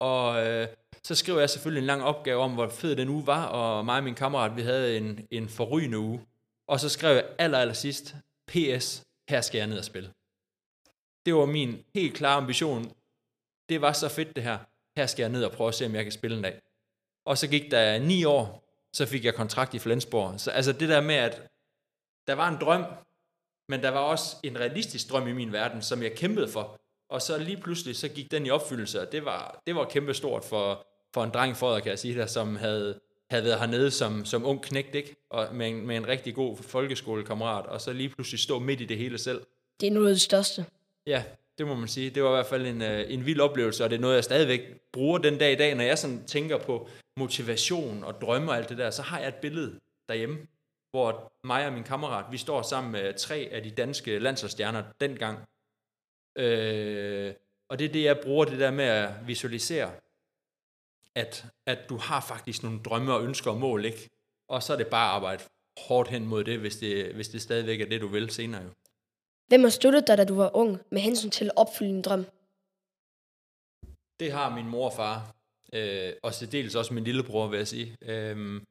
og 0.00 0.46
øh, 0.46 0.68
så 1.02 1.14
skriver 1.14 1.38
jeg 1.38 1.50
selvfølgelig 1.50 1.80
en 1.80 1.86
lang 1.86 2.02
opgave 2.02 2.42
om, 2.42 2.54
hvor 2.54 2.68
fed 2.68 2.96
den 2.96 3.08
uge 3.08 3.26
var, 3.26 3.46
og 3.46 3.84
mig 3.84 3.96
og 3.96 4.04
min 4.04 4.14
kammerat, 4.14 4.56
vi 4.56 4.62
havde 4.62 4.96
en, 4.96 5.26
en 5.30 5.48
forrygende 5.48 5.98
uge. 5.98 6.26
Og 6.66 6.80
så 6.80 6.88
skrev 6.88 7.14
jeg 7.14 7.26
aller, 7.38 7.58
aller 7.58 7.74
sidst, 7.74 8.14
PS, 8.46 9.02
her 9.28 9.40
skal 9.40 9.58
jeg 9.58 9.66
ned 9.66 9.78
og 9.78 9.84
spille. 9.84 10.12
Det 11.26 11.34
var 11.34 11.46
min 11.46 11.84
helt 11.94 12.14
klare 12.14 12.36
ambition. 12.36 12.92
Det 13.68 13.80
var 13.80 13.92
så 13.92 14.08
fedt 14.08 14.36
det 14.36 14.44
her. 14.44 14.58
Her 14.96 15.06
skal 15.06 15.22
jeg 15.22 15.32
ned 15.32 15.44
og 15.44 15.52
prøve 15.52 15.68
at 15.68 15.74
se, 15.74 15.86
om 15.86 15.94
jeg 15.94 16.04
kan 16.04 16.12
spille 16.12 16.36
en 16.36 16.42
dag. 16.42 16.60
Og 17.26 17.38
så 17.38 17.48
gik 17.48 17.70
der 17.70 17.98
ni 17.98 18.24
år, 18.24 18.64
så 18.92 19.06
fik 19.06 19.24
jeg 19.24 19.34
kontrakt 19.34 19.74
i 19.74 19.78
Flensborg. 19.78 20.40
Så 20.40 20.50
altså 20.50 20.72
det 20.72 20.88
der 20.88 21.00
med, 21.00 21.14
at 21.14 21.42
der 22.26 22.34
var 22.34 22.48
en 22.48 22.60
drøm, 22.60 22.84
men 23.68 23.82
der 23.82 23.88
var 23.88 24.00
også 24.00 24.36
en 24.42 24.60
realistisk 24.60 25.10
drøm 25.10 25.28
i 25.28 25.32
min 25.32 25.52
verden, 25.52 25.82
som 25.82 26.02
jeg 26.02 26.16
kæmpede 26.16 26.48
for. 26.48 26.80
Og 27.08 27.22
så 27.22 27.38
lige 27.38 27.56
pludselig, 27.56 27.96
så 27.96 28.08
gik 28.08 28.30
den 28.30 28.46
i 28.46 28.50
opfyldelse, 28.50 29.00
og 29.00 29.12
det 29.12 29.24
var, 29.24 29.62
det 29.66 29.74
var 29.74 29.84
kæmpestort 29.84 30.44
for, 30.44 30.86
for 31.14 31.24
en 31.24 31.30
dreng 31.30 31.56
for 31.56 31.78
kan 31.78 31.90
jeg 31.90 31.98
sige 31.98 32.18
der, 32.18 32.26
som 32.26 32.56
havde, 32.56 33.00
havde 33.30 33.44
været 33.44 33.58
hernede 33.58 33.90
som, 33.90 34.24
som 34.24 34.46
ung 34.46 34.62
knægt, 34.62 34.94
ikke? 34.94 35.16
Og 35.30 35.48
med, 35.52 35.68
en, 35.68 35.86
med 35.86 35.96
en 35.96 36.08
rigtig 36.08 36.34
god 36.34 36.56
folkeskolekammerat, 36.56 37.66
og 37.66 37.80
så 37.80 37.92
lige 37.92 38.08
pludselig 38.08 38.40
stå 38.40 38.58
midt 38.58 38.80
i 38.80 38.84
det 38.84 38.98
hele 38.98 39.18
selv. 39.18 39.40
Det 39.80 39.86
er 39.86 39.90
noget 39.90 40.08
af 40.08 40.14
det 40.14 40.20
største. 40.20 40.66
Ja, 41.06 41.22
det 41.58 41.66
må 41.66 41.74
man 41.74 41.88
sige. 41.88 42.10
Det 42.10 42.22
var 42.22 42.28
i 42.28 42.32
hvert 42.32 42.46
fald 42.46 42.66
en, 42.66 42.82
øh, 42.82 43.04
en 43.08 43.26
vild 43.26 43.40
oplevelse, 43.40 43.84
og 43.84 43.90
det 43.90 43.96
er 43.96 44.00
noget, 44.00 44.14
jeg 44.14 44.24
stadigvæk 44.24 44.60
bruger 44.92 45.18
den 45.18 45.38
dag 45.38 45.52
i 45.52 45.56
dag. 45.56 45.74
Når 45.74 45.84
jeg 45.84 45.98
sådan 45.98 46.24
tænker 46.26 46.58
på 46.58 46.88
motivation 47.16 48.04
og 48.04 48.20
drømme 48.20 48.50
og 48.50 48.56
alt 48.56 48.68
det 48.68 48.78
der, 48.78 48.90
så 48.90 49.02
har 49.02 49.18
jeg 49.18 49.28
et 49.28 49.34
billede 49.34 49.80
derhjemme, 50.08 50.38
hvor 50.90 51.32
mig 51.44 51.66
og 51.66 51.72
min 51.72 51.84
kammerat, 51.84 52.24
vi 52.30 52.38
står 52.38 52.62
sammen 52.62 52.92
med 52.92 53.14
tre 53.14 53.48
af 53.52 53.62
de 53.62 53.70
danske 53.70 54.18
landsholdsstjerner 54.18 54.82
dengang. 55.00 55.38
Øh, 56.38 57.34
og 57.70 57.78
det 57.78 57.84
er 57.84 57.92
det, 57.92 58.04
jeg 58.04 58.20
bruger 58.24 58.44
det 58.44 58.58
der 58.58 58.70
med 58.70 58.84
at 58.84 59.26
visualisere, 59.26 59.90
at, 61.14 61.46
at 61.66 61.78
du 61.88 61.96
har 61.96 62.20
faktisk 62.20 62.62
nogle 62.62 62.82
drømme 62.82 63.14
og 63.14 63.24
ønsker 63.24 63.50
og 63.50 63.60
mål, 63.60 63.84
ikke? 63.84 64.10
Og 64.48 64.62
så 64.62 64.72
er 64.72 64.76
det 64.76 64.86
bare 64.86 65.08
at 65.08 65.14
arbejde 65.14 65.44
hårdt 65.88 66.08
hen 66.08 66.26
mod 66.26 66.44
det, 66.44 66.58
hvis 66.58 66.76
det, 66.76 67.14
hvis 67.14 67.28
det 67.28 67.42
stadigvæk 67.42 67.80
er 67.80 67.88
det, 67.88 68.00
du 68.00 68.08
vil 68.08 68.30
senere 68.30 68.62
jo. 68.62 68.70
Hvem 69.48 69.62
har 69.62 69.70
støttet 69.70 70.06
dig, 70.06 70.18
da 70.18 70.24
du 70.24 70.34
var 70.34 70.56
ung, 70.56 70.78
med 70.90 71.00
hensyn 71.00 71.30
til 71.30 71.44
at 71.44 71.56
opfylde 71.56 71.90
din 71.90 72.02
drøm? 72.02 72.24
Det 74.20 74.32
har 74.32 74.54
min 74.54 74.68
mor 74.68 74.86
og 74.90 74.92
far, 74.92 75.34
øh, 75.72 76.12
og 76.22 76.34
til 76.34 76.52
dels 76.52 76.74
også 76.74 76.94
min 76.94 77.04
lillebror, 77.04 77.48
vil 77.48 77.56
jeg 77.56 77.68
sige. 77.68 77.96
Øh, 78.02 78.62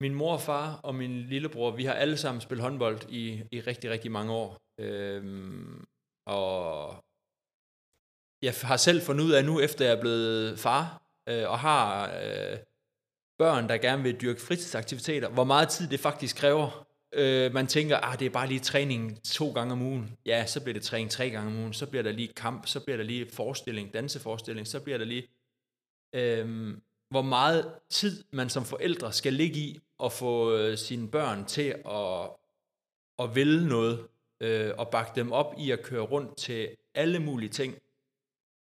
min 0.00 0.14
mor 0.14 0.32
og 0.32 0.40
far 0.40 0.80
og 0.82 0.94
min 0.94 1.22
lillebror, 1.22 1.70
vi 1.70 1.84
har 1.84 1.94
alle 1.94 2.16
sammen 2.16 2.40
spillet 2.40 2.62
håndbold 2.62 3.00
i, 3.08 3.42
i 3.50 3.60
rigtig, 3.60 3.90
rigtig 3.90 4.10
mange 4.10 4.32
år. 4.32 4.67
Øhm, 4.78 5.84
og 6.26 7.04
jeg 8.42 8.54
har 8.62 8.76
selv 8.76 9.02
fundet 9.02 9.24
ud 9.24 9.32
af 9.32 9.44
nu, 9.44 9.60
efter 9.60 9.84
jeg 9.84 9.94
er 9.94 10.00
blevet 10.00 10.58
far, 10.58 11.02
øh, 11.28 11.50
og 11.50 11.58
har 11.58 12.12
øh, 12.22 12.58
børn, 13.38 13.68
der 13.68 13.78
gerne 13.78 14.02
vil 14.02 14.20
dyrke 14.20 14.40
fritidsaktiviteter, 14.40 15.28
hvor 15.28 15.44
meget 15.44 15.68
tid 15.68 15.88
det 15.88 16.00
faktisk 16.00 16.36
kræver. 16.36 16.86
Øh, 17.12 17.54
man 17.54 17.66
tænker, 17.66 17.96
ah, 17.96 18.18
det 18.18 18.26
er 18.26 18.30
bare 18.30 18.48
lige 18.48 18.60
træning 18.60 19.22
to 19.22 19.52
gange 19.52 19.72
om 19.72 19.82
ugen. 19.82 20.16
Ja, 20.26 20.46
så 20.46 20.60
bliver 20.62 20.74
det 20.74 20.82
træning 20.82 21.10
tre 21.10 21.30
gange 21.30 21.50
om 21.50 21.58
ugen. 21.58 21.72
Så 21.72 21.86
bliver 21.86 22.02
der 22.02 22.12
lige 22.12 22.28
kamp, 22.28 22.66
så 22.66 22.80
bliver 22.80 22.96
der 22.96 23.04
lige 23.04 23.30
forestilling, 23.30 23.94
danseforestilling, 23.94 24.66
så 24.66 24.80
bliver 24.80 24.98
der 24.98 25.04
lige... 25.04 25.28
Øh, 26.14 26.74
hvor 27.10 27.22
meget 27.22 27.74
tid 27.90 28.24
man 28.30 28.50
som 28.50 28.64
forældre 28.64 29.12
skal 29.12 29.32
ligge 29.32 29.58
i 29.58 29.80
at 30.04 30.12
få 30.12 30.56
øh, 30.56 30.78
sine 30.78 31.10
børn 31.10 31.44
til 31.44 31.74
at, 31.86 32.30
at 33.18 33.34
ville 33.34 33.68
noget, 33.68 34.06
øh, 34.40 34.72
og 34.78 34.88
bakke 34.88 35.12
dem 35.14 35.32
op 35.32 35.54
i 35.58 35.70
at 35.70 35.82
køre 35.82 36.02
rundt 36.02 36.36
til 36.36 36.76
alle 36.94 37.18
mulige 37.18 37.48
ting. 37.48 37.74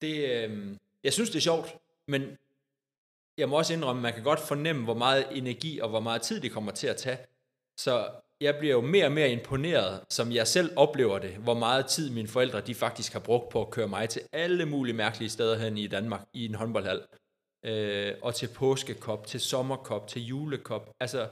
Det, 0.01 0.29
øh, 0.29 0.77
jeg 1.03 1.13
synes, 1.13 1.29
det 1.29 1.37
er 1.37 1.41
sjovt, 1.41 1.77
men 2.07 2.37
jeg 3.37 3.49
må 3.49 3.57
også 3.57 3.73
indrømme, 3.73 3.99
at 3.99 4.03
man 4.03 4.13
kan 4.13 4.23
godt 4.23 4.39
fornemme, 4.39 4.83
hvor 4.83 4.93
meget 4.93 5.27
energi 5.31 5.79
og 5.79 5.89
hvor 5.89 5.99
meget 5.99 6.21
tid 6.21 6.41
det 6.41 6.51
kommer 6.51 6.71
til 6.71 6.87
at 6.87 6.97
tage. 6.97 7.17
Så 7.77 8.09
jeg 8.41 8.55
bliver 8.59 8.73
jo 8.73 8.81
mere 8.81 9.05
og 9.05 9.11
mere 9.11 9.29
imponeret, 9.29 10.03
som 10.09 10.31
jeg 10.31 10.47
selv 10.47 10.71
oplever 10.75 11.19
det, 11.19 11.31
hvor 11.31 11.53
meget 11.53 11.85
tid 11.85 12.09
mine 12.09 12.27
forældre 12.27 12.61
de 12.61 12.75
faktisk 12.75 13.13
har 13.13 13.19
brugt 13.19 13.49
på 13.49 13.61
at 13.61 13.69
køre 13.69 13.87
mig 13.87 14.09
til 14.09 14.21
alle 14.31 14.65
mulige 14.65 14.95
mærkelige 14.95 15.29
steder 15.29 15.57
hen 15.57 15.77
i 15.77 15.87
Danmark 15.87 16.21
i 16.33 16.45
en 16.45 16.55
håndboldhal. 16.55 17.01
Øh, 17.65 18.13
og 18.21 18.35
til 18.35 18.49
påskekop, 18.55 19.27
til 19.27 19.39
sommerkop, 19.39 20.07
til 20.07 20.25
julekop. 20.25 20.89
Altså, 20.99 21.29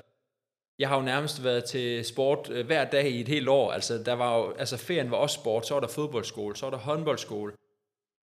jeg 0.79 0.89
har 0.89 0.95
jo 0.95 1.01
nærmest 1.01 1.43
været 1.43 1.65
til 1.65 2.05
sport 2.05 2.49
øh, 2.49 2.65
hver 2.65 2.85
dag 2.89 3.09
i 3.09 3.21
et 3.21 3.27
helt 3.27 3.49
år. 3.49 3.71
Altså, 3.71 4.03
der 4.03 4.13
var 4.13 4.37
jo, 4.37 4.51
altså 4.51 4.77
ferien 4.77 5.11
var 5.11 5.17
også 5.17 5.33
sport, 5.33 5.67
så 5.67 5.73
var 5.73 5.81
der 5.81 5.87
fodboldskole, 5.87 6.55
så 6.55 6.65
var 6.65 6.71
der 6.71 6.77
håndboldskole. 6.77 7.53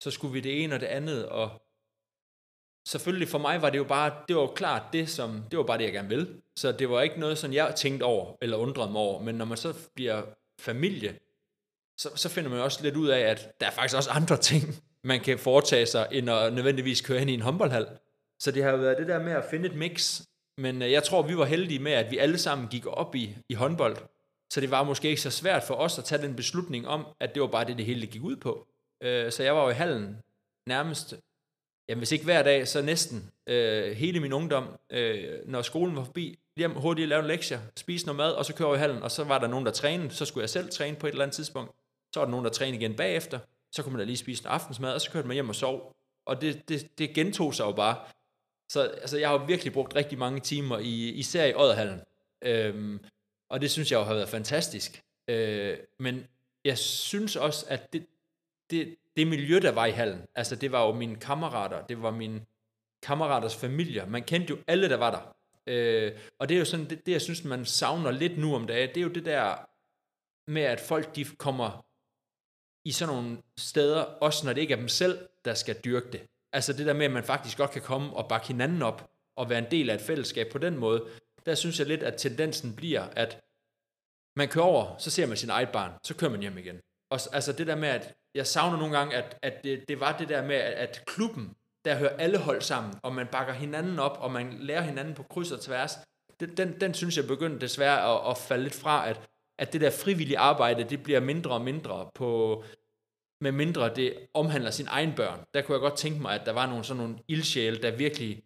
Så 0.04 0.12
skulle 0.12 0.34
vi 0.34 0.40
det 0.40 0.64
ene 0.64 0.76
og 0.76 0.82
det 0.82 0.88
andet, 0.88 1.26
og 1.26 1.62
selvfølgelig 2.88 3.28
for 3.28 3.38
mig 3.38 3.62
var 3.62 3.70
det 3.70 3.78
jo 3.78 3.84
bare, 3.84 4.14
det 4.28 4.36
var 4.36 4.42
jo 4.42 4.48
klart 4.48 4.84
det, 4.94 5.10
som, 5.10 5.44
det 5.52 5.58
var 5.58 5.64
bare 5.64 5.78
det, 5.78 5.84
jeg 5.84 5.94
gerne 5.94 6.10
ville. 6.10 6.28
Så 6.56 6.72
det 6.72 6.90
var 6.90 7.02
ikke 7.02 7.20
noget, 7.20 7.38
som 7.38 7.54
jeg 7.54 7.74
tænkte 7.76 8.04
over, 8.04 8.36
eller 8.42 8.58
undrede 8.58 8.92
mig 8.92 9.02
over. 9.02 9.22
Men 9.22 9.36
når 9.36 9.46
man 9.46 9.58
så 9.58 9.74
bliver 9.96 10.22
familie, 10.60 11.20
så, 11.98 12.10
så 12.16 12.30
finder 12.30 12.50
man 12.50 12.60
også 12.60 12.84
lidt 12.84 12.96
ud 12.96 13.08
af, 13.08 13.20
at 13.20 13.60
der 13.60 13.68
er 13.68 13.72
faktisk 13.72 13.96
også 13.96 14.10
andre 14.10 14.38
ting, 14.52 14.64
man 15.04 15.20
kan 15.20 15.40
foretage 15.40 15.86
sig, 15.86 16.08
end 16.12 16.30
at 16.30 16.54
nødvendigvis 16.54 17.02
køre 17.02 17.20
hen 17.20 17.30
i 17.30 17.34
en 17.34 17.42
håndboldhal. 17.42 17.88
Så 18.40 18.52
det 18.52 18.64
har 18.64 18.72
jo 18.72 18.78
været 18.78 18.98
det 18.98 19.08
der 19.08 19.24
med 19.24 19.32
at 19.32 19.46
finde 19.50 19.70
et 19.70 19.76
mix. 19.76 20.22
Men 20.60 20.82
øh, 20.82 20.92
jeg 20.92 21.04
tror, 21.04 21.22
vi 21.22 21.38
var 21.38 21.46
heldige 21.46 21.80
med, 21.80 21.92
at 21.92 22.12
vi 22.12 22.18
alle 22.18 22.38
sammen 22.38 22.68
gik 22.68 22.86
op 22.86 23.16
i, 23.16 23.36
i 23.50 23.54
håndbold. 23.54 23.98
Så 24.50 24.62
det 24.62 24.72
var 24.72 24.84
måske 24.84 25.10
ikke 25.10 25.22
så 25.22 25.32
svært 25.32 25.64
for 25.64 25.74
os 25.74 25.98
at 25.98 26.04
tage 26.04 26.22
den 26.22 26.36
beslutning 26.36 26.88
om, 26.88 27.06
at 27.20 27.34
det 27.34 27.42
var 27.42 27.48
bare 27.48 27.66
det, 27.66 27.78
det 27.78 27.86
hele 27.86 28.08
gik 28.08 28.24
ud 28.24 28.36
på. 28.36 28.68
Øh, 29.02 29.32
så 29.32 29.44
jeg 29.44 29.56
var 29.56 29.64
jo 29.64 29.70
i 29.70 29.74
hallen 29.74 30.18
nærmest 30.68 31.16
jamen 31.90 32.00
hvis 32.00 32.12
ikke 32.12 32.26
hver 32.26 32.44
dag, 32.44 32.68
så 32.68 32.82
næsten 32.82 33.32
øh, 33.48 33.92
hele 33.92 34.20
min 34.20 34.34
ungdom, 34.34 34.68
øh, 34.90 35.40
når 35.46 35.62
skolen 35.62 35.96
var 35.96 36.04
forbi, 36.04 36.40
hjem 36.58 36.72
hurtigt 36.72 37.10
lave 37.10 37.28
lektier, 37.28 37.60
spise 37.76 38.06
noget 38.06 38.18
mad, 38.18 38.32
og 38.32 38.46
så 38.46 38.56
køre 38.56 38.76
i 38.76 38.78
hallen, 38.78 39.04
og 39.04 39.12
så 39.12 39.24
var 39.24 39.40
der 39.40 39.48
nogen, 39.48 39.66
der 39.66 39.72
trænede, 39.72 40.12
så 40.12 40.26
skulle 40.26 40.42
jeg 40.42 40.50
selv 40.50 40.70
træne 40.70 40.96
på 40.96 41.08
et 41.08 41.12
eller 41.12 41.24
andet 41.24 41.36
tidspunkt, 41.36 41.72
så 42.14 42.20
var 42.20 42.26
der 42.26 42.32
nogen, 42.32 42.46
der 42.46 42.52
trænede 42.52 42.78
igen 42.78 42.94
bagefter, 42.94 43.40
så 43.72 43.84
kunne 43.84 43.94
man 43.94 44.00
da 44.00 44.06
lige 44.06 44.18
spise 44.18 44.44
en 44.44 44.48
aftensmad, 44.48 44.94
og 44.94 45.02
så 45.02 45.12
kørte 45.12 45.28
man 45.28 45.34
hjem 45.34 45.50
og 45.50 45.56
sov, 45.56 45.96
og 46.26 46.42
det, 46.42 46.70
det, 46.70 46.98
det 46.98 47.14
gentog 47.14 47.54
sig 47.54 47.66
jo 47.66 47.72
bare. 47.72 47.96
Så 48.70 48.82
altså, 48.82 49.18
jeg 49.18 49.30
har 49.30 49.46
virkelig 49.46 49.74
brugt 49.74 49.96
rigtig 49.96 50.18
mange 50.18 50.40
timer, 50.40 50.78
i, 50.80 51.10
især 51.10 51.46
i 51.46 51.54
Odderhallen, 51.56 52.02
øhm, 52.42 53.00
og 53.50 53.62
det 53.62 53.72
synes 53.72 53.92
jeg 53.92 53.98
jo 53.98 54.04
har 54.04 54.14
været 54.14 54.30
fantastisk. 54.30 55.02
Øh, 55.28 55.78
men 56.00 56.28
jeg 56.66 56.78
synes 56.78 57.36
også, 57.36 57.66
at 57.70 57.94
det, 57.94 58.06
det, 58.70 58.96
det 59.18 59.28
miljø, 59.28 59.60
der 59.60 59.72
var 59.72 59.86
i 59.86 59.92
hallen, 59.92 60.22
altså 60.36 60.56
det 60.56 60.72
var 60.72 60.86
jo 60.86 60.94
mine 60.94 61.16
kammerater, 61.16 61.86
det 61.86 62.02
var 62.02 62.12
mine 62.12 62.42
kammeraters 63.02 63.56
familier, 63.56 64.06
man 64.06 64.24
kendte 64.24 64.50
jo 64.50 64.58
alle, 64.68 64.90
der 64.90 64.98
var 64.98 65.12
der. 65.12 65.36
Øh, 65.68 66.20
og 66.40 66.50
det 66.50 66.56
er 66.56 66.60
jo 66.60 66.66
sådan, 66.66 66.90
det, 66.90 67.06
det 67.06 67.12
jeg 67.12 67.22
synes, 67.22 67.44
man 67.44 67.66
savner 67.66 68.12
lidt 68.12 68.38
nu 68.38 68.56
om 68.56 68.68
dagen, 68.68 68.90
det 68.90 68.98
er 68.98 69.02
jo 69.02 69.10
det 69.10 69.26
der 69.26 69.56
med, 70.52 70.62
at 70.62 70.80
folk 70.80 71.16
de 71.16 71.26
kommer 71.26 71.86
i 72.86 72.92
sådan 72.92 73.16
nogle 73.16 73.38
steder, 73.58 74.02
også 74.02 74.46
når 74.46 74.54
det 74.54 74.62
ikke 74.62 74.74
er 74.74 74.78
dem 74.78 74.88
selv, 74.88 75.28
der 75.46 75.54
skal 75.54 75.82
dyrke 75.86 76.12
det. 76.12 76.22
Altså 76.54 76.74
det 76.74 76.86
der 76.86 76.94
med, 76.94 77.06
at 77.06 77.12
man 77.12 77.24
faktisk 77.24 77.58
godt 77.58 77.72
kan 77.72 77.82
komme 77.82 78.14
og 78.14 78.28
bakke 78.28 78.48
hinanden 78.48 78.82
op, 78.82 79.10
og 79.38 79.50
være 79.50 79.60
en 79.60 79.72
del 79.72 79.90
af 79.90 79.96
et 79.96 80.02
fællesskab 80.02 80.48
på 80.52 80.58
den 80.58 80.78
måde, 80.78 81.06
der 81.46 81.56
synes 81.56 81.80
jeg 81.80 81.88
lidt, 81.88 82.04
at 82.04 82.16
tendensen 82.18 82.76
bliver, 82.76 83.02
at 83.02 83.40
man 84.36 84.48
kører 84.48 84.66
over, 84.66 84.98
så 84.98 85.12
ser 85.12 85.26
man 85.26 85.38
sin 85.38 85.50
eget 85.50 85.70
barn, 85.70 85.92
så 86.04 86.16
kører 86.16 86.32
man 86.32 86.42
hjem 86.42 86.58
igen. 86.58 86.80
Og 87.12 87.20
altså 87.34 87.54
det 87.54 87.68
der 87.68 87.76
med, 87.76 87.90
at 87.90 88.14
jeg 88.36 88.48
savner 88.48 88.78
nogle 88.78 88.98
gange, 88.98 89.16
at, 89.16 89.38
at 89.42 89.64
det, 89.64 89.86
det 89.88 90.00
var 90.00 90.18
det 90.18 90.30
der 90.30 90.46
med, 90.46 90.56
at, 90.56 90.74
at 90.74 91.04
klubben, 91.06 91.56
der 91.86 91.96
hører 91.96 92.18
alle 92.18 92.38
hold 92.38 92.62
sammen, 92.62 92.94
og 93.04 93.16
man 93.16 93.28
bakker 93.28 93.54
hinanden 93.54 94.00
op, 94.00 94.18
og 94.22 94.32
man 94.32 94.54
lærer 94.60 94.82
hinanden 94.82 95.14
på 95.14 95.24
kryds 95.24 95.52
og 95.52 95.62
tværs, 95.62 95.98
den, 96.40 96.58
den, 96.58 96.82
den 96.82 96.94
synes 96.94 97.18
jeg 97.18 97.28
begyndte 97.28 97.60
desværre 97.60 98.14
at, 98.14 98.32
at 98.32 98.38
falde 98.38 98.64
lidt 98.64 98.76
fra, 98.76 99.10
at, 99.10 99.30
at 99.60 99.74
det 99.74 99.82
der 99.82 99.92
frivillige 99.92 100.38
arbejde, 100.38 100.84
det 100.84 101.04
bliver 101.04 101.20
mindre 101.20 101.52
og 101.52 101.62
mindre 101.62 102.10
på, 102.16 102.64
med 103.42 103.52
mindre 103.52 103.96
det 103.96 104.28
omhandler 104.34 104.72
sin 104.72 104.88
egen 104.90 105.14
børn. 105.16 105.40
Der 105.54 105.62
kunne 105.62 105.74
jeg 105.74 105.82
godt 105.82 105.98
tænke 105.98 106.22
mig, 106.22 106.40
at 106.40 106.46
der 106.46 106.52
var 106.52 106.66
nogle 106.66 106.84
sådan 106.84 107.04
nogle 107.04 107.20
ildsjæle, 107.28 107.82
der 107.82 107.92
virkelig 107.92 108.44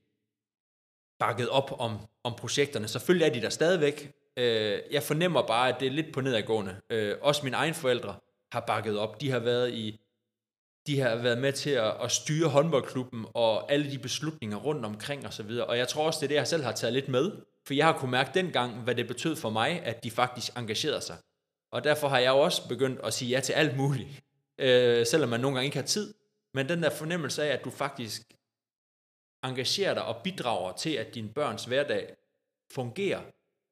bakket 1.19 1.49
op 1.49 1.75
om, 1.79 1.97
om 2.23 2.33
projekterne. 2.35 2.87
Selvfølgelig 2.87 3.27
er 3.27 3.33
de 3.33 3.41
der 3.41 3.49
stadigvæk. 3.49 4.11
Øh, 4.37 4.79
jeg 4.91 5.03
fornemmer 5.03 5.47
bare, 5.47 5.69
at 5.69 5.79
det 5.79 5.87
er 5.87 5.91
lidt 5.91 6.13
på 6.13 6.21
nedadgående. 6.21 6.81
Øh, 6.89 7.15
også 7.21 7.43
mine 7.43 7.57
egne 7.57 7.73
forældre 7.73 8.15
har 8.51 8.59
bakket 8.59 8.97
op. 8.99 9.21
De 9.21 9.31
har 9.31 9.39
været 9.39 9.73
i 9.73 9.99
de 10.87 10.99
har 10.99 11.15
været 11.15 11.37
med 11.37 11.53
til 11.53 11.69
at, 11.69 11.93
at 12.03 12.11
styre 12.11 12.49
håndboldklubben 12.49 13.25
og 13.33 13.71
alle 13.71 13.91
de 13.91 13.99
beslutninger 13.99 14.57
rundt 14.57 14.85
omkring 14.85 15.27
osv. 15.27 15.49
Og, 15.49 15.67
og 15.67 15.77
jeg 15.77 15.87
tror 15.87 16.05
også, 16.05 16.19
det 16.19 16.25
er 16.25 16.27
det, 16.27 16.35
jeg 16.35 16.47
selv 16.47 16.63
har 16.63 16.71
taget 16.71 16.93
lidt 16.93 17.07
med. 17.07 17.31
For 17.67 17.73
jeg 17.73 17.85
har 17.85 17.97
kunne 17.97 18.11
mærke 18.11 18.31
dengang, 18.33 18.81
hvad 18.83 18.95
det 18.95 19.07
betød 19.07 19.35
for 19.35 19.49
mig, 19.49 19.81
at 19.83 20.03
de 20.03 20.11
faktisk 20.11 20.57
engagerede 20.57 21.01
sig. 21.01 21.15
Og 21.71 21.83
derfor 21.83 22.07
har 22.07 22.19
jeg 22.19 22.29
jo 22.29 22.39
også 22.39 22.67
begyndt 22.67 22.99
at 23.03 23.13
sige 23.13 23.29
ja 23.29 23.39
til 23.39 23.53
alt 23.53 23.77
muligt. 23.77 24.23
Øh, 24.57 25.05
selvom 25.05 25.29
man 25.29 25.39
nogle 25.39 25.55
gange 25.55 25.65
ikke 25.65 25.77
har 25.77 25.85
tid. 25.85 26.13
Men 26.53 26.69
den 26.69 26.83
der 26.83 26.89
fornemmelse 26.89 27.43
af, 27.43 27.47
at 27.47 27.63
du 27.63 27.69
faktisk 27.69 28.21
engagerer 29.43 29.93
dig 29.93 30.05
og 30.05 30.23
bidrager 30.23 30.73
til, 30.73 30.89
at 30.89 31.15
din 31.15 31.29
børns 31.29 31.65
hverdag 31.65 32.15
fungerer, 32.71 33.21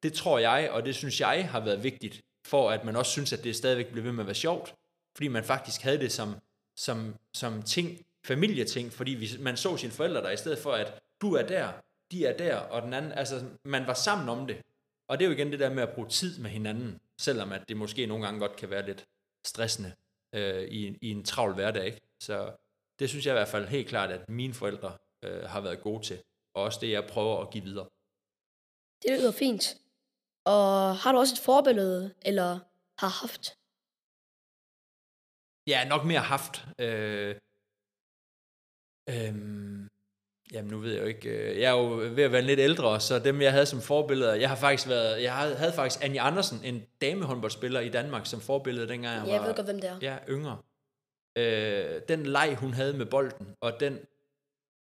det 0.02 0.12
tror 0.12 0.38
jeg, 0.38 0.70
og 0.70 0.84
det 0.84 0.94
synes 0.94 1.20
jeg 1.20 1.50
har 1.50 1.60
været 1.60 1.82
vigtigt, 1.82 2.20
for 2.46 2.70
at 2.70 2.84
man 2.84 2.96
også 2.96 3.10
synes, 3.10 3.32
at 3.32 3.44
det 3.44 3.56
stadigvæk 3.56 3.86
bliver 3.86 4.02
ved 4.02 4.12
med 4.12 4.22
at 4.22 4.26
være 4.26 4.34
sjovt, 4.34 4.74
fordi 5.16 5.28
man 5.28 5.44
faktisk 5.44 5.82
havde 5.82 5.98
det 5.98 6.12
som, 6.12 6.34
som, 6.76 7.14
som 7.34 7.62
ting, 7.62 8.06
familieting, 8.24 8.92
fordi 8.92 9.10
vi, 9.10 9.30
man 9.40 9.56
så 9.56 9.76
sine 9.76 9.92
forældre 9.92 10.22
der, 10.22 10.30
i 10.30 10.36
stedet 10.36 10.58
for 10.58 10.72
at 10.72 11.02
du 11.20 11.34
er 11.34 11.46
der, 11.46 11.72
de 12.12 12.26
er 12.26 12.36
der, 12.36 12.56
og 12.56 12.82
den 12.82 12.94
anden, 12.94 13.12
altså 13.12 13.44
man 13.64 13.86
var 13.86 13.94
sammen 13.94 14.28
om 14.28 14.46
det. 14.46 14.56
Og 15.08 15.18
det 15.18 15.24
er 15.24 15.28
jo 15.28 15.34
igen 15.34 15.52
det 15.52 15.60
der 15.60 15.74
med 15.74 15.82
at 15.82 15.94
bruge 15.94 16.08
tid 16.08 16.38
med 16.38 16.50
hinanden, 16.50 17.00
selvom 17.20 17.52
at 17.52 17.68
det 17.68 17.76
måske 17.76 18.06
nogle 18.06 18.24
gange 18.24 18.40
godt 18.40 18.56
kan 18.56 18.70
være 18.70 18.86
lidt 18.86 19.04
stressende 19.46 19.92
øh, 20.34 20.64
i, 20.64 20.98
i 21.02 21.10
en 21.10 21.24
travl 21.24 21.54
hverdag. 21.54 21.86
Ikke? 21.86 22.00
Så 22.20 22.56
det 22.98 23.08
synes 23.08 23.26
jeg 23.26 23.32
i 23.32 23.38
hvert 23.38 23.48
fald 23.48 23.66
helt 23.66 23.88
klart, 23.88 24.10
at 24.10 24.28
mine 24.28 24.54
forældre 24.54 24.98
øh, 25.24 25.42
har 25.42 25.60
været 25.60 25.82
gode 25.82 26.02
til, 26.02 26.22
og 26.54 26.62
også 26.62 26.78
det, 26.80 26.90
jeg 26.90 27.06
prøver 27.06 27.40
at 27.40 27.50
give 27.50 27.64
videre. 27.64 27.88
Det 29.02 29.10
lyder 29.18 29.32
fint. 29.32 29.64
Og 30.44 30.96
har 30.96 31.12
du 31.12 31.18
også 31.18 31.34
et 31.34 31.44
forbillede, 31.44 32.14
eller 32.22 32.50
har 32.98 33.12
haft? 33.22 33.44
Ja, 35.66 35.88
nok 35.88 36.04
mere 36.04 36.20
haft. 36.20 36.54
Øh, 36.78 37.36
øh, 39.08 39.34
jamen 40.52 40.70
nu 40.70 40.78
ved 40.78 40.92
jeg 40.92 41.00
jo 41.00 41.06
ikke, 41.06 41.28
øh, 41.28 41.60
jeg 41.60 41.70
er 41.72 41.76
jo 41.76 41.88
ved 41.88 42.24
at 42.24 42.32
være 42.32 42.42
lidt 42.42 42.60
ældre, 42.60 43.00
så 43.00 43.18
dem 43.18 43.42
jeg 43.42 43.52
havde 43.52 43.66
som 43.66 43.80
forbilleder, 43.80 44.34
jeg 44.34 44.48
har 44.48 44.56
faktisk 44.56 44.88
været, 44.88 45.22
jeg 45.22 45.32
havde 45.32 45.72
faktisk 45.72 46.04
Annie 46.04 46.20
Andersen, 46.20 46.60
en 46.64 46.82
damehåndboldspiller 47.00 47.80
i 47.80 47.88
Danmark, 47.88 48.26
som 48.26 48.40
forbillede 48.40 48.88
dengang 48.88 49.16
jeg 49.16 49.26
ja, 49.26 49.32
var 49.32 49.38
jeg 49.38 49.48
ved 49.48 49.54
godt, 49.54 49.66
hvem 49.66 49.80
det 49.80 49.90
er. 49.90 49.96
ja, 50.02 50.16
yngre. 50.28 50.58
Øh, 51.38 52.00
den 52.08 52.26
leg, 52.26 52.56
hun 52.60 52.72
havde 52.72 52.92
med 52.92 53.06
bolden, 53.06 53.46
og 53.60 53.80
den, 53.80 53.98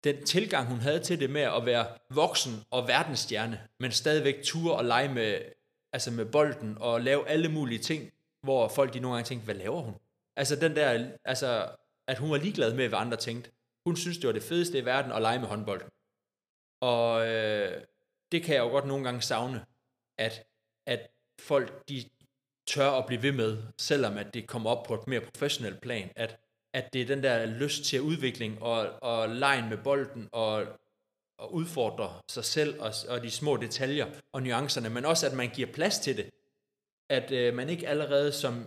den 0.05 0.25
tilgang, 0.25 0.69
hun 0.69 0.79
havde 0.79 1.01
til 1.01 1.21
det 1.21 1.31
med 1.31 1.43
at 1.43 1.67
være 1.67 1.87
voksen 2.11 2.53
og 2.71 2.89
verdensstjerne, 2.89 3.61
men 3.81 3.93
stadigvæk 3.93 4.43
ture 4.43 4.75
og 4.75 4.85
lege 4.85 5.15
med, 5.15 5.39
altså 5.93 6.11
med 6.11 6.25
bolden 6.25 6.77
og 6.81 7.01
lave 7.01 7.29
alle 7.29 7.49
mulige 7.49 7.79
ting, 7.79 8.13
hvor 8.43 8.69
folk 8.69 8.95
de 8.95 9.01
nogle 9.01 9.17
gange 9.17 9.29
tænkte, 9.29 9.45
hvad 9.45 9.55
laver 9.55 9.81
hun? 9.81 9.95
Altså 10.37 10.57
den 10.57 10.77
der, 10.77 11.11
altså, 11.25 11.69
at 12.09 12.19
hun 12.19 12.31
var 12.31 12.37
ligeglad 12.37 12.75
med, 12.75 12.89
hvad 12.89 12.99
andre 12.99 13.17
tænkte. 13.17 13.51
Hun 13.87 13.97
synes, 13.97 14.19
det 14.19 14.27
var 14.27 14.33
det 14.33 14.43
fedeste 14.43 14.79
i 14.79 14.85
verden 14.85 15.13
at 15.13 15.23
lege 15.23 15.39
med 15.39 15.49
håndbold. 15.49 15.83
Og 16.81 17.29
øh, 17.29 17.83
det 18.33 18.43
kan 18.43 18.55
jeg 18.55 18.61
jo 18.61 18.69
godt 18.69 18.87
nogle 18.87 19.05
gange 19.05 19.21
savne, 19.21 19.65
at, 20.19 20.47
at 20.87 21.11
folk 21.41 21.89
de 21.89 22.05
tør 22.67 22.91
at 22.91 23.07
blive 23.07 23.23
ved 23.23 23.33
med, 23.33 23.63
selvom 23.79 24.19
at 24.19 24.35
det 24.35 24.47
kommer 24.47 24.71
op 24.71 24.87
på 24.87 24.95
et 24.95 25.07
mere 25.07 25.21
professionelt 25.21 25.81
plan, 25.81 26.11
at, 26.17 26.41
at 26.75 26.93
det 26.93 27.03
er 27.03 27.07
den 27.07 27.23
der 27.23 27.47
lyst 27.47 27.85
til 27.85 28.01
udvikling 28.01 28.63
og, 28.63 29.03
og 29.03 29.29
lejen 29.29 29.69
med 29.69 29.79
bolden 29.79 30.29
og, 30.33 30.67
og 31.39 31.55
udfordre 31.55 32.21
sig 32.29 32.45
selv 32.45 32.81
og, 32.81 32.93
og 33.09 33.23
de 33.23 33.31
små 33.31 33.57
detaljer 33.57 34.07
og 34.33 34.43
nuancerne, 34.43 34.91
men 34.91 35.05
også 35.05 35.27
at 35.27 35.33
man 35.33 35.49
giver 35.49 35.73
plads 35.73 35.99
til 35.99 36.17
det. 36.17 36.31
At 37.11 37.33
øh, 37.33 37.55
man 37.55 37.69
ikke 37.69 37.89
allerede 37.89 38.33
som 38.33 38.67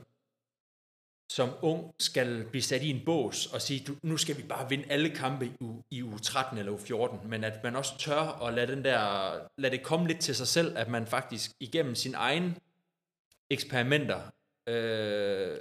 som 1.29 1.49
ung 1.61 1.95
skal 1.99 2.45
blive 2.49 2.61
sat 2.61 2.83
i 2.83 2.89
en 2.89 3.05
bås 3.05 3.53
og 3.53 3.61
sige, 3.61 3.83
du, 3.87 3.95
nu 4.03 4.17
skal 4.17 4.37
vi 4.37 4.43
bare 4.43 4.69
vinde 4.69 4.85
alle 4.89 5.09
kampe 5.09 5.45
i, 5.45 5.51
u, 5.59 5.83
i 5.91 6.01
u 6.01 6.17
13 6.17 6.57
eller 6.57 6.71
u 6.71 6.77
14, 6.77 7.29
men 7.29 7.43
at 7.43 7.63
man 7.63 7.75
også 7.75 7.97
tør 7.97 8.43
at 8.43 8.53
lade, 8.53 8.67
den 8.67 8.83
der, 8.83 9.31
lade 9.57 9.77
det 9.77 9.83
komme 9.83 10.07
lidt 10.07 10.19
til 10.19 10.35
sig 10.35 10.47
selv, 10.47 10.77
at 10.77 10.87
man 10.87 11.07
faktisk 11.07 11.51
igennem 11.59 11.95
sin 11.95 12.15
egen 12.15 12.57
eksperimenter 13.49 14.21
øh, 14.67 15.57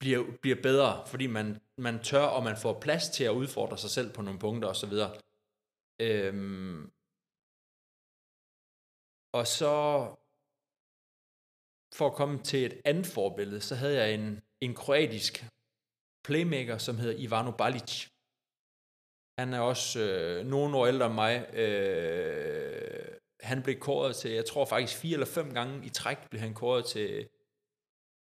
bliver, 0.00 0.24
bliver 0.42 0.56
bedre, 0.62 1.06
fordi 1.06 1.26
man, 1.26 1.60
man 1.78 2.02
tør, 2.02 2.24
og 2.24 2.44
man 2.44 2.56
får 2.56 2.80
plads 2.80 3.08
til 3.08 3.24
at 3.24 3.30
udfordre 3.30 3.78
sig 3.78 3.90
selv 3.90 4.12
på 4.12 4.22
nogle 4.22 4.38
punkter 4.38 4.68
osv. 4.68 4.92
Øhm, 6.00 6.90
og 9.32 9.46
så 9.46 10.06
for 11.94 12.06
at 12.06 12.14
komme 12.14 12.42
til 12.42 12.66
et 12.66 12.80
andet 12.84 13.06
forbillede, 13.06 13.60
så 13.60 13.74
havde 13.74 13.96
jeg 13.96 14.14
en, 14.14 14.40
en 14.60 14.74
kroatisk 14.74 15.44
playmaker, 16.24 16.78
som 16.78 16.98
hedder 16.98 17.18
Ivano 17.18 17.50
Balic. 17.50 18.06
Han 19.38 19.54
er 19.54 19.60
også 19.60 20.00
øh, 20.00 20.46
nogle 20.46 20.76
år 20.76 20.86
ældre 20.86 21.06
end 21.06 21.14
mig. 21.14 21.54
Øh, 21.54 23.04
han 23.40 23.62
blev 23.62 23.78
kåret 23.78 24.16
til, 24.16 24.30
jeg 24.30 24.44
tror 24.44 24.64
faktisk 24.64 25.00
fire 25.00 25.12
eller 25.12 25.26
fem 25.26 25.54
gange 25.54 25.86
i 25.86 25.88
træk, 25.88 26.30
blev 26.30 26.40
han 26.40 26.54
kåret 26.54 26.86
til, 26.86 27.28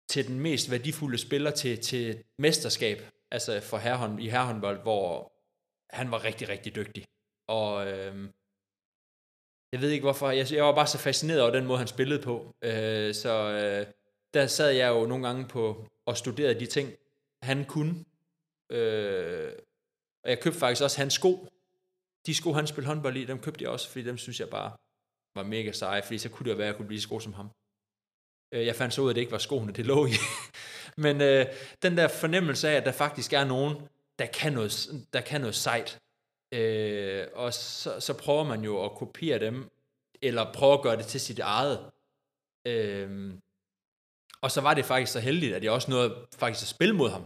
til 0.09 0.29
den 0.29 0.41
mest 0.41 0.71
værdifulde 0.71 1.19
spiller 1.19 1.51
til, 1.51 1.81
til 1.81 2.25
mesterskab, 2.39 2.99
altså 3.31 3.61
for 3.61 3.79
herrehånd, 3.79 4.23
i 4.23 4.29
herrehåndbold, 4.29 4.83
hvor 4.83 5.33
han 5.91 6.11
var 6.11 6.25
rigtig, 6.25 6.49
rigtig 6.49 6.77
dygtig. 6.77 7.05
Og 7.49 7.87
øh, 7.87 8.29
jeg 9.75 9.81
ved 9.81 9.91
ikke 9.91 10.03
hvorfor, 10.03 10.31
jeg, 10.31 10.53
jeg 10.53 10.65
var 10.65 10.75
bare 10.75 10.87
så 10.87 10.99
fascineret 10.99 11.43
over 11.43 11.51
den 11.51 11.67
måde, 11.67 11.79
han 11.79 11.87
spillede 11.87 12.23
på. 12.23 12.55
Øh, 12.63 13.15
så 13.15 13.31
øh, 13.31 13.87
der 14.35 14.47
sad 14.47 14.71
jeg 14.71 14.89
jo 14.89 15.07
nogle 15.07 15.27
gange 15.27 15.49
på 15.49 15.87
og 16.07 16.17
studerede 16.17 16.61
de 16.61 16.67
ting, 16.67 16.93
han 17.43 17.65
kunne. 17.65 18.05
Øh, 18.71 19.53
og 20.25 20.31
jeg 20.31 20.41
købte 20.41 20.59
faktisk 20.59 20.83
også 20.83 20.99
hans 20.99 21.15
sko. 21.15 21.49
De 22.27 22.35
sko, 22.35 22.53
han 22.53 22.67
spillede 22.67 22.89
håndbold 22.95 23.17
i, 23.17 23.25
dem 23.25 23.39
købte 23.39 23.63
jeg 23.63 23.71
også, 23.71 23.89
fordi 23.89 24.05
dem 24.05 24.19
synes 24.19 24.41
jeg 24.41 24.51
bare 24.51 24.73
var 25.35 25.43
mega 25.43 25.73
seje, 25.73 26.03
fordi 26.03 26.19
så 26.19 26.29
kunne 26.29 26.45
det 26.45 26.51
jo 26.51 26.57
være, 26.57 26.67
at 26.67 26.73
jeg 26.73 26.77
kunne 26.77 26.89
blive 26.89 27.01
så 27.01 27.09
god 27.09 27.21
som 27.21 27.33
ham. 27.33 27.51
Øh, 28.53 28.67
jeg 28.67 28.77
fandt 28.77 28.95
så 28.95 29.01
ud 29.01 29.07
af, 29.07 29.13
at 29.13 29.15
det 29.15 29.21
ikke 29.21 29.33
var 29.33 29.39
skoene, 29.39 29.73
det 29.73 29.87
lå 29.87 30.07
i. 30.07 30.11
Men 31.05 31.21
øh, 31.21 31.47
den 31.83 31.97
der 31.97 32.09
fornemmelse 32.09 32.69
af, 32.69 32.75
at 32.75 32.85
der 32.85 32.93
faktisk 32.93 33.33
er 33.33 33.45
nogen, 33.45 33.77
der 34.19 34.27
kan 34.27 34.53
noget, 34.53 35.07
der 35.13 35.21
kan 35.21 35.41
noget 35.41 35.55
sejt, 35.55 35.99
Øh, 36.55 37.27
og 37.35 37.55
så, 37.55 38.01
så 38.01 38.15
prøver 38.15 38.45
man 38.45 38.65
jo 38.65 38.85
at 38.85 38.91
kopiere 38.93 39.39
dem, 39.39 39.71
eller 40.23 40.53
prøve 40.53 40.73
at 40.73 40.83
gøre 40.83 40.97
det 40.97 41.07
til 41.07 41.21
sit 41.21 41.39
eget. 41.39 41.79
Øh, 42.67 43.35
og 44.43 44.51
så 44.51 44.61
var 44.61 44.75
det 44.75 44.85
faktisk 44.85 45.13
så 45.13 45.21
heldigt, 45.21 45.55
at 45.55 45.65
jeg 45.65 45.73
også 45.73 45.91
nåede 45.91 46.15
faktisk 46.39 46.65
at 46.65 46.69
spille 46.69 46.95
mod 46.95 47.11
ham. 47.11 47.25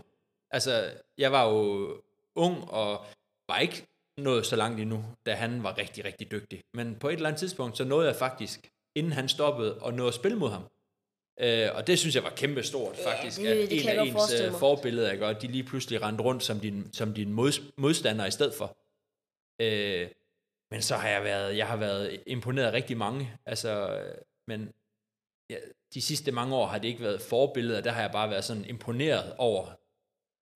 Altså, 0.50 0.90
jeg 1.18 1.32
var 1.32 1.48
jo 1.48 1.88
ung, 2.36 2.70
og 2.70 3.04
var 3.48 3.58
ikke 3.58 3.86
nået 4.18 4.46
så 4.46 4.56
langt 4.56 4.80
endnu, 4.80 5.04
da 5.26 5.34
han 5.34 5.62
var 5.62 5.78
rigtig, 5.78 6.04
rigtig 6.04 6.30
dygtig. 6.30 6.60
Men 6.74 6.96
på 7.00 7.08
et 7.08 7.12
eller 7.14 7.26
andet 7.28 7.40
tidspunkt, 7.40 7.76
så 7.76 7.84
nåede 7.84 8.06
jeg 8.08 8.16
faktisk, 8.16 8.70
inden 8.94 9.12
han 9.12 9.28
stoppede, 9.28 9.80
at 9.86 9.94
nå 9.94 10.08
at 10.08 10.14
spille 10.14 10.38
mod 10.38 10.50
ham. 10.50 10.62
Øh, 11.40 11.68
og 11.74 11.86
det 11.86 11.98
synes 11.98 12.14
jeg 12.14 12.22
var 12.24 12.30
kæmpe 12.30 12.62
stort, 12.62 12.98
Ja, 12.98 13.14
faktisk, 13.16 13.38
det- 13.40 13.46
at 13.46 13.70
det 13.70 13.82
en 13.82 13.88
af 13.88 14.02
ens 14.04 14.32
øh, 14.32 14.52
forbilleder, 14.52 15.12
ikke, 15.12 15.26
og 15.26 15.42
de 15.42 15.46
lige 15.46 15.64
pludselig 15.64 16.02
rendte 16.02 16.24
rundt 16.24 16.42
som 16.44 16.60
din, 16.60 16.92
som 16.92 17.14
din 17.14 17.32
mod, 17.32 17.52
modstander 17.76 18.26
i 18.26 18.30
stedet 18.30 18.54
for. 18.54 18.76
Øh, 19.59 20.09
men 20.71 20.83
så 20.83 20.97
har 20.97 21.09
jeg 21.09 21.25
været, 21.25 21.57
jeg 21.57 21.66
har 21.66 21.77
været 21.77 22.23
imponeret 22.27 22.66
af 22.66 22.73
rigtig 22.73 22.97
mange, 22.97 23.33
altså, 23.47 23.99
øh, 23.99 24.14
men 24.47 24.73
ja, 25.51 25.57
de 25.94 26.03
sidste 26.03 26.33
mange 26.33 26.57
år 26.57 26.66
har 26.66 26.79
det 26.79 26.88
ikke 26.88 27.03
været 27.03 27.21
forbilleder, 27.21 27.81
der 27.81 27.90
har 27.90 28.01
jeg 28.01 28.11
bare 28.11 28.31
været 28.31 28.44
sådan 28.44 28.64
imponeret 28.64 29.35
over 29.38 29.66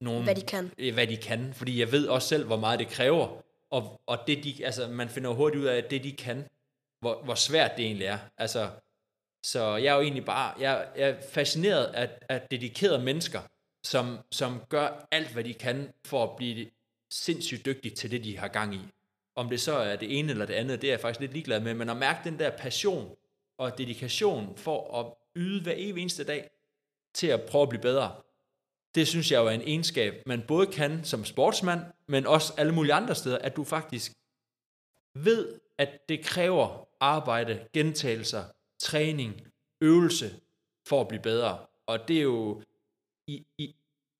nogen, 0.05 0.25
Hvad 0.25 0.35
de 0.35 0.43
kan. 0.43 0.71
øh, 0.79 0.95
hvad 0.95 1.07
de 1.07 1.17
kan, 1.17 1.55
fordi 1.55 1.81
jeg 1.81 1.93
ved 1.93 2.09
også 2.09 2.29
selv, 2.29 2.47
hvor 2.47 2.57
meget 2.57 2.79
det 2.79 2.89
kræver, 2.89 3.43
og, 3.71 4.01
og 4.07 4.19
det 4.27 4.45
de, 4.45 4.65
altså, 4.65 4.89
man 4.89 5.09
finder 5.09 5.31
hurtigt 5.31 5.63
ud 5.63 5.67
af, 5.67 5.77
at 5.77 5.91
det 5.91 6.05
de 6.05 6.13
kan, 6.13 6.49
hvor, 7.01 7.23
hvor 7.25 7.35
svært 7.35 7.77
det 7.77 7.85
egentlig 7.85 8.07
er, 8.07 8.19
altså, 8.39 8.71
så 9.45 9.77
jeg 9.77 9.93
er 9.93 9.95
jo 9.95 10.01
egentlig 10.01 10.25
bare, 10.25 10.61
jeg, 10.61 10.89
jeg 10.97 11.09
er 11.11 11.21
fascineret 11.21 11.85
af, 11.85 12.11
af 12.29 12.41
dedikerede 12.51 13.03
mennesker, 13.03 13.41
som, 13.85 14.19
som 14.31 14.63
gør 14.69 15.07
alt, 15.11 15.33
hvad 15.33 15.45
de 15.45 15.55
kan, 15.55 15.93
for 16.07 16.25
at 16.25 16.37
blive 16.37 16.71
sindssygt 17.13 17.67
dygtige 17.67 17.95
til 17.95 18.11
det, 18.11 18.25
de 18.25 18.39
har 18.39 18.49
gang 18.49 18.75
i. 18.75 18.81
Om 19.37 19.49
det 19.49 19.61
så 19.61 19.73
er 19.73 19.97
det 19.97 20.19
ene 20.19 20.31
eller 20.31 20.47
det 20.47 20.55
andet, 20.55 20.83
det 20.83 20.89
er 20.89 20.93
jeg 20.93 21.01
faktisk 21.01 21.21
lidt 21.21 21.33
ligeglad 21.33 21.61
med, 21.61 21.75
men 21.75 21.89
at 21.89 21.97
mærke 21.97 22.31
den 22.31 22.39
der 22.39 22.51
passion 22.57 23.17
og 23.59 23.79
dedikation 23.79 24.57
for 24.57 25.01
at 25.01 25.15
yde 25.37 25.63
hver 25.63 25.75
evig 25.77 26.01
eneste 26.03 26.25
dag 26.25 26.51
til 27.15 27.27
at 27.27 27.43
prøve 27.43 27.63
at 27.63 27.69
blive 27.69 27.83
bedre, 27.83 28.15
det 28.95 29.09
synes 29.09 29.33
jeg 29.33 29.39
jo 29.39 29.47
er 29.47 29.51
en 29.51 29.63
egenskab, 29.63 30.23
man 30.27 30.43
både 30.49 30.67
kan 30.67 31.05
som 31.05 31.25
sportsmand, 31.25 31.81
men 32.07 32.27
også 32.27 32.53
alle 32.57 32.73
mulige 32.73 32.95
andre 32.95 33.15
steder, 33.15 33.39
at 33.39 33.57
du 33.57 33.65
faktisk 33.65 34.13
ved, 35.15 35.61
at 35.79 36.09
det 36.09 36.25
kræver 36.25 36.89
arbejde, 37.01 37.69
gentagelser, 37.73 38.45
træning, 38.79 39.41
øvelse, 39.81 40.41
for 40.89 41.01
at 41.01 41.09
blive 41.09 41.23
bedre. 41.23 41.67
Og 41.87 42.09
det 42.09 42.19
er 42.19 42.23
jo 42.23 42.63
i, 43.27 43.47
i 43.59 43.75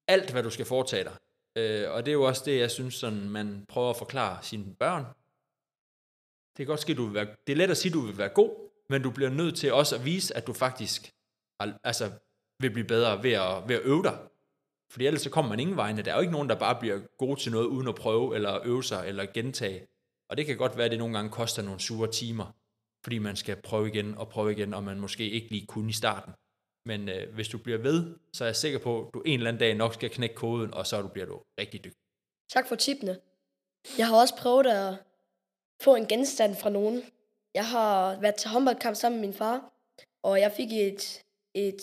alt, 0.09 0.31
hvad 0.31 0.43
du 0.43 0.51
skal 0.51 0.67
foretage 0.67 1.05
dig. 1.05 1.17
Øh, 1.57 1.91
og 1.91 2.07
det 2.07 2.13
er 2.13 2.17
jo 2.17 2.23
også 2.23 2.43
det, 2.47 2.59
jeg 2.59 2.71
synes, 2.71 2.95
sådan, 2.95 3.31
man 3.31 3.65
prøver 3.69 3.91
at 3.91 3.97
forklare 3.97 4.43
sine 4.43 4.75
børn. 4.75 5.05
Det 6.57 6.57
kan 6.57 6.67
godt 6.67 6.81
ske, 6.81 6.95
du 6.95 7.05
vil 7.05 7.15
være, 7.15 7.27
det 7.47 7.53
er 7.53 7.57
let 7.57 7.71
at 7.71 7.77
sige, 7.77 7.91
at 7.91 7.95
du 7.95 8.01
vil 8.01 8.19
være 8.19 8.29
god, 8.29 8.71
men 8.89 9.03
du 9.03 9.11
bliver 9.11 9.31
nødt 9.31 9.57
til 9.57 9.73
også 9.73 9.97
at 9.97 10.05
vise, 10.05 10.37
at 10.37 10.47
du 10.47 10.53
faktisk 10.53 11.13
altså, 11.85 12.11
vil 12.61 12.71
blive 12.71 12.87
bedre 12.87 13.23
ved 13.23 13.33
at, 13.33 13.69
ved 13.69 13.77
at 13.77 13.83
øve 13.85 14.03
dig. 14.03 14.19
Fordi 14.91 15.07
ellers 15.07 15.23
så 15.23 15.31
kommer 15.31 15.49
man 15.49 15.61
ingen 15.61 15.77
vegne. 15.77 16.03
Der 16.03 16.11
er 16.11 16.15
jo 16.15 16.21
ikke 16.21 16.33
nogen, 16.33 16.49
der 16.49 16.59
bare 16.59 16.81
bliver 16.81 17.01
god 17.19 17.37
til 17.37 17.53
noget 17.53 17.67
uden 17.67 17.89
at 17.89 17.95
prøve, 17.95 18.35
eller 18.35 18.61
øve 18.65 18.85
sig, 18.85 19.09
eller 19.09 19.27
gentage. 19.35 19.87
Og 20.29 20.37
det 20.37 20.47
kan 20.47 20.57
godt 20.57 20.77
være, 20.77 20.85
at 20.85 20.91
det 20.91 20.99
nogle 20.99 21.15
gange 21.15 21.31
koster 21.31 21.63
nogle 21.63 21.81
sure 21.81 22.11
timer, 22.11 22.57
fordi 23.05 23.19
man 23.19 23.37
skal 23.37 23.57
prøve 23.63 23.89
igen 23.89 24.15
og 24.19 24.29
prøve 24.29 24.53
igen, 24.53 24.75
og 24.75 24.85
man 24.85 25.01
måske 25.01 25.31
ikke 25.31 25.49
lige 25.49 25.67
kunne 25.67 25.91
i 25.91 25.93
starten. 25.93 26.33
Men 26.87 27.09
øh, 27.09 27.35
hvis 27.35 27.49
du 27.49 27.59
bliver 27.59 27.79
ved, 27.79 28.17
så 28.33 28.45
er 28.45 28.49
jeg 28.49 28.57
sikker 28.57 28.79
på, 28.79 29.07
at 29.07 29.15
du 29.15 29.21
en 29.21 29.39
eller 29.41 29.51
anden 29.51 29.61
dag 29.61 29.75
nok 29.75 29.95
skal 29.95 30.11
knække 30.11 30.35
koden, 30.35 30.75
og 30.75 30.87
så 30.87 31.09
bliver 31.09 31.27
du 31.27 31.43
rigtig 31.61 31.85
dygtig. 31.85 32.03
Tak 32.51 32.69
for 32.69 32.77
tipene. 32.77 33.21
Jeg 33.99 34.07
har 34.09 34.17
også 34.17 34.37
prøvet 34.37 34.67
at 34.67 34.95
få 35.83 35.95
en 35.95 36.07
genstand 36.07 36.57
fra 36.57 36.71
nogen. 36.71 37.03
Jeg 37.55 37.67
har 37.67 38.21
været 38.21 38.35
til 38.35 38.51
håndboldkamp 38.51 38.97
sammen 38.97 39.21
med 39.21 39.29
min 39.29 39.37
far, 39.37 39.73
og 40.23 40.41
jeg 40.41 40.53
fik 40.53 40.73
et, 40.73 41.25
et 41.55 41.83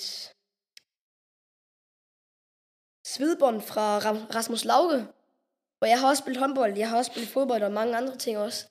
svedbånd 3.07 3.61
fra 3.61 3.99
Rasmus 4.35 4.65
Lauke. 4.65 5.07
Og 5.81 5.89
jeg 5.89 5.99
har 5.99 6.09
også 6.09 6.21
spillet 6.21 6.39
håndbold, 6.39 6.77
jeg 6.77 6.89
har 6.89 6.97
også 6.97 7.11
spillet 7.11 7.29
fodbold 7.29 7.63
og 7.63 7.71
mange 7.71 7.97
andre 7.97 8.15
ting 8.17 8.37
også. 8.37 8.67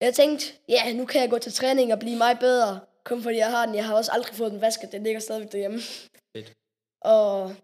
Jeg 0.00 0.14
tænkte, 0.14 0.44
ja, 0.68 0.80
yeah, 0.86 0.96
nu 0.96 1.06
kan 1.06 1.20
jeg 1.20 1.30
gå 1.30 1.38
til 1.38 1.52
træning 1.52 1.92
og 1.92 1.98
blive 1.98 2.18
meget 2.18 2.38
bedre. 2.38 2.80
Kun 3.04 3.22
fordi 3.22 3.36
jeg 3.36 3.50
har 3.50 3.66
den. 3.66 3.74
Jeg 3.74 3.86
har 3.86 3.94
også 3.94 4.12
aldrig 4.12 4.34
fået 4.34 4.52
den 4.52 4.60
vasket. 4.60 4.92
Den 4.92 5.02
ligger 5.02 5.20
stadigvæk 5.20 5.52
derhjemme. 5.52 5.80
Fedt. 6.36 6.52
Og 7.00 7.54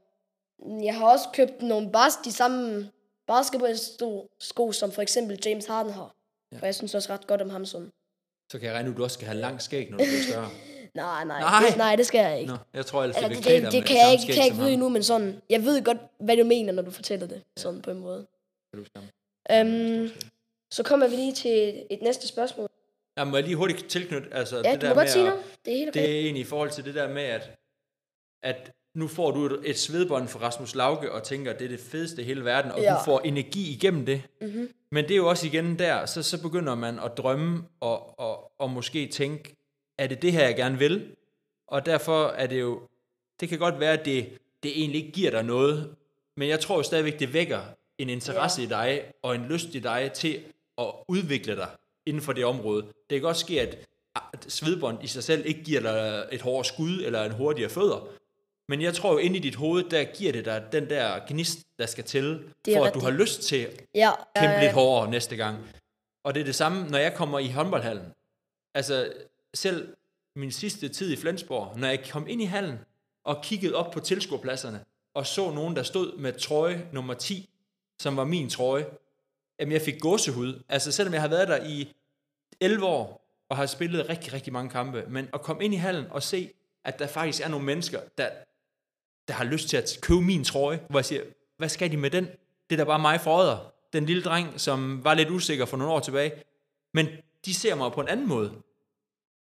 jeg 0.82 0.98
har 0.98 1.06
også 1.12 1.28
købt 1.32 1.62
nogle 1.62 1.92
bas, 1.92 2.16
de 2.24 2.32
samme 2.32 2.90
basketballsko, 3.26 4.72
som 4.72 4.92
for 4.92 5.02
eksempel 5.02 5.40
James 5.46 5.66
Harden 5.66 5.92
har. 5.92 6.14
Ja. 6.52 6.58
For 6.58 6.66
jeg 6.66 6.74
synes 6.74 6.94
også 6.94 7.12
ret 7.12 7.26
godt 7.26 7.42
om 7.42 7.50
ham 7.50 7.64
som. 7.66 7.92
Så 8.52 8.58
kan 8.58 8.66
jeg 8.66 8.74
regne 8.74 8.88
ud, 8.88 8.94
at 8.94 8.98
du 8.98 9.02
også 9.02 9.14
skal 9.14 9.26
have 9.26 9.38
lang 9.38 9.62
skæg, 9.62 9.90
når 9.90 9.98
du 9.98 10.04
bliver 10.04 10.22
større. 10.22 10.50
nej, 10.94 11.24
nej, 11.32 11.40
nej. 11.40 11.68
Det, 11.68 11.76
nej, 11.76 11.96
det 11.96 12.06
skal 12.06 12.18
jeg 12.18 12.40
ikke. 12.40 12.52
Nå, 12.52 12.58
jeg 12.74 12.86
tror 12.86 13.02
ellers, 13.02 13.16
det, 13.16 13.28
det, 13.30 13.44
det, 13.44 13.62
det, 13.62 13.72
det 13.72 13.84
kan 13.86 13.96
jeg 13.96 14.12
ikke, 14.12 14.26
kan 14.26 14.36
jeg 14.36 14.44
ikke 14.44 14.56
vide 14.56 14.72
endnu, 14.72 14.88
men 14.88 15.02
sådan, 15.02 15.42
jeg 15.50 15.64
ved 15.64 15.84
godt, 15.84 15.98
hvad 16.20 16.36
du 16.36 16.44
mener, 16.44 16.72
når 16.72 16.82
du 16.82 16.90
fortæller 16.90 17.26
det, 17.26 17.36
ja. 17.36 17.60
sådan 17.60 17.82
på 17.82 17.90
en 17.90 17.98
måde. 17.98 18.26
Øhm, 19.50 20.08
så 20.70 20.82
kommer 20.82 21.08
vi 21.08 21.16
lige 21.16 21.32
til 21.32 21.86
et 21.90 22.02
næste 22.02 22.28
spørgsmål. 22.28 22.68
Ja, 23.18 23.24
må 23.24 23.36
jeg 23.36 23.44
lige 23.44 23.56
hurtigt 23.56 23.88
tilknytte, 23.88 24.28
altså 24.32 24.56
ja, 24.64 24.72
det 24.72 24.80
der 24.80 24.94
med 24.94 25.16
noget. 25.16 25.42
Det 25.64 25.72
er, 25.72 25.78
helt 25.78 25.88
okay. 25.88 26.00
det 26.00 26.10
er 26.10 26.20
egentlig 26.20 26.40
i 26.40 26.44
forhold 26.44 26.70
til 26.70 26.84
det 26.84 26.94
der 26.94 27.08
med, 27.08 27.22
at, 27.22 27.50
at 28.42 28.72
nu 28.94 29.08
får 29.08 29.30
du 29.30 29.46
et, 29.46 29.60
et 29.64 29.78
svedbånd 29.78 30.28
fra 30.28 30.40
Rasmus 30.40 30.74
Lauke, 30.74 31.12
og 31.12 31.22
tænker, 31.22 31.52
at 31.52 31.58
det 31.58 31.64
er 31.64 31.68
det 31.68 31.80
fedeste 31.80 32.22
i 32.22 32.24
hele 32.24 32.44
verden, 32.44 32.70
og 32.72 32.80
ja. 32.80 32.94
du 32.94 32.98
får 33.04 33.20
energi 33.20 33.72
igennem 33.72 34.06
det. 34.06 34.22
Mm-hmm. 34.40 34.70
Men 34.92 35.04
det 35.04 35.10
er 35.10 35.16
jo 35.16 35.28
også 35.28 35.46
igen 35.46 35.78
der, 35.78 36.06
så, 36.06 36.22
så 36.22 36.42
begynder 36.42 36.74
man 36.74 36.98
at 36.98 37.16
drømme, 37.16 37.62
og, 37.80 38.20
og, 38.20 38.52
og 38.58 38.70
måske 38.70 39.06
tænke, 39.06 39.56
er 39.98 40.06
det 40.06 40.22
det 40.22 40.32
her, 40.32 40.44
jeg 40.44 40.56
gerne 40.56 40.78
vil? 40.78 41.16
Og 41.68 41.86
derfor 41.86 42.26
er 42.28 42.46
det 42.46 42.60
jo, 42.60 42.80
det 43.40 43.48
kan 43.48 43.58
godt 43.58 43.80
være, 43.80 43.92
at 43.92 44.04
det, 44.04 44.38
det 44.62 44.80
egentlig 44.80 45.00
ikke 45.00 45.12
giver 45.12 45.30
dig 45.30 45.42
noget, 45.42 45.94
men 46.36 46.48
jeg 46.48 46.60
tror 46.60 46.76
jo 46.76 46.82
stadigvæk, 46.82 47.18
det 47.20 47.32
vækker 47.32 47.60
en 47.98 48.08
interesse 48.08 48.62
ja. 48.62 48.66
i 48.66 48.68
dig, 48.68 49.02
og 49.22 49.34
en 49.34 49.44
lyst 49.44 49.74
i 49.74 49.78
dig 49.78 50.10
til 50.12 50.44
at 50.78 50.92
udvikle 51.08 51.56
dig 51.56 51.68
inden 52.08 52.22
for 52.22 52.32
det 52.32 52.44
område. 52.44 52.82
Det 52.82 53.16
kan 53.16 53.22
godt 53.22 53.36
ske, 53.36 53.60
at 53.60 53.78
svedbånd 54.48 55.04
i 55.04 55.06
sig 55.06 55.24
selv 55.24 55.46
ikke 55.46 55.64
giver 55.64 55.80
dig 55.80 56.28
et 56.32 56.40
hårdere 56.40 56.64
skud 56.64 57.02
eller 57.04 57.24
en 57.24 57.32
hurtigere 57.32 57.70
fødder. 57.70 58.08
Men 58.68 58.82
jeg 58.82 58.94
tror 58.94 59.12
jo, 59.12 59.18
inde 59.18 59.36
i 59.36 59.40
dit 59.40 59.54
hoved, 59.54 59.84
der 59.84 60.04
giver 60.04 60.32
det 60.32 60.44
dig 60.44 60.64
den 60.72 60.90
der 60.90 61.20
gnist, 61.28 61.58
der 61.78 61.86
skal 61.86 62.04
til, 62.04 62.44
for 62.74 62.84
at 62.84 62.94
du 62.94 63.00
har 63.00 63.10
lyst 63.10 63.42
til 63.42 63.56
at 63.56 63.84
ja, 63.94 64.10
kæmpe 64.36 64.54
øh... 64.54 64.60
lidt 64.60 64.72
hårdere 64.72 65.10
næste 65.10 65.36
gang. 65.36 65.58
Og 66.24 66.34
det 66.34 66.40
er 66.40 66.44
det 66.44 66.54
samme, 66.54 66.88
når 66.88 66.98
jeg 66.98 67.14
kommer 67.14 67.38
i 67.38 67.48
håndboldhallen. 67.48 68.06
Altså, 68.74 69.12
selv 69.54 69.94
min 70.36 70.52
sidste 70.52 70.88
tid 70.88 71.12
i 71.12 71.16
Flensborg, 71.16 71.78
når 71.78 71.88
jeg 71.88 72.04
kom 72.10 72.28
ind 72.28 72.42
i 72.42 72.44
hallen 72.44 72.78
og 73.24 73.42
kiggede 73.42 73.74
op 73.74 73.90
på 73.90 74.00
tilskuerpladserne, 74.00 74.84
og 75.14 75.26
så 75.26 75.50
nogen, 75.50 75.76
der 75.76 75.82
stod 75.82 76.18
med 76.18 76.32
trøje 76.32 76.88
nummer 76.92 77.14
10, 77.14 77.48
som 78.00 78.16
var 78.16 78.24
min 78.24 78.50
trøje, 78.50 78.86
jamen 79.60 79.72
jeg 79.72 79.82
fik 79.82 80.00
gåsehud. 80.00 80.62
Altså 80.68 80.92
selvom 80.92 81.14
jeg 81.14 81.22
har 81.22 81.28
været 81.28 81.48
der 81.48 81.64
i 81.64 81.92
11 82.60 82.86
år, 82.86 83.28
og 83.48 83.56
har 83.56 83.66
spillet 83.66 84.08
rigtig, 84.08 84.32
rigtig 84.32 84.52
mange 84.52 84.70
kampe, 84.70 85.04
men 85.08 85.28
at 85.34 85.42
komme 85.42 85.64
ind 85.64 85.74
i 85.74 85.76
hallen 85.76 86.06
og 86.10 86.22
se, 86.22 86.50
at 86.84 86.98
der 86.98 87.06
faktisk 87.06 87.44
er 87.44 87.48
nogle 87.48 87.66
mennesker, 87.66 88.00
der, 88.18 88.30
der 89.28 89.34
har 89.34 89.44
lyst 89.44 89.68
til 89.68 89.76
at 89.76 89.98
købe 90.02 90.20
min 90.20 90.44
trøje, 90.44 90.80
hvor 90.90 90.98
jeg 90.98 91.04
siger, 91.04 91.22
hvad 91.56 91.68
skal 91.68 91.90
de 91.90 91.96
med 91.96 92.10
den? 92.10 92.24
Det 92.70 92.72
er 92.72 92.76
da 92.76 92.84
bare 92.84 92.98
mig 92.98 93.20
for 93.20 93.74
Den 93.92 94.06
lille 94.06 94.22
dreng, 94.22 94.60
som 94.60 95.04
var 95.04 95.14
lidt 95.14 95.30
usikker 95.30 95.66
for 95.66 95.76
nogle 95.76 95.92
år 95.92 96.00
tilbage. 96.00 96.32
Men 96.94 97.06
de 97.44 97.54
ser 97.54 97.74
mig 97.74 97.92
på 97.92 98.00
en 98.00 98.08
anden 98.08 98.28
måde. 98.28 98.62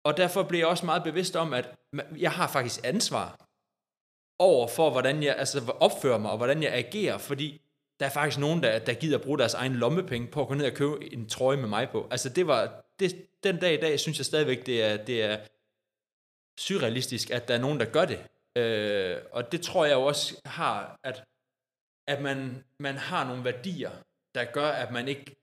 Og 0.03 0.17
derfor 0.17 0.43
bliver 0.43 0.61
jeg 0.61 0.67
også 0.67 0.85
meget 0.85 1.03
bevidst 1.03 1.35
om, 1.35 1.53
at 1.53 1.75
jeg 2.17 2.31
har 2.31 2.47
faktisk 2.47 2.79
ansvar 2.83 3.47
over 4.39 4.67
for, 4.67 4.89
hvordan 4.89 5.23
jeg 5.23 5.35
altså, 5.37 5.73
opfører 5.79 6.17
mig, 6.17 6.31
og 6.31 6.37
hvordan 6.37 6.63
jeg 6.63 6.73
agerer, 6.73 7.17
fordi 7.17 7.61
der 7.99 8.05
er 8.05 8.09
faktisk 8.09 8.39
nogen, 8.39 8.63
der, 8.63 8.79
der 8.79 8.93
gider 8.93 9.17
bruge 9.17 9.37
deres 9.37 9.53
egen 9.53 9.73
lommepenge 9.73 10.27
på 10.27 10.41
at 10.41 10.47
gå 10.47 10.53
ned 10.53 10.65
og 10.65 10.73
købe 10.73 11.13
en 11.13 11.29
trøje 11.29 11.57
med 11.57 11.69
mig 11.69 11.89
på. 11.89 12.07
Altså 12.11 12.29
det 12.29 12.47
var, 12.47 12.85
det, 12.99 13.27
den 13.43 13.59
dag 13.59 13.73
i 13.73 13.81
dag, 13.81 13.99
synes 13.99 14.17
jeg 14.17 14.25
stadigvæk, 14.25 14.65
det 14.65 14.83
er, 14.83 15.05
det 15.05 15.23
er 15.23 15.37
surrealistisk, 16.59 17.31
at 17.31 17.47
der 17.47 17.53
er 17.53 17.59
nogen, 17.59 17.79
der 17.79 17.85
gør 17.85 18.05
det. 18.05 18.25
Øh, 18.57 19.17
og 19.31 19.51
det 19.51 19.61
tror 19.61 19.85
jeg 19.85 19.97
også 19.97 20.41
har, 20.45 20.99
at, 21.03 21.23
at 22.07 22.21
man, 22.21 22.63
man 22.79 22.95
har 22.95 23.27
nogle 23.27 23.43
værdier, 23.43 23.91
der 24.35 24.45
gør, 24.45 24.67
at 24.67 24.91
man 24.91 25.07
ikke 25.07 25.35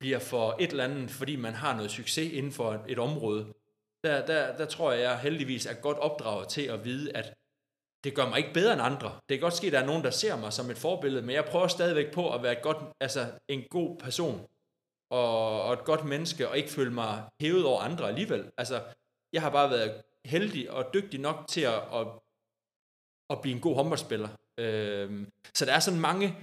bliver 0.00 0.18
for 0.18 0.56
et 0.60 0.70
eller 0.70 0.84
andet, 0.84 1.10
fordi 1.10 1.36
man 1.36 1.54
har 1.54 1.76
noget 1.76 1.90
succes 1.90 2.32
inden 2.32 2.52
for 2.52 2.84
et 2.88 2.98
område. 2.98 3.52
Der, 4.04 4.26
der, 4.26 4.56
der 4.56 4.66
tror 4.66 4.92
jeg, 4.92 5.02
jeg 5.02 5.18
heldigvis 5.18 5.66
er 5.66 5.74
godt 5.74 5.98
opdraget 5.98 6.48
til 6.48 6.62
at 6.62 6.84
vide, 6.84 7.16
at 7.16 7.34
det 8.04 8.14
gør 8.14 8.28
mig 8.28 8.38
ikke 8.38 8.52
bedre 8.52 8.72
end 8.72 8.82
andre. 8.82 9.18
Det 9.28 9.38
kan 9.38 9.40
godt 9.40 9.56
ske, 9.56 9.66
at 9.66 9.72
der 9.72 9.80
er 9.80 9.86
nogen, 9.86 10.04
der 10.04 10.10
ser 10.10 10.36
mig 10.36 10.52
som 10.52 10.70
et 10.70 10.78
forbillede, 10.78 11.22
men 11.22 11.34
jeg 11.34 11.44
prøver 11.44 11.68
stadigvæk 11.68 12.12
på 12.12 12.34
at 12.34 12.42
være 12.42 12.52
et 12.52 12.62
godt, 12.62 12.78
altså 13.00 13.26
en 13.48 13.62
god 13.70 13.98
person 13.98 14.46
og, 15.10 15.62
og 15.62 15.72
et 15.72 15.84
godt 15.84 16.04
menneske, 16.04 16.48
og 16.48 16.58
ikke 16.58 16.70
føle 16.70 16.90
mig 16.90 17.22
hævet 17.40 17.64
over 17.64 17.80
andre 17.80 18.08
alligevel. 18.08 18.50
Altså, 18.56 18.82
jeg 19.32 19.42
har 19.42 19.50
bare 19.50 19.70
været 19.70 20.02
heldig 20.24 20.70
og 20.70 20.94
dygtig 20.94 21.20
nok 21.20 21.44
til 21.48 21.60
at, 21.60 21.82
at, 21.94 22.06
at 23.30 23.40
blive 23.40 23.54
en 23.54 23.60
god 23.60 23.74
håndboldspiller. 23.74 24.28
Øhm, 24.58 25.32
så 25.54 25.64
der 25.64 25.72
er 25.72 25.80
sådan 25.80 26.00
mange, 26.00 26.36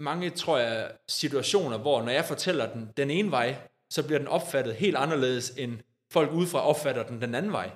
mange, 0.00 0.30
tror 0.30 0.58
jeg, 0.58 0.92
situationer, 1.08 1.78
hvor 1.78 2.02
når 2.02 2.12
jeg 2.12 2.24
fortæller 2.24 2.72
den 2.72 2.92
den 2.96 3.10
ene 3.10 3.30
vej, 3.30 3.68
så 3.90 4.06
bliver 4.06 4.18
den 4.18 4.28
opfattet 4.28 4.74
helt 4.74 4.96
anderledes, 4.96 5.50
end 5.50 5.78
folk 6.12 6.32
udefra 6.32 6.60
opfatter 6.60 7.06
den 7.06 7.20
den 7.20 7.34
anden 7.34 7.52
vej. 7.52 7.70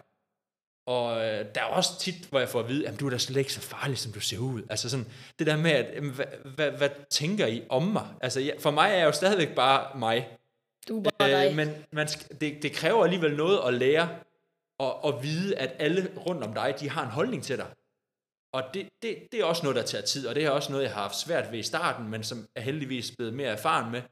Og 0.86 1.16
øh, 1.16 1.44
der 1.54 1.60
er 1.60 1.64
også 1.64 1.98
tit, 2.00 2.14
hvor 2.30 2.38
jeg 2.38 2.48
får 2.48 2.60
at 2.60 2.68
vide, 2.68 2.88
at 2.88 3.00
du 3.00 3.06
er 3.06 3.10
da 3.10 3.18
slet 3.18 3.36
ikke 3.36 3.52
så 3.52 3.60
farlig, 3.60 3.98
som 3.98 4.12
du 4.12 4.20
ser 4.20 4.38
ud. 4.38 4.62
Altså 4.70 4.90
sådan, 4.90 5.06
det 5.38 5.46
der 5.46 5.56
med, 5.56 5.70
at, 5.70 6.02
hvad, 6.02 6.26
hvad, 6.54 6.70
hvad 6.70 6.88
tænker 7.10 7.46
I 7.46 7.62
om 7.68 7.82
mig? 7.82 8.06
Altså, 8.20 8.40
ja, 8.40 8.52
for 8.58 8.70
mig 8.70 8.90
er 8.90 8.96
jeg 8.96 9.06
jo 9.06 9.12
stadigvæk 9.12 9.54
bare 9.54 9.98
mig. 9.98 10.28
Du 10.88 10.98
er 10.98 11.10
bare 11.18 11.30
dig. 11.30 11.50
Øh, 11.50 11.56
men 11.56 11.68
man, 11.92 12.08
det, 12.40 12.62
det 12.62 12.72
kræver 12.72 13.04
alligevel 13.04 13.36
noget 13.36 13.60
at 13.66 13.74
lære, 13.74 14.08
og, 14.78 15.04
og 15.04 15.22
vide, 15.22 15.56
at 15.56 15.72
alle 15.78 16.12
rundt 16.26 16.44
om 16.44 16.54
dig, 16.54 16.74
de 16.80 16.90
har 16.90 17.04
en 17.04 17.10
holdning 17.10 17.42
til 17.42 17.56
dig. 17.56 17.66
Og 18.52 18.62
det, 18.74 18.88
det, 19.02 19.18
det 19.32 19.40
er 19.40 19.44
også 19.44 19.62
noget, 19.62 19.76
der 19.76 19.82
tager 19.82 20.04
tid, 20.04 20.26
og 20.26 20.34
det 20.34 20.44
er 20.44 20.50
også 20.50 20.72
noget, 20.72 20.84
jeg 20.84 20.92
har 20.94 21.02
haft 21.02 21.18
svært 21.18 21.52
ved 21.52 21.58
i 21.58 21.62
starten, 21.62 22.08
men 22.08 22.22
som 22.22 22.46
er 22.54 22.60
heldigvis 22.60 23.10
blevet 23.16 23.34
mere 23.34 23.48
erfaren 23.48 23.92
med. 23.92 24.02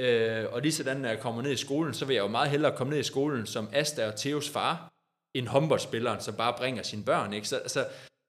Øh, 0.00 0.52
og 0.52 0.62
lige 0.62 0.72
sådan, 0.72 0.96
når 0.96 1.08
jeg 1.08 1.20
kommer 1.20 1.42
ned 1.42 1.50
i 1.52 1.56
skolen, 1.56 1.94
så 1.94 2.04
vil 2.04 2.14
jeg 2.14 2.22
jo 2.22 2.28
meget 2.28 2.50
hellere 2.50 2.76
komme 2.76 2.90
ned 2.90 3.00
i 3.00 3.02
skolen 3.02 3.46
som 3.46 3.68
Asta 3.72 4.06
og 4.06 4.16
Theos 4.16 4.50
far, 4.50 4.92
en 5.34 5.46
håndboldspilleren, 5.46 6.20
som 6.20 6.34
bare 6.34 6.54
bringer 6.58 6.82
sine 6.82 7.04
børn. 7.04 7.32
Ikke? 7.32 7.48
Så, 7.48 7.62
så 7.66 7.86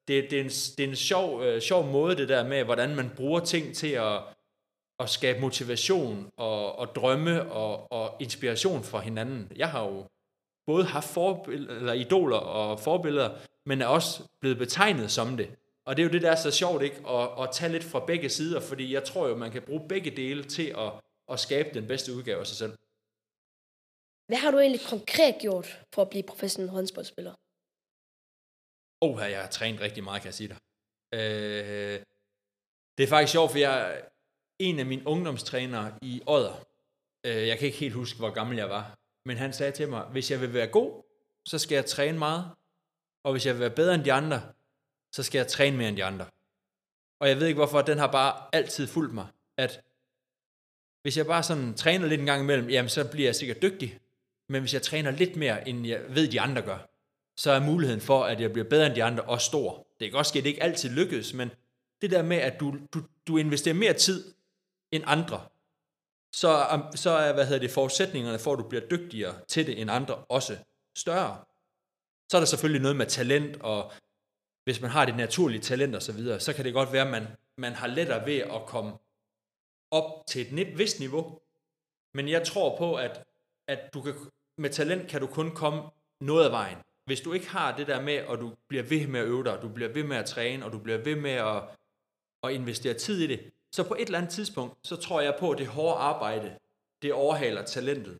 det, 0.08 0.28
det, 0.30 0.40
er 0.40 0.44
en, 0.44 0.50
det 0.50 0.80
er 0.80 0.88
en 0.88 0.96
sjov, 0.96 1.44
øh, 1.44 1.62
sjov 1.62 1.86
måde, 1.88 2.16
det 2.16 2.30
der 2.30 2.48
med, 2.48 2.64
hvordan 2.64 2.96
man 2.96 3.12
bruger 3.16 3.40
ting 3.40 3.76
til 3.76 3.88
at, 3.88 4.20
at 5.00 5.10
skabe 5.10 5.40
motivation 5.40 6.32
og, 6.38 6.80
og 6.80 6.96
drømme 6.96 7.52
og, 7.52 7.92
og 7.92 8.16
inspiration 8.20 8.84
for 8.84 9.00
hinanden. 9.00 9.52
Jeg 9.56 9.70
har 9.70 9.84
jo 9.84 10.06
både 10.66 10.86
haft 10.86 11.10
forbilleder, 11.10 11.76
eller 11.76 11.94
idoler 11.94 12.38
og 12.38 12.80
forbilleder, 12.80 13.30
men 13.66 13.82
er 13.82 13.86
også 13.86 14.24
blevet 14.42 14.58
betegnet 14.58 15.12
som 15.12 15.38
det. 15.38 15.50
Og 15.86 15.98
det 15.98 16.04
er 16.04 16.08
jo 16.08 16.14
det, 16.14 16.22
der 16.22 16.32
er 16.32 16.36
så 16.36 16.52
sjovt, 16.52 16.84
ikke? 16.84 17.10
At, 17.10 17.30
at 17.44 17.50
tage 17.52 17.72
lidt 17.72 17.84
fra 17.84 18.06
begge 18.08 18.30
sider, 18.30 18.60
fordi 18.60 18.94
jeg 18.94 19.04
tror 19.04 19.28
jo, 19.28 19.36
man 19.36 19.52
kan 19.52 19.62
bruge 19.62 19.88
begge 19.90 20.12
dele 20.12 20.44
til 20.44 20.76
at, 20.78 20.92
at 21.32 21.40
skabe 21.40 21.70
den 21.74 21.88
bedste 21.88 22.16
udgave 22.16 22.40
af 22.40 22.48
sig 22.48 22.58
selv. 22.58 22.74
Hvad 24.32 24.40
har 24.40 24.52
du 24.52 24.60
egentlig 24.60 24.88
konkret 24.88 25.36
gjort 25.42 25.86
for 25.94 26.02
at 26.02 26.10
blive 26.10 26.24
professionel 26.24 26.70
håndboldspiller? 26.70 27.34
Åh, 29.02 29.16
oh, 29.16 29.32
jeg 29.32 29.42
har 29.42 29.50
trænet 29.50 29.82
rigtig 29.82 30.04
meget, 30.04 30.22
kan 30.22 30.28
jeg 30.28 30.34
sige 30.34 30.48
dig. 30.48 30.58
Øh, 31.14 32.00
det 32.98 33.04
er 33.04 33.08
faktisk 33.08 33.32
sjovt, 33.32 33.52
for 33.52 33.58
jeg 33.58 33.94
er 33.94 34.02
en 34.60 34.80
af 34.80 34.86
mine 34.86 35.08
ungdomstrænere 35.08 35.98
i 36.02 36.22
Odder. 36.28 36.66
Øh, 37.26 37.48
jeg 37.48 37.58
kan 37.58 37.66
ikke 37.66 37.78
helt 37.78 37.94
huske, 37.94 38.20
hvor 38.20 38.30
gammel 38.30 38.58
jeg 38.58 38.70
var. 38.70 38.98
Men 39.26 39.38
han 39.38 39.54
sagde 39.54 39.72
til 39.72 39.90
mig, 39.90 40.04
hvis 40.04 40.32
jeg 40.32 40.42
vil 40.42 40.54
være 40.54 40.68
god, 40.68 41.04
så 41.48 41.60
skal 41.60 41.76
jeg 41.76 41.86
træne 41.86 42.18
meget. 42.18 42.52
Og 43.24 43.32
hvis 43.32 43.46
jeg 43.46 43.54
vil 43.54 43.62
være 43.62 43.76
bedre 43.76 43.96
end 43.96 44.04
de 44.04 44.14
andre, 44.14 44.54
så 45.16 45.24
skal 45.24 45.40
jeg 45.40 45.48
træne 45.48 45.78
mere 45.78 45.90
end 45.90 45.98
de 45.98 46.04
andre. 46.04 46.26
Og 47.20 47.30
jeg 47.30 47.40
ved 47.40 47.48
ikke 47.48 47.58
hvorfor, 47.58 47.82
den 47.82 47.98
har 47.98 48.12
bare 48.12 48.50
altid 48.54 48.88
fulgt 48.88 49.14
mig, 49.14 49.28
at 49.58 49.84
hvis 51.02 51.18
jeg 51.18 51.26
bare 51.26 51.44
sådan 51.44 51.74
træner 51.74 52.08
lidt 52.08 52.20
en 52.20 52.26
gang 52.26 52.42
imellem, 52.42 52.70
jamen 52.70 52.90
så 52.90 53.12
bliver 53.12 53.28
jeg 53.28 53.36
sikkert 53.36 53.62
dygtig. 53.62 54.01
Men 54.52 54.62
hvis 54.62 54.74
jeg 54.74 54.82
træner 54.82 55.12
lidt 55.12 55.36
mere, 55.36 55.68
end 55.68 55.88
jeg 55.88 56.02
ved, 56.10 56.32
de 56.32 56.42
andre 56.42 56.62
gør, 56.62 56.78
så 57.38 57.52
er 57.52 57.60
muligheden 57.60 58.02
for, 58.02 58.24
at 58.24 58.42
jeg 58.42 58.52
bliver 58.52 58.70
bedre 58.70 58.86
end 58.86 58.96
de 58.96 59.04
andre, 59.04 59.24
også 59.24 59.46
stor. 59.46 59.88
Det 60.00 60.10
kan 60.10 60.20
også 60.20 60.30
ske, 60.30 60.38
at 60.38 60.44
det 60.44 60.50
ikke 60.50 60.64
altid 60.64 60.90
lykkes, 60.90 61.34
men 61.34 61.50
det 62.02 62.12
der 62.12 62.24
med, 62.24 62.38
at 62.38 62.60
du, 62.60 62.76
du, 62.94 63.04
du 63.28 63.38
investerer 63.38 63.76
mere 63.76 63.94
tid 63.94 64.34
end 64.92 65.04
andre, 65.08 65.48
så, 66.34 66.68
um, 66.74 66.96
så 66.96 67.10
er 67.10 67.34
hvad 67.34 67.46
hedder 67.46 67.60
det, 67.60 67.72
forudsætningerne 67.72 68.40
for, 68.40 68.54
at 68.54 68.60
du 68.60 68.70
bliver 68.70 68.88
dygtigere 68.88 69.36
til 69.48 69.68
det 69.68 69.82
end 69.82 69.92
andre, 69.92 70.16
også 70.16 70.58
større. 70.98 71.44
Så 72.32 72.38
er 72.38 72.42
der 72.42 72.46
selvfølgelig 72.46 72.82
noget 72.82 72.98
med 72.98 73.06
talent, 73.06 73.62
og 73.62 73.92
hvis 74.64 74.82
man 74.82 74.92
har 74.92 75.06
det 75.06 75.16
naturlige 75.16 75.62
talent 75.62 75.96
og 75.96 76.02
så 76.02 76.12
videre, 76.12 76.40
så 76.40 76.54
kan 76.54 76.66
det 76.66 76.74
godt 76.74 76.94
være, 76.94 77.06
at 77.06 77.12
man, 77.12 77.28
man 77.58 77.74
har 77.74 77.88
lettere 77.88 78.26
ved 78.26 78.38
at 78.38 78.66
komme 78.68 78.92
op 79.92 80.28
til 80.28 80.60
et 80.60 80.78
vist 80.78 81.00
niveau. 81.00 81.40
Men 82.14 82.30
jeg 82.30 82.48
tror 82.48 82.78
på, 82.78 82.96
at, 82.96 83.24
at 83.68 83.94
du 83.94 84.02
kan, 84.02 84.14
med 84.58 84.70
talent 84.70 85.10
kan 85.10 85.22
du 85.22 85.28
kun 85.28 85.56
komme 85.56 85.82
noget 86.22 86.46
af 86.46 86.52
vejen. 86.52 86.78
Hvis 87.06 87.22
du 87.22 87.34
ikke 87.34 87.50
har 87.50 87.78
det 87.78 87.88
der 87.88 88.02
med, 88.02 88.26
og 88.26 88.40
du 88.40 88.54
bliver 88.68 88.84
ved 88.84 89.08
med 89.08 89.20
at 89.20 89.26
øve 89.26 89.44
dig, 89.44 89.58
og 89.58 89.62
du 89.62 89.70
bliver 89.70 89.90
ved 89.90 90.04
med 90.04 90.18
at 90.18 90.26
træne, 90.26 90.66
og 90.66 90.72
du 90.72 90.80
bliver 90.80 90.98
ved 90.98 91.16
med 91.16 91.32
at, 91.32 91.64
at 92.44 92.52
investere 92.52 92.94
tid 92.94 93.22
i 93.22 93.28
det, 93.28 93.52
så 93.72 93.88
på 93.88 93.94
et 93.94 94.06
eller 94.06 94.18
andet 94.18 94.32
tidspunkt, 94.32 94.88
så 94.88 94.96
tror 94.96 95.22
jeg 95.22 95.36
på, 95.40 95.52
at 95.52 95.58
det 95.58 95.68
hårde 95.68 96.00
arbejde, 96.00 96.58
det 97.02 97.14
overhaler 97.14 97.66
talentet. 97.66 98.20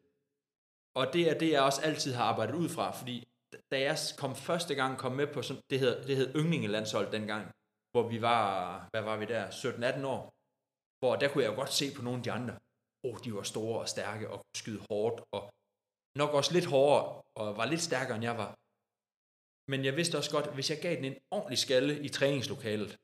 Og 0.96 1.14
det 1.14 1.30
er 1.30 1.40
det, 1.40 1.52
jeg 1.52 1.62
også 1.62 1.82
altid 1.82 2.14
har 2.14 2.24
arbejdet 2.24 2.56
ud 2.56 2.70
fra, 2.70 2.92
fordi 2.92 3.28
da 3.72 3.80
jeg 3.80 3.98
kom 4.18 4.36
første 4.36 4.76
gang 4.76 4.98
kom 4.98 5.12
med 5.12 5.28
på 5.28 5.42
sådan, 5.42 5.64
det 5.70 5.80
hed, 5.80 6.04
det 6.08 6.16
hed 6.16 6.36
yndlingelandshold 6.36 7.12
dengang, 7.12 7.52
hvor 7.92 8.08
vi 8.08 8.22
var, 8.22 8.88
hvad 8.92 9.02
var 9.02 9.18
vi 9.18 9.26
der, 9.26 9.48
17-18 9.48 10.06
år, 10.06 10.34
hvor 11.00 11.16
der 11.16 11.28
kunne 11.28 11.44
jeg 11.44 11.52
jo 11.52 11.56
godt 11.56 11.74
se 11.74 11.96
på 11.96 12.02
nogle 12.02 12.18
af 12.18 12.24
de 12.24 12.32
andre, 12.32 12.54
åh, 13.04 13.14
oh, 13.14 13.20
de 13.24 13.34
var 13.34 13.44
store 13.44 13.80
og 13.80 13.90
stærke 13.90 14.30
og 14.30 14.38
kunne 14.38 14.56
skyde 14.56 14.82
hårdt, 14.90 15.22
og 15.32 15.54
nok 16.16 16.34
også 16.34 16.54
lidt 16.54 16.66
hårdere, 16.66 17.22
og 17.36 17.58
var 17.58 17.66
lidt 17.66 17.82
stærkere 17.82 18.16
end 18.16 18.24
jeg 18.24 18.38
var. 18.38 18.56
Men 19.68 19.86
jeg 19.86 19.96
vidste 19.98 20.18
også 20.18 20.32
godt, 20.32 20.48
at 20.48 20.54
hvis 20.54 20.70
jeg 20.70 20.80
gav 20.82 20.96
den 20.96 21.06
en 21.06 21.16
ordentlig 21.32 21.58
skalle 21.58 22.00
i 22.00 22.10
træningslokalet, 22.10 22.98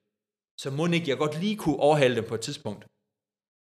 så 0.58 0.72
må 0.72 0.88
ikke 0.88 1.10
jeg 1.10 1.18
godt 1.18 1.40
lige 1.40 1.58
kunne 1.58 1.80
overhale 1.80 2.16
dem 2.16 2.26
på 2.28 2.36
et 2.36 2.42
tidspunkt. 2.42 2.86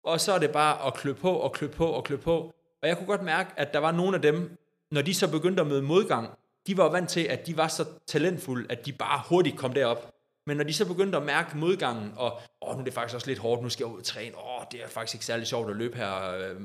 Og 0.03 0.21
så 0.21 0.33
er 0.33 0.39
det 0.39 0.51
bare 0.51 0.87
at 0.87 0.93
klø 0.93 1.13
på 1.13 1.31
og 1.31 1.53
klø 1.53 1.67
på 1.67 1.85
og 1.85 2.03
klø 2.03 2.17
på. 2.17 2.53
Og 2.81 2.87
jeg 2.87 2.97
kunne 2.97 3.07
godt 3.07 3.23
mærke, 3.23 3.51
at 3.57 3.73
der 3.73 3.79
var 3.79 3.91
nogle 3.91 4.15
af 4.15 4.21
dem, 4.21 4.57
når 4.91 5.01
de 5.01 5.13
så 5.13 5.31
begyndte 5.31 5.61
at 5.61 5.67
møde 5.67 5.81
modgang, 5.81 6.29
de 6.67 6.77
var 6.77 6.89
vant 6.89 7.09
til, 7.09 7.23
at 7.23 7.47
de 7.47 7.57
var 7.57 7.67
så 7.67 7.85
talentfulde, 8.07 8.71
at 8.71 8.85
de 8.85 8.93
bare 8.93 9.21
hurtigt 9.29 9.57
kom 9.57 9.73
derop. 9.73 10.13
Men 10.47 10.57
når 10.57 10.63
de 10.63 10.73
så 10.73 10.87
begyndte 10.87 11.17
at 11.17 11.23
mærke 11.23 11.57
modgangen, 11.57 12.13
og 12.15 12.41
åh, 12.61 12.75
nu 12.75 12.79
er 12.79 12.83
det 12.83 12.93
faktisk 12.93 13.15
også 13.15 13.27
lidt 13.27 13.39
hårdt, 13.39 13.61
nu 13.61 13.69
skal 13.69 13.83
jeg 13.83 13.93
ud 13.93 13.99
og 13.99 14.05
træne, 14.05 14.37
åh, 14.37 14.63
det 14.71 14.83
er 14.83 14.87
faktisk 14.87 15.15
ikke 15.15 15.25
særlig 15.25 15.47
sjovt 15.47 15.69
at 15.69 15.75
løbe 15.75 15.97
her 15.97 16.33
øh, 16.33 16.61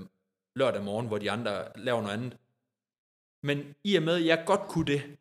lørdag 0.57 0.83
morgen, 0.83 1.07
hvor 1.07 1.19
de 1.19 1.31
andre 1.31 1.65
laver 1.77 2.03
noget 2.03 2.15
andet. 2.15 2.37
Men 3.43 3.75
i 3.85 3.97
og 3.97 4.03
med, 4.03 4.15
at 4.15 4.27
jeg 4.27 4.43
godt 4.47 4.61
kunne 4.61 4.87
det, 4.87 5.17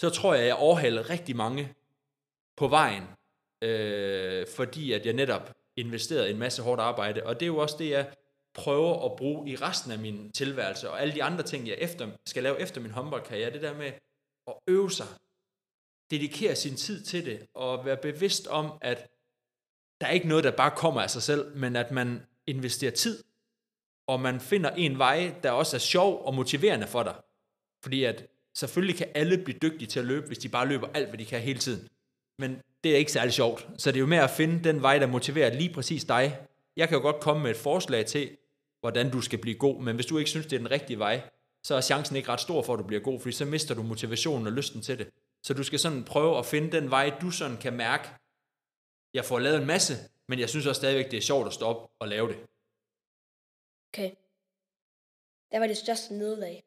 så 0.00 0.10
tror 0.10 0.34
jeg, 0.34 0.42
at 0.42 0.48
jeg 0.48 0.56
overhalede 0.56 1.02
rigtig 1.02 1.36
mange 1.36 1.74
på 2.56 2.68
vejen, 2.68 3.04
øh, 3.62 4.46
fordi 4.56 4.92
at 4.92 5.06
jeg 5.06 5.12
netop 5.12 5.54
investerede 5.76 6.30
en 6.30 6.38
masse 6.38 6.62
hårdt 6.62 6.80
arbejde, 6.80 7.22
og 7.26 7.40
det 7.40 7.46
er 7.46 7.54
jo 7.54 7.58
også 7.58 7.76
det, 7.78 7.90
jeg 7.90 8.14
prøver 8.54 9.04
at 9.04 9.16
bruge 9.16 9.50
i 9.50 9.56
resten 9.56 9.92
af 9.92 9.98
min 9.98 10.32
tilværelse, 10.32 10.90
og 10.90 11.00
alle 11.00 11.14
de 11.14 11.22
andre 11.22 11.42
ting, 11.42 11.68
jeg 11.68 11.76
efter, 11.78 12.10
skal 12.26 12.42
lave 12.42 12.60
efter 12.60 12.80
min 12.80 12.90
håndboldkarriere, 12.90 13.52
det 13.52 13.62
der 13.62 13.76
med 13.76 13.92
at 14.46 14.54
øve 14.68 14.90
sig, 14.90 15.06
dedikere 16.10 16.56
sin 16.56 16.76
tid 16.76 17.04
til 17.04 17.26
det, 17.26 17.46
og 17.54 17.84
være 17.84 17.96
bevidst 17.96 18.46
om, 18.46 18.78
at 18.80 19.08
der 20.00 20.06
er 20.06 20.10
ikke 20.10 20.28
noget, 20.28 20.44
der 20.44 20.50
bare 20.50 20.70
kommer 20.76 21.00
af 21.00 21.10
sig 21.10 21.22
selv, 21.22 21.56
men 21.56 21.76
at 21.76 21.90
man 21.90 22.26
investerer 22.46 22.90
tid, 22.90 23.24
og 24.06 24.20
man 24.20 24.40
finder 24.40 24.70
en 24.70 24.98
vej, 24.98 25.34
der 25.42 25.50
også 25.50 25.76
er 25.76 25.80
sjov 25.80 26.24
og 26.24 26.34
motiverende 26.34 26.86
for 26.86 27.02
dig. 27.02 27.14
Fordi 27.82 28.04
at 28.04 28.26
selvfølgelig 28.54 28.96
kan 28.96 29.08
alle 29.14 29.38
blive 29.44 29.58
dygtige 29.58 29.86
til 29.86 30.00
at 30.00 30.06
løbe, 30.06 30.26
hvis 30.26 30.38
de 30.38 30.48
bare 30.48 30.68
løber 30.68 30.88
alt, 30.94 31.08
hvad 31.08 31.18
de 31.18 31.24
kan 31.24 31.40
hele 31.40 31.58
tiden. 31.58 31.88
Men 32.38 32.62
det 32.84 32.92
er 32.92 32.96
ikke 32.96 33.12
særlig 33.12 33.32
sjovt. 33.32 33.68
Så 33.78 33.90
det 33.90 33.96
er 33.96 34.00
jo 34.00 34.06
med 34.06 34.18
at 34.18 34.30
finde 34.30 34.64
den 34.64 34.82
vej, 34.82 34.98
der 34.98 35.06
motiverer 35.06 35.54
lige 35.54 35.74
præcis 35.74 36.04
dig. 36.04 36.38
Jeg 36.76 36.88
kan 36.88 36.96
jo 36.96 37.02
godt 37.02 37.20
komme 37.20 37.42
med 37.42 37.50
et 37.50 37.56
forslag 37.56 38.06
til, 38.06 38.36
hvordan 38.80 39.10
du 39.10 39.20
skal 39.20 39.38
blive 39.38 39.58
god, 39.58 39.82
men 39.82 39.94
hvis 39.94 40.06
du 40.06 40.18
ikke 40.18 40.30
synes, 40.30 40.46
det 40.46 40.52
er 40.52 40.58
den 40.58 40.70
rigtige 40.70 40.98
vej, 40.98 41.22
så 41.62 41.74
er 41.74 41.80
chancen 41.80 42.16
ikke 42.16 42.28
ret 42.28 42.40
stor 42.40 42.62
for, 42.62 42.72
at 42.72 42.78
du 42.78 42.84
bliver 42.84 43.02
god, 43.02 43.20
fordi 43.20 43.32
så 43.32 43.44
mister 43.44 43.74
du 43.74 43.82
motivationen 43.82 44.46
og 44.46 44.52
lysten 44.52 44.82
til 44.82 44.98
det. 44.98 45.08
Så 45.42 45.54
du 45.54 45.62
skal 45.62 45.78
sådan 45.78 46.04
prøve 46.04 46.38
at 46.38 46.46
finde 46.46 46.72
den 46.72 46.90
vej, 46.90 47.12
du 47.20 47.30
sådan 47.30 47.56
kan 47.56 47.72
mærke, 47.72 48.08
jeg 49.14 49.24
får 49.24 49.38
lavet 49.38 49.60
en 49.60 49.66
masse, 49.66 49.94
men 50.28 50.38
jeg 50.38 50.48
synes 50.48 50.66
også 50.66 50.78
stadigvæk, 50.78 51.10
det 51.10 51.16
er 51.16 51.20
sjovt 51.20 51.46
at 51.46 51.52
stoppe 51.52 51.94
og 51.98 52.08
lave 52.08 52.28
det. 52.28 52.36
Okay. 53.92 54.10
Der 55.52 55.58
var 55.58 55.66
det 55.66 55.76
største 55.76 56.14
nederlag. 56.14 56.64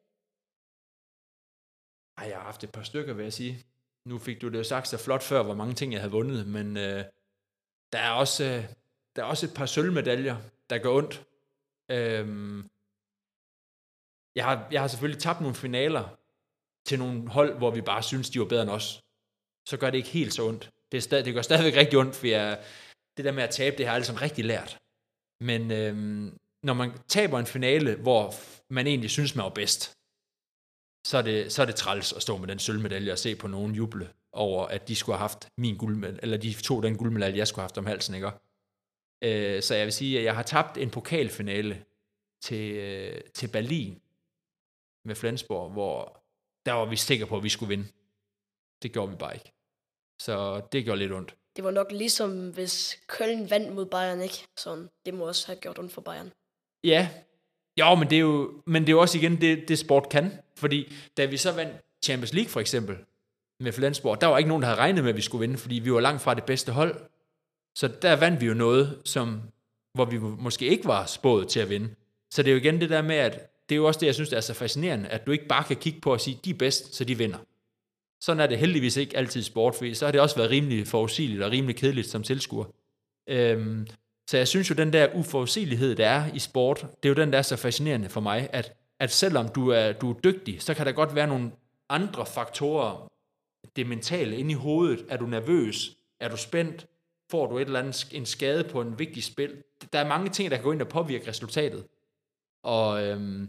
Ej, 2.18 2.26
jeg 2.28 2.36
har 2.36 2.44
haft 2.44 2.64
et 2.64 2.72
par 2.72 2.82
stykker, 2.82 3.14
vil 3.14 3.22
jeg 3.22 3.32
sige. 3.32 3.64
Nu 4.04 4.18
fik 4.18 4.42
du 4.42 4.48
det 4.48 4.58
jo 4.58 4.64
sagt 4.64 4.88
så 4.88 4.98
flot 4.98 5.22
før, 5.22 5.42
hvor 5.42 5.54
mange 5.54 5.74
ting 5.74 5.92
jeg 5.92 6.00
havde 6.00 6.12
vundet, 6.12 6.46
men 6.46 6.76
øh, 6.76 7.04
der, 7.92 7.98
er 7.98 8.10
også, 8.10 8.44
øh, 8.44 8.64
der 9.16 9.22
er 9.22 9.26
også 9.26 9.46
et 9.46 9.54
par 9.54 9.66
sølvmedaljer, 9.66 10.36
der 10.70 10.78
går 10.78 10.96
ondt. 10.96 11.24
Øh, 11.90 12.64
jeg, 14.34 14.44
har, 14.44 14.68
jeg 14.72 14.80
har 14.80 14.88
selvfølgelig 14.88 15.22
tabt 15.22 15.40
nogle 15.40 15.56
finaler 15.56 16.18
til 16.86 16.98
nogle 16.98 17.28
hold, 17.28 17.58
hvor 17.58 17.70
vi 17.70 17.80
bare 17.80 18.02
synes, 18.02 18.30
de 18.30 18.40
var 18.40 18.44
bedre 18.44 18.62
end 18.62 18.70
os. 18.70 19.02
Så 19.68 19.76
gør 19.76 19.90
det 19.90 19.98
ikke 19.98 20.08
helt 20.08 20.34
så 20.34 20.42
ondt. 20.48 20.70
Det, 20.92 20.98
er 20.98 21.02
stadig, 21.02 21.24
det 21.24 21.34
gør 21.34 21.42
stadigvæk 21.42 21.76
rigtig 21.76 21.98
ondt, 21.98 22.16
for 22.16 22.26
jeg, 22.26 22.64
det 23.16 23.24
der 23.24 23.32
med 23.32 23.42
at 23.42 23.50
tabe, 23.50 23.76
det 23.76 23.86
har 23.86 23.92
jeg 23.92 23.96
altså 23.96 24.18
rigtig 24.22 24.44
lært. 24.44 24.78
Men 25.40 25.70
øh, 25.70 25.96
når 26.62 26.74
man 26.74 26.92
taber 27.08 27.38
en 27.38 27.46
finale, 27.46 27.94
hvor 27.94 28.34
man 28.70 28.86
egentlig 28.86 29.10
synes, 29.10 29.34
man 29.34 29.44
var 29.44 29.50
bedst, 29.50 29.96
så 31.06 31.18
er, 31.18 31.22
det, 31.22 31.52
så 31.52 31.62
er 31.62 31.66
det 31.66 31.74
træls 31.74 32.12
at 32.12 32.22
stå 32.22 32.36
med 32.36 32.48
den 32.48 32.58
sølvmedalje 32.58 33.12
og 33.12 33.18
se 33.18 33.36
på 33.36 33.48
nogen 33.48 33.74
juble 33.74 34.12
over, 34.32 34.66
at 34.66 34.88
de 34.88 34.96
skulle 34.96 35.16
have 35.16 35.28
haft 35.28 35.48
min 35.58 35.76
guldmedalje, 35.76 36.18
eller 36.22 36.36
de 36.36 36.52
tog 36.52 36.82
den 36.82 36.98
guldmedalje, 36.98 37.38
jeg 37.38 37.48
skulle 37.48 37.62
have 37.62 37.68
haft 37.68 37.78
om 37.78 37.86
halsen, 37.86 38.14
ikke? 38.14 38.30
Øh, 39.24 39.62
så 39.62 39.74
jeg 39.74 39.84
vil 39.84 39.92
sige, 39.92 40.18
at 40.18 40.24
jeg 40.24 40.36
har 40.36 40.42
tabt 40.42 40.78
en 40.78 40.90
pokalfinale 40.90 41.84
til, 42.42 42.74
øh, 42.76 43.20
til 43.34 43.48
Berlin 43.48 44.00
med 45.04 45.14
Flensborg, 45.14 45.72
hvor 45.72 46.24
der 46.66 46.72
var 46.72 46.84
vi 46.84 46.96
sikre 46.96 47.26
på, 47.26 47.36
at 47.36 47.42
vi 47.42 47.48
skulle 47.48 47.68
vinde. 47.68 47.88
Det 48.82 48.92
gjorde 48.92 49.10
vi 49.10 49.16
bare 49.16 49.34
ikke. 49.34 49.52
Så 50.22 50.62
det 50.72 50.84
gjorde 50.84 50.98
lidt 50.98 51.12
ondt. 51.12 51.36
Det 51.56 51.64
var 51.64 51.70
nok 51.70 51.92
ligesom, 51.92 52.50
hvis 52.50 52.96
Køln 53.06 53.50
vandt 53.50 53.72
mod 53.72 53.86
Bayern, 53.86 54.20
ikke? 54.20 54.46
Sådan, 54.56 54.88
det 55.06 55.14
må 55.14 55.28
også 55.28 55.46
have 55.46 55.60
gjort 55.60 55.78
ondt 55.78 55.92
for 55.92 56.00
Bayern. 56.00 56.32
Ja, 56.84 57.10
jo, 57.80 57.94
men 57.94 58.10
det 58.10 58.16
er 58.16 58.20
jo, 58.20 58.52
men 58.66 58.82
det 58.82 58.88
er 58.88 58.92
jo 58.92 59.00
også 59.00 59.18
igen 59.18 59.40
det, 59.40 59.68
det 59.68 59.78
sport 59.78 60.08
kan. 60.08 60.32
Fordi 60.56 60.92
da 61.16 61.24
vi 61.24 61.36
så 61.36 61.52
vandt 61.52 61.72
Champions 62.04 62.34
League 62.34 62.50
for 62.50 62.60
eksempel, 62.60 62.96
med 63.60 63.72
Flensborg, 63.72 64.20
der 64.20 64.26
var 64.26 64.38
ikke 64.38 64.48
nogen, 64.48 64.62
der 64.62 64.68
havde 64.68 64.80
regnet 64.80 65.04
med, 65.04 65.10
at 65.10 65.16
vi 65.16 65.22
skulle 65.22 65.40
vinde, 65.40 65.58
fordi 65.58 65.74
vi 65.74 65.92
var 65.92 66.00
langt 66.00 66.22
fra 66.22 66.34
det 66.34 66.44
bedste 66.44 66.72
hold. 66.72 67.00
Så 67.76 67.88
der 68.02 68.16
vandt 68.16 68.40
vi 68.40 68.46
jo 68.46 68.54
noget, 68.54 68.98
som, 69.04 69.40
hvor 69.94 70.04
vi 70.04 70.18
måske 70.18 70.66
ikke 70.66 70.84
var 70.84 71.06
spået 71.06 71.48
til 71.48 71.60
at 71.60 71.70
vinde. 71.70 71.88
Så 72.30 72.42
det 72.42 72.50
er 72.50 72.52
jo 72.52 72.60
igen 72.60 72.80
det 72.80 72.90
der 72.90 73.02
med, 73.02 73.16
at 73.16 73.32
det 73.68 73.74
er 73.74 73.76
jo 73.76 73.86
også 73.86 74.00
det, 74.00 74.06
jeg 74.06 74.14
synes, 74.14 74.28
det 74.28 74.36
er 74.36 74.40
så 74.40 74.54
fascinerende, 74.54 75.08
at 75.08 75.26
du 75.26 75.32
ikke 75.32 75.46
bare 75.46 75.64
kan 75.64 75.76
kigge 75.76 76.00
på 76.00 76.12
og 76.12 76.20
sige, 76.20 76.40
de 76.44 76.50
er 76.50 76.54
bedst, 76.54 76.94
så 76.94 77.04
de 77.04 77.18
vinder. 77.18 77.38
Sådan 78.20 78.40
er 78.40 78.46
det 78.46 78.58
heldigvis 78.58 78.96
ikke 78.96 79.16
altid 79.16 79.42
sport, 79.42 79.74
for 79.74 79.94
så 79.94 80.04
har 80.04 80.12
det 80.12 80.20
også 80.20 80.36
været 80.36 80.50
rimelig 80.50 80.86
forudsigeligt 80.86 81.42
og 81.42 81.50
rimelig 81.50 81.76
kedeligt 81.76 82.06
som 82.06 82.22
tilskuer. 82.22 82.64
Øhm, 83.28 83.86
så 84.26 84.36
jeg 84.36 84.48
synes 84.48 84.70
jo, 84.70 84.74
den 84.74 84.92
der 84.92 85.14
uforudsigelighed, 85.14 85.96
der 85.96 86.08
er 86.08 86.34
i 86.34 86.38
sport, 86.38 86.80
det 86.80 87.08
er 87.08 87.08
jo 87.08 87.14
den, 87.14 87.32
der 87.32 87.38
er 87.38 87.42
så 87.42 87.56
fascinerende 87.56 88.08
for 88.08 88.20
mig, 88.20 88.48
at, 88.52 88.72
at 89.00 89.10
selvom 89.10 89.48
du 89.48 89.68
er, 89.68 89.92
du 89.92 90.10
er 90.10 90.14
dygtig, 90.14 90.62
så 90.62 90.74
kan 90.74 90.86
der 90.86 90.92
godt 90.92 91.14
være 91.14 91.26
nogle 91.26 91.50
andre 91.88 92.26
faktorer, 92.26 93.12
det 93.76 93.86
mentale 93.86 94.36
inde 94.36 94.50
i 94.50 94.54
hovedet. 94.54 95.06
Er 95.08 95.16
du 95.16 95.26
nervøs? 95.26 95.96
Er 96.20 96.28
du 96.28 96.36
spændt? 96.36 96.86
Får 97.30 97.46
du 97.46 97.58
et 97.58 97.66
eller 97.66 97.78
andet, 97.78 98.08
en 98.12 98.26
skade 98.26 98.64
på 98.64 98.80
en 98.80 98.98
vigtig 98.98 99.24
spil? 99.24 99.62
Der 99.92 99.98
er 99.98 100.08
mange 100.08 100.30
ting, 100.30 100.50
der 100.50 100.56
kan 100.56 100.64
gå 100.64 100.72
ind 100.72 100.82
og 100.82 100.88
påvirke 100.88 101.28
resultatet. 101.28 101.86
Og, 102.62 103.04
øhm, 103.04 103.48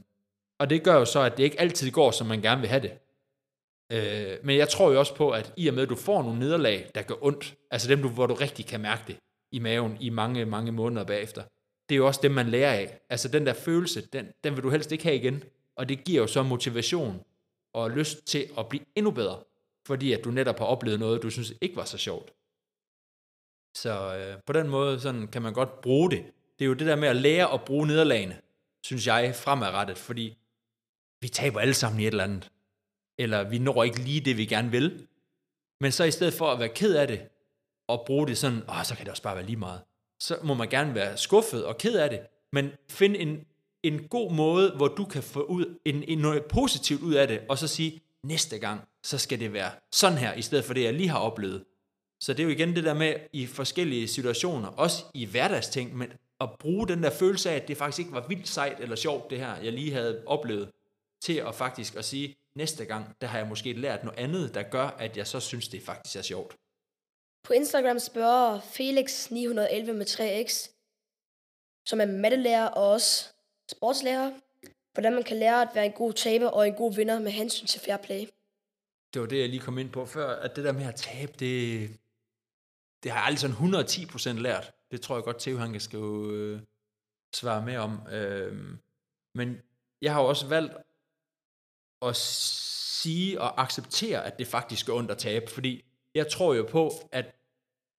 og 0.59 0.69
det 0.69 0.83
gør 0.83 0.95
jo 0.95 1.05
så, 1.05 1.19
at 1.19 1.37
det 1.37 1.43
ikke 1.43 1.59
altid 1.59 1.91
går, 1.91 2.11
som 2.11 2.27
man 2.27 2.41
gerne 2.41 2.61
vil 2.61 2.69
have 2.69 2.81
det. 2.81 2.91
Øh, 3.91 4.37
men 4.43 4.57
jeg 4.57 4.69
tror 4.69 4.91
jo 4.91 4.99
også 4.99 5.15
på, 5.15 5.31
at 5.31 5.53
i 5.57 5.67
og 5.67 5.73
med, 5.73 5.83
at 5.83 5.89
du 5.89 5.95
får 5.95 6.23
nogle 6.23 6.39
nederlag, 6.39 6.89
der 6.95 7.01
gør 7.01 7.15
ondt, 7.21 7.55
altså 7.71 7.87
dem, 7.89 8.01
du, 8.01 8.09
hvor 8.09 8.27
du 8.27 8.33
rigtig 8.33 8.65
kan 8.65 8.81
mærke 8.81 9.03
det 9.07 9.17
i 9.51 9.59
maven 9.59 9.97
i 9.99 10.09
mange, 10.09 10.45
mange 10.45 10.71
måneder 10.71 11.03
bagefter, 11.05 11.43
det 11.89 11.95
er 11.95 11.97
jo 11.97 12.07
også 12.07 12.19
det, 12.23 12.31
man 12.31 12.49
lærer 12.49 12.73
af. 12.73 12.99
Altså 13.09 13.27
den 13.27 13.45
der 13.45 13.53
følelse, 13.53 14.07
den, 14.07 14.27
den 14.43 14.55
vil 14.55 14.63
du 14.63 14.69
helst 14.69 14.91
ikke 14.91 15.03
have 15.03 15.15
igen. 15.15 15.43
Og 15.75 15.89
det 15.89 16.03
giver 16.03 16.21
jo 16.21 16.27
så 16.27 16.43
motivation 16.43 17.23
og 17.73 17.91
lyst 17.91 18.25
til 18.25 18.49
at 18.57 18.69
blive 18.69 18.83
endnu 18.95 19.11
bedre, 19.11 19.43
fordi 19.85 20.13
at 20.13 20.23
du 20.23 20.31
netop 20.31 20.57
har 20.57 20.65
oplevet 20.65 20.99
noget, 20.99 21.23
du 21.23 21.29
synes 21.29 21.53
ikke 21.61 21.75
var 21.75 21.85
så 21.85 21.97
sjovt. 21.97 22.33
Så 23.75 24.15
øh, 24.15 24.41
på 24.45 24.53
den 24.53 24.69
måde 24.69 24.99
sådan 24.99 25.27
kan 25.27 25.41
man 25.41 25.53
godt 25.53 25.81
bruge 25.81 26.11
det. 26.11 26.25
Det 26.59 26.65
er 26.65 26.67
jo 26.67 26.73
det 26.73 26.87
der 26.87 26.95
med 26.95 27.07
at 27.07 27.15
lære 27.15 27.53
at 27.53 27.65
bruge 27.65 27.87
nederlagene 27.87 28.41
synes 28.87 29.07
jeg, 29.07 29.35
fremadrettet, 29.35 29.97
fordi 29.97 30.37
vi 31.21 31.27
taber 31.27 31.59
alle 31.59 31.73
sammen 31.73 31.99
i 31.99 32.03
et 32.03 32.07
eller 32.07 32.23
andet. 32.23 32.51
Eller 33.17 33.43
vi 33.43 33.59
når 33.59 33.83
ikke 33.83 33.99
lige 33.99 34.21
det, 34.21 34.37
vi 34.37 34.45
gerne 34.45 34.71
vil. 34.71 35.07
Men 35.81 35.91
så 35.91 36.03
i 36.03 36.11
stedet 36.11 36.33
for 36.33 36.51
at 36.51 36.59
være 36.59 36.69
ked 36.69 36.95
af 36.95 37.07
det, 37.07 37.27
og 37.87 38.03
bruge 38.05 38.27
det 38.27 38.37
sådan, 38.37 38.63
åh, 38.69 38.83
så 38.83 38.95
kan 38.95 39.05
det 39.05 39.11
også 39.11 39.23
bare 39.23 39.35
være 39.35 39.45
lige 39.45 39.57
meget. 39.57 39.81
Så 40.19 40.37
må 40.43 40.53
man 40.53 40.69
gerne 40.69 40.95
være 40.95 41.17
skuffet 41.17 41.65
og 41.65 41.77
ked 41.77 41.95
af 41.95 42.09
det, 42.09 42.19
men 42.53 42.71
find 42.89 43.15
en, 43.19 43.45
en 43.83 44.07
god 44.07 44.31
måde, 44.31 44.71
hvor 44.75 44.87
du 44.87 45.05
kan 45.05 45.23
få 45.23 45.41
ud 45.41 45.79
en, 45.85 46.03
en 46.07 46.17
noget 46.17 46.45
positivt 46.45 47.01
ud 47.01 47.13
af 47.13 47.27
det, 47.27 47.41
og 47.49 47.57
så 47.57 47.67
sige, 47.67 48.01
næste 48.23 48.59
gang, 48.59 48.81
så 49.03 49.17
skal 49.17 49.39
det 49.39 49.53
være 49.53 49.71
sådan 49.91 50.17
her, 50.17 50.33
i 50.33 50.41
stedet 50.41 50.65
for 50.65 50.73
det, 50.73 50.83
jeg 50.83 50.93
lige 50.93 51.09
har 51.09 51.19
oplevet. 51.19 51.63
Så 52.19 52.33
det 52.33 52.39
er 52.39 52.43
jo 52.43 52.49
igen 52.49 52.75
det 52.75 52.83
der 52.83 52.93
med, 52.93 53.13
i 53.33 53.45
forskellige 53.45 54.07
situationer, 54.07 54.67
også 54.67 55.03
i 55.13 55.25
hverdagsting, 55.25 55.97
men 55.97 56.07
at 56.41 56.49
bruge 56.59 56.87
den 56.87 57.03
der 57.03 57.09
følelse 57.09 57.49
af, 57.49 57.55
at 57.55 57.67
det 57.67 57.77
faktisk 57.77 57.99
ikke 57.99 58.11
var 58.11 58.27
vildt 58.27 58.47
sejt 58.47 58.79
eller 58.79 58.95
sjovt, 58.95 59.29
det 59.29 59.37
her, 59.37 59.55
jeg 59.55 59.73
lige 59.73 59.91
havde 59.91 60.23
oplevet, 60.25 60.69
til 61.21 61.33
at 61.33 61.55
faktisk 61.55 61.95
at 61.95 62.05
sige, 62.05 62.35
næste 62.55 62.85
gang, 62.85 63.15
der 63.21 63.27
har 63.27 63.37
jeg 63.37 63.47
måske 63.47 63.73
lært 63.73 64.03
noget 64.03 64.19
andet, 64.19 64.53
der 64.53 64.63
gør, 64.63 64.87
at 64.87 65.17
jeg 65.17 65.27
så 65.27 65.39
synes, 65.39 65.67
det 65.67 65.81
faktisk 65.81 66.15
er 66.15 66.21
sjovt. 66.21 66.55
På 67.47 67.53
Instagram 67.53 67.99
spørger 67.99 68.59
Felix911 68.59 69.91
med 69.91 70.05
3x, 70.05 70.69
som 71.85 72.01
er 72.01 72.05
mattelærer 72.05 72.67
og 72.67 72.89
også 72.91 73.29
sportslærer, 73.71 74.31
hvordan 74.93 75.13
man 75.13 75.23
kan 75.23 75.37
lære 75.37 75.61
at 75.61 75.69
være 75.75 75.85
en 75.85 75.91
god 75.91 76.13
taber 76.13 76.47
og 76.47 76.67
en 76.67 76.73
god 76.73 76.95
vinder 76.95 77.19
med 77.19 77.31
hensyn 77.31 77.65
til 77.65 77.81
fair 77.81 77.97
play. 77.97 78.27
Det 79.13 79.21
var 79.21 79.27
det, 79.27 79.39
jeg 79.39 79.49
lige 79.49 79.59
kom 79.59 79.77
ind 79.77 79.89
på 79.89 80.05
før, 80.05 80.35
at 80.35 80.55
det 80.55 80.63
der 80.63 80.71
med 80.71 80.85
at 80.85 80.95
tabe, 80.95 81.31
det, 81.39 81.89
det 83.03 83.11
har 83.11 83.19
jeg 83.19 83.25
aldrig 83.25 83.39
sådan 83.39 84.35
110% 84.35 84.41
lært. 84.41 84.71
Det 84.91 85.01
tror 85.01 85.15
jeg 85.15 85.23
godt, 85.23 85.39
Theo 85.39 85.57
han 85.57 85.71
kan 85.71 85.81
skrive, 85.81 86.33
øh, 86.33 86.59
svare 87.33 87.65
med 87.65 87.77
om. 87.77 88.07
Øh, 88.11 88.77
men 89.35 89.61
jeg 90.01 90.13
har 90.13 90.21
jo 90.21 90.27
også 90.27 90.47
valgt 90.47 90.73
at 92.01 92.15
sige 92.15 93.41
og 93.41 93.61
acceptere, 93.61 94.25
at 94.25 94.39
det 94.39 94.47
faktisk 94.47 94.89
er 94.89 94.93
ondt 94.93 95.11
at 95.11 95.17
tabe, 95.17 95.51
fordi 95.51 95.83
jeg 96.15 96.27
tror 96.31 96.53
jo 96.53 96.67
på, 96.71 96.91
at 97.11 97.36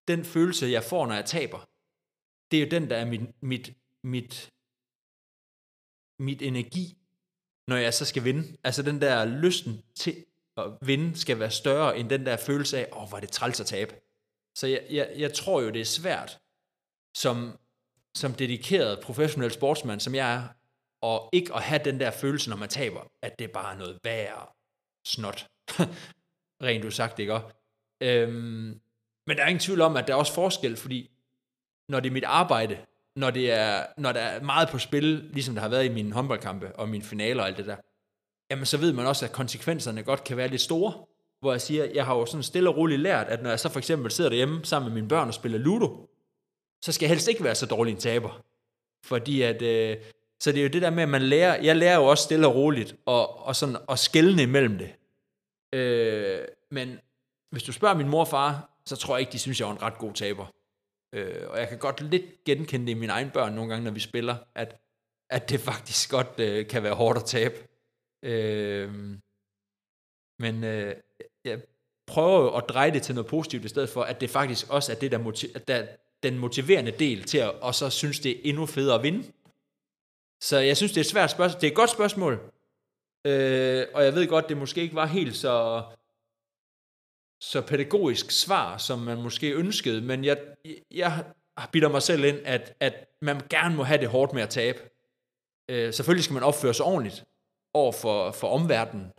den 0.08 0.24
følelse, 0.24 0.66
jeg 0.66 0.84
får, 0.84 1.06
når 1.06 1.14
jeg 1.14 1.24
taber, 1.24 1.68
det 2.50 2.56
er 2.56 2.60
jo 2.60 2.70
den, 2.70 2.90
der 2.90 2.96
er 2.96 3.04
mit, 3.04 3.42
mit, 3.42 3.70
mit, 4.04 4.50
mit 6.18 6.42
energi, 6.42 6.98
når 7.66 7.76
jeg 7.76 7.94
så 7.94 8.04
skal 8.04 8.24
vinde. 8.24 8.56
Altså 8.64 8.82
den 8.82 9.00
der 9.00 9.24
lysten 9.24 9.82
til 9.94 10.24
at 10.56 10.64
vinde 10.82 11.18
skal 11.18 11.38
være 11.38 11.50
større 11.50 11.98
end 11.98 12.10
den 12.10 12.26
der 12.26 12.36
følelse 12.36 12.78
af, 12.78 12.88
åh, 12.92 13.02
oh, 13.02 13.12
var 13.12 13.20
det 13.20 13.30
træls 13.30 13.60
at 13.60 13.66
tabe. 13.66 13.94
Så 14.54 14.66
jeg, 14.66 14.86
jeg, 14.90 15.12
jeg 15.16 15.34
tror 15.34 15.60
jo, 15.60 15.70
det 15.70 15.80
er 15.80 15.84
svært 15.84 16.38
som, 17.14 17.58
som 18.14 18.34
dedikeret 18.34 19.00
professionel 19.00 19.52
sportsmand, 19.52 20.00
som 20.00 20.14
jeg 20.14 20.34
er, 20.34 20.48
og 21.00 21.28
ikke 21.32 21.54
at 21.54 21.62
have 21.62 21.84
den 21.84 22.00
der 22.00 22.10
følelse, 22.10 22.50
når 22.50 22.56
man 22.56 22.68
taber, 22.68 23.12
at 23.22 23.38
det 23.38 23.50
bare 23.50 23.74
er 23.74 23.78
noget 23.78 23.98
værre 24.04 24.46
snot. 25.06 25.46
Rent 26.66 26.84
du 26.84 26.90
sagt, 26.90 27.18
ikke? 27.18 27.40
Øhm, 28.02 28.80
men 29.28 29.36
der 29.36 29.42
er 29.42 29.48
ingen 29.48 29.60
tvivl 29.60 29.80
om, 29.80 29.96
at 29.96 30.06
der 30.06 30.12
er 30.12 30.18
også 30.18 30.32
forskel, 30.32 30.76
fordi 30.76 31.10
når 31.88 32.00
det 32.00 32.08
er 32.08 32.12
mit 32.12 32.24
arbejde, 32.24 32.78
når, 33.16 33.30
det 33.30 33.52
er, 33.52 33.86
når 33.98 34.12
der 34.12 34.20
er 34.20 34.42
meget 34.42 34.68
på 34.68 34.78
spil, 34.78 35.04
ligesom 35.32 35.54
der 35.54 35.62
har 35.62 35.68
været 35.68 35.84
i 35.84 35.88
mine 35.88 36.12
håndboldkampe 36.12 36.76
og 36.76 36.88
mine 36.88 37.04
finaler 37.04 37.42
og 37.42 37.48
alt 37.48 37.56
det 37.56 37.66
der, 37.66 37.76
jamen 38.50 38.66
så 38.66 38.76
ved 38.76 38.92
man 38.92 39.06
også, 39.06 39.24
at 39.24 39.32
konsekvenserne 39.32 40.02
godt 40.02 40.24
kan 40.24 40.36
være 40.36 40.48
lidt 40.48 40.60
store. 40.60 40.92
Hvor 41.40 41.52
jeg 41.52 41.60
siger, 41.60 41.84
jeg 41.94 42.06
har 42.06 42.14
jo 42.14 42.26
sådan 42.26 42.42
stille 42.42 42.70
og 42.70 42.76
roligt 42.76 43.00
lært, 43.00 43.26
at 43.26 43.42
når 43.42 43.50
jeg 43.50 43.60
så 43.60 43.68
for 43.68 43.78
eksempel 43.78 44.10
sidder 44.10 44.30
derhjemme 44.30 44.64
sammen 44.64 44.88
med 44.88 44.94
mine 44.94 45.08
børn 45.08 45.28
og 45.28 45.34
spiller 45.34 45.58
Ludo, 45.58 46.08
så 46.82 46.92
skal 46.92 47.06
jeg 47.06 47.10
helst 47.10 47.28
ikke 47.28 47.44
være 47.44 47.54
så 47.54 47.66
dårlig 47.66 47.92
en 47.92 48.00
taber. 48.00 48.42
Fordi 49.04 49.42
at, 49.42 49.62
øh, 49.62 49.96
så 50.40 50.52
det 50.52 50.58
er 50.58 50.62
jo 50.62 50.68
det 50.68 50.82
der 50.82 50.90
med, 50.90 51.02
at 51.02 51.08
man 51.08 51.22
lærer, 51.22 51.62
jeg 51.62 51.76
lærer 51.76 51.96
jo 51.96 52.04
også 52.04 52.24
stille 52.24 52.46
og 52.46 52.54
roligt, 52.54 52.96
og, 53.06 53.46
og 53.46 53.56
sådan 53.56 53.76
at 53.88 53.98
skælne 53.98 54.42
imellem 54.42 54.78
det. 54.78 54.90
Øh, 55.78 56.40
men 56.70 56.98
hvis 57.50 57.62
du 57.62 57.72
spørger 57.72 57.96
min 57.96 58.08
mor 58.08 58.20
og 58.20 58.28
far, 58.28 58.77
så 58.88 58.96
tror 58.96 59.16
jeg 59.16 59.20
ikke, 59.20 59.32
de 59.32 59.38
synes, 59.38 59.60
jeg 59.60 59.68
er 59.68 59.72
en 59.72 59.82
ret 59.82 59.98
god 59.98 60.12
taber. 60.12 60.46
Øh, 61.14 61.50
og 61.50 61.58
jeg 61.58 61.68
kan 61.68 61.78
godt 61.78 62.00
lidt 62.00 62.44
genkende 62.44 62.86
det 62.86 62.92
i 62.92 62.94
mine 62.94 63.12
egne 63.12 63.30
børn 63.30 63.52
nogle 63.52 63.70
gange, 63.70 63.84
når 63.84 63.90
vi 63.90 64.00
spiller, 64.00 64.36
at, 64.54 64.80
at 65.30 65.50
det 65.50 65.60
faktisk 65.60 66.10
godt 66.10 66.40
øh, 66.40 66.68
kan 66.68 66.82
være 66.82 66.94
hårdt 66.94 67.18
at 67.18 67.24
tabe. 67.24 67.54
Øh, 68.22 69.18
men 70.38 70.64
øh, 70.64 70.94
jeg 71.44 71.62
prøver 72.06 72.40
jo 72.40 72.56
at 72.56 72.64
dreje 72.68 72.90
det 72.90 73.02
til 73.02 73.14
noget 73.14 73.30
positivt, 73.30 73.64
i 73.64 73.68
stedet 73.68 73.88
for, 73.88 74.02
at 74.02 74.20
det 74.20 74.30
faktisk 74.30 74.70
også 74.70 74.92
er 74.92 74.96
det, 74.96 75.12
der, 75.12 75.18
motiv- 75.18 75.58
der 75.68 75.86
den 76.22 76.38
motiverende 76.38 76.90
del 76.90 77.22
til 77.22 77.38
at 77.38 77.50
og 77.50 77.74
så 77.74 77.90
synes, 77.90 78.20
det 78.20 78.32
er 78.32 78.40
endnu 78.44 78.66
federe 78.66 78.94
at 78.94 79.02
vinde. 79.02 79.32
Så 80.40 80.58
jeg 80.58 80.76
synes, 80.76 80.92
det 80.92 80.98
er 80.98 81.04
et 81.04 81.06
svært 81.06 81.30
spørgsmål. 81.30 81.60
Det 81.60 81.66
er 81.66 81.70
et 81.70 81.76
godt 81.76 81.90
spørgsmål. 81.90 82.52
Øh, 83.26 83.86
og 83.94 84.04
jeg 84.04 84.14
ved 84.14 84.28
godt, 84.28 84.48
det 84.48 84.56
måske 84.56 84.80
ikke 84.80 84.94
var 84.94 85.06
helt 85.06 85.36
så, 85.36 85.84
så 87.40 87.60
pædagogisk 87.60 88.30
svar, 88.30 88.78
som 88.78 88.98
man 88.98 89.22
måske 89.22 89.52
ønskede, 89.52 90.00
men 90.00 90.24
jeg, 90.24 90.38
jeg 90.90 91.24
bitter 91.72 91.88
mig 91.88 92.02
selv 92.02 92.24
ind, 92.24 92.38
at, 92.44 92.76
at 92.80 93.08
man 93.22 93.40
gerne 93.50 93.76
må 93.76 93.82
have 93.82 94.00
det 94.00 94.08
hårdt 94.08 94.32
med 94.32 94.42
at 94.42 94.50
tabe. 94.50 94.78
Øh, 95.70 95.94
selvfølgelig 95.94 96.24
skal 96.24 96.34
man 96.34 96.42
opføre 96.42 96.74
sig 96.74 96.86
ordentligt 96.86 97.24
over 97.74 97.92
for, 97.92 98.32
for 98.32 98.48
omverdenen, 98.48 99.12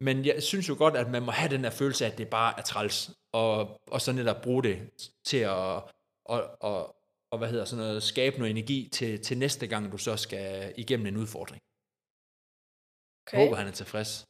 men 0.00 0.24
jeg 0.24 0.42
synes 0.42 0.68
jo 0.68 0.74
godt, 0.78 0.96
at 0.96 1.10
man 1.10 1.22
må 1.22 1.30
have 1.30 1.50
den 1.50 1.60
her 1.60 1.70
følelse 1.70 2.06
af, 2.06 2.10
at 2.10 2.18
det 2.18 2.28
bare 2.28 2.58
er 2.58 2.62
træls, 2.62 3.10
og, 3.32 3.80
og 3.90 4.00
så 4.00 4.12
netop 4.12 4.42
bruge 4.42 4.62
det 4.62 4.90
til 5.24 5.38
at 5.38 5.82
og, 6.24 6.56
og, 6.60 6.96
og 7.30 7.38
hvad 7.38 7.48
hedder 7.48 7.64
sådan 7.64 7.84
noget, 7.84 8.02
skabe 8.02 8.38
noget 8.38 8.50
energi 8.50 8.88
til, 8.92 9.22
til 9.22 9.38
næste 9.38 9.66
gang, 9.66 9.92
du 9.92 9.98
så 9.98 10.16
skal 10.16 10.74
igennem 10.76 11.06
en 11.06 11.16
udfordring. 11.16 11.62
Okay. 13.26 13.38
Jeg 13.38 13.46
håber, 13.46 13.56
han 13.56 13.66
er 13.66 13.72
tilfreds. 13.72 14.26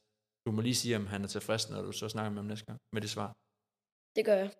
Du 0.47 0.51
må 0.53 0.61
lige 0.61 0.75
sige, 0.75 0.97
om 0.97 1.07
han 1.07 1.25
er 1.25 1.29
tilfreds, 1.29 1.71
når 1.71 1.83
du 1.83 1.93
så 1.93 2.09
snakker 2.09 2.31
med 2.31 2.39
ham 2.39 2.47
næste 2.47 2.67
gang, 2.67 2.79
med 2.93 3.03
det 3.03 3.11
svar. 3.11 3.37
Det 4.17 4.25
gør 4.25 4.35
jeg. 4.35 4.51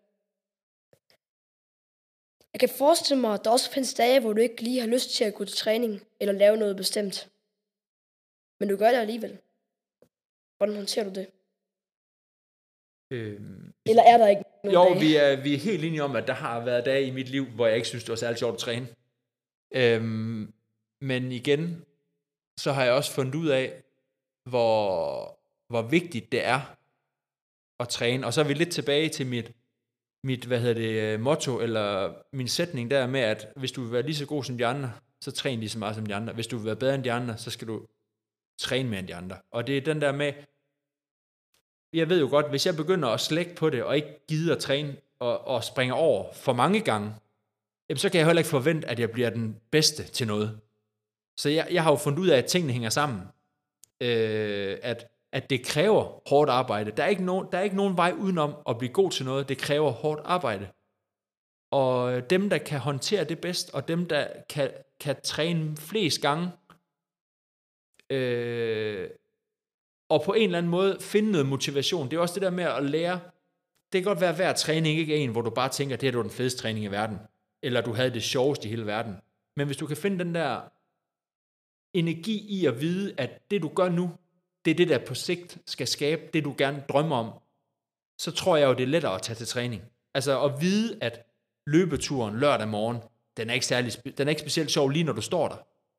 Jeg 2.53 2.61
kan 2.61 2.69
forestille 2.79 3.21
mig, 3.21 3.35
at 3.35 3.45
der 3.45 3.51
også 3.51 3.71
findes 3.71 3.95
dage, 3.95 4.21
hvor 4.21 4.33
du 4.33 4.41
ikke 4.41 4.63
lige 4.63 4.81
har 4.81 4.87
lyst 4.87 5.11
til 5.11 5.25
at 5.25 5.35
gå 5.35 5.45
til 5.45 5.57
træning, 5.57 6.01
eller 6.21 6.35
lave 6.35 6.57
noget 6.57 6.77
bestemt. 6.77 7.31
Men 8.61 8.69
du 8.69 8.77
gør 8.77 8.91
det 8.91 8.99
alligevel. 8.99 9.39
Hvordan 10.57 10.77
håndterer 10.77 11.05
du 11.11 11.15
det? 11.21 11.27
Øhm, 13.11 13.73
Eller 13.87 14.03
er 14.03 14.19
der 14.19 14.29
ikke 14.29 14.43
nogen 14.65 14.75
Jo, 14.75 14.85
dage? 14.85 15.01
vi 15.01 15.17
er, 15.17 15.43
vi 15.43 15.55
er 15.55 15.59
helt 15.59 15.85
enige 15.85 16.03
om, 16.03 16.17
at 16.17 16.27
der 16.27 16.33
har 16.33 16.65
været 16.65 16.85
dage 16.87 17.07
i 17.07 17.11
mit 17.11 17.29
liv, 17.29 17.45
hvor 17.47 17.67
jeg 17.67 17.77
ikke 17.77 17.89
synes, 17.89 18.05
det 18.05 18.11
var 18.11 18.17
særlig 18.17 18.39
sjovt 18.39 18.55
at 18.55 18.61
træne. 18.61 18.87
Øhm, 19.75 20.55
men 21.01 21.33
igen, 21.33 21.85
så 22.61 22.73
har 22.73 22.85
jeg 22.85 22.93
også 22.93 23.13
fundet 23.13 23.35
ud 23.35 23.49
af, 23.49 23.83
hvor, 24.51 25.34
hvor 25.69 25.83
vigtigt 25.83 26.33
det 26.33 26.45
er 26.45 26.61
at 27.81 27.89
træne. 27.89 28.27
Og 28.27 28.35
så 28.35 28.41
er 28.41 28.45
vi 28.45 28.55
lidt 28.55 28.71
tilbage 28.71 29.09
til 29.09 29.27
mit, 29.27 29.53
mit 30.25 30.45
hvad 30.45 30.61
hedder 30.61 30.75
det, 30.75 31.03
øh, 31.03 31.21
motto, 31.21 31.61
eller 31.61 32.15
min 32.33 32.49
sætning 32.49 32.91
der 32.91 33.07
med, 33.07 33.21
at 33.21 33.49
hvis 33.57 33.73
du 33.73 33.83
vil 33.83 33.93
være 33.93 34.03
lige 34.03 34.15
så 34.15 34.27
god 34.27 34.45
som 34.45 34.59
de 34.59 34.67
andre, 34.67 34.93
så 35.21 35.31
træn 35.33 35.59
lige 35.59 35.69
så 35.69 35.79
meget 35.79 35.95
som 35.95 36.07
de 36.07 36.15
andre. 36.15 36.33
Hvis 36.33 36.47
du 36.47 36.57
vil 36.57 36.67
være 36.67 36.77
bedre 36.77 36.95
end 36.95 37.05
de 37.05 37.13
andre, 37.13 37.39
så 37.39 37.51
skal 37.51 37.69
du 37.69 37.87
træne 38.59 38.89
mere 38.89 39.01
end 39.01 39.09
de 39.09 39.15
andre. 39.15 39.37
Og 39.51 39.67
det 39.67 39.77
er 39.77 39.81
den 39.81 40.01
der 40.01 40.13
med, 40.13 40.33
jeg 41.93 42.09
ved 42.09 42.21
jo 42.21 42.29
godt, 42.29 42.51
hvis 42.51 42.67
jeg 42.67 42.77
begynder 42.77 43.09
at 43.09 43.21
slække 43.21 43.55
på 43.55 43.71
det, 43.71 43.83
og 43.83 43.97
ikke 43.97 44.27
gider 44.29 44.55
at 44.55 44.61
træne 44.61 44.97
og, 45.19 45.47
og 45.47 45.65
springer 45.65 45.95
over 45.95 46.33
for 46.33 46.53
mange 46.53 46.81
gange, 46.81 47.15
jamen 47.89 47.99
så 47.99 48.11
kan 48.11 48.19
jeg 48.19 48.27
heller 48.27 48.41
ikke 48.41 48.51
forvente, 48.51 48.89
at 48.89 48.99
jeg 48.99 49.11
bliver 49.11 49.31
den 49.31 49.61
bedste 49.71 50.03
til 50.03 50.27
noget. 50.27 50.61
Så 51.37 51.49
jeg, 51.49 51.69
jeg 51.71 51.83
har 51.83 51.91
jo 51.91 51.97
fundet 51.97 52.19
ud 52.19 52.29
af, 52.29 52.39
at 52.39 52.45
tingene 52.45 52.73
hænger 52.73 52.91
sammen. 52.91 53.23
Øh, 54.01 54.79
at, 54.83 55.14
at 55.35 55.51
det 55.51 55.67
kræver 55.67 56.29
hårdt 56.29 56.51
arbejde. 56.51 56.91
Der 56.91 57.03
er, 57.03 57.09
ikke 57.09 57.25
nogen, 57.25 57.49
der 57.53 57.59
er 57.59 57.63
ikke 57.63 57.77
nogen 57.77 57.97
vej 57.97 58.13
udenom 58.19 58.55
at 58.69 58.79
blive 58.79 58.93
god 58.93 59.11
til 59.11 59.25
noget. 59.25 59.49
Det 59.49 59.59
kræver 59.59 59.91
hårdt 59.91 60.21
arbejde. 60.25 60.69
Og 61.71 62.31
dem, 62.31 62.51
der 62.51 62.59
kan 62.59 62.81
håndtere 62.81 63.25
det 63.25 63.41
bedst, 63.41 63.75
og 63.75 63.89
dem, 63.89 64.07
der 64.07 64.29
kan, 64.49 64.71
kan 65.01 65.17
træne 65.23 65.77
flest 65.77 66.23
gange, 66.23 66.51
øh, 68.11 69.11
og 70.09 70.23
på 70.23 70.33
en 70.33 70.43
eller 70.43 70.59
anden 70.59 70.71
måde 70.71 70.97
finde 71.01 71.33
noget 71.33 71.47
motivation. 71.47 72.11
Det 72.11 72.17
er 72.17 72.21
også 72.21 72.35
det 72.35 72.43
der 72.43 72.51
med 72.51 72.65
at 72.65 72.85
lære, 72.85 73.21
det 73.93 74.03
kan 74.03 74.05
godt 74.05 74.21
være, 74.21 74.31
at 74.31 74.37
hver 74.37 74.53
træning 74.53 74.99
ikke 74.99 75.15
er 75.15 75.19
en, 75.19 75.31
hvor 75.31 75.43
du 75.43 75.51
bare 75.51 75.69
tænker, 75.69 75.97
det 75.97 76.09
er 76.09 76.23
den 76.23 76.31
fedeste 76.31 76.63
træning 76.63 76.85
i 76.85 76.89
verden, 76.89 77.19
eller 77.63 77.81
du 77.81 77.93
havde 77.93 78.15
det 78.15 78.23
sjoveste 78.23 78.67
i 78.67 78.71
hele 78.71 78.87
verden. 78.87 79.17
Men 79.57 79.67
hvis 79.67 79.77
du 79.77 79.87
kan 79.87 79.97
finde 79.97 80.25
den 80.25 80.35
der 80.35 80.61
energi 81.95 82.47
i 82.49 82.67
at 82.67 82.81
vide, 82.81 83.15
at 83.19 83.51
det 83.51 83.63
du 83.63 83.69
gør 83.69 83.89
nu, 83.89 84.11
det 84.65 84.71
er 84.71 84.75
det, 84.75 84.89
der 84.89 84.99
på 84.99 85.15
sigt 85.15 85.59
skal 85.67 85.87
skabe 85.87 86.23
det, 86.33 86.45
du 86.45 86.55
gerne 86.59 86.85
drømmer 86.89 87.17
om, 87.17 87.33
så 88.21 88.31
tror 88.31 88.57
jeg 88.57 88.67
jo, 88.67 88.73
det 88.73 88.83
er 88.83 88.87
lettere 88.87 89.15
at 89.15 89.23
tage 89.23 89.37
til 89.37 89.47
træning. 89.47 89.83
Altså 90.15 90.43
at 90.43 90.61
vide, 90.61 90.99
at 91.01 91.27
løbeturen 91.67 92.39
lørdag 92.39 92.69
morgen, 92.69 92.99
den 93.37 93.51
er 93.51 93.55
ikke, 93.55 93.67
særlig, 93.67 94.19
den 94.19 94.29
er 94.29 94.31
ikke 94.31 94.41
specielt 94.41 94.71
sjov 94.71 94.91
lige 94.91 95.05
når 95.05 95.13
du 95.13 95.21
står 95.21 95.49
der, 95.49 95.57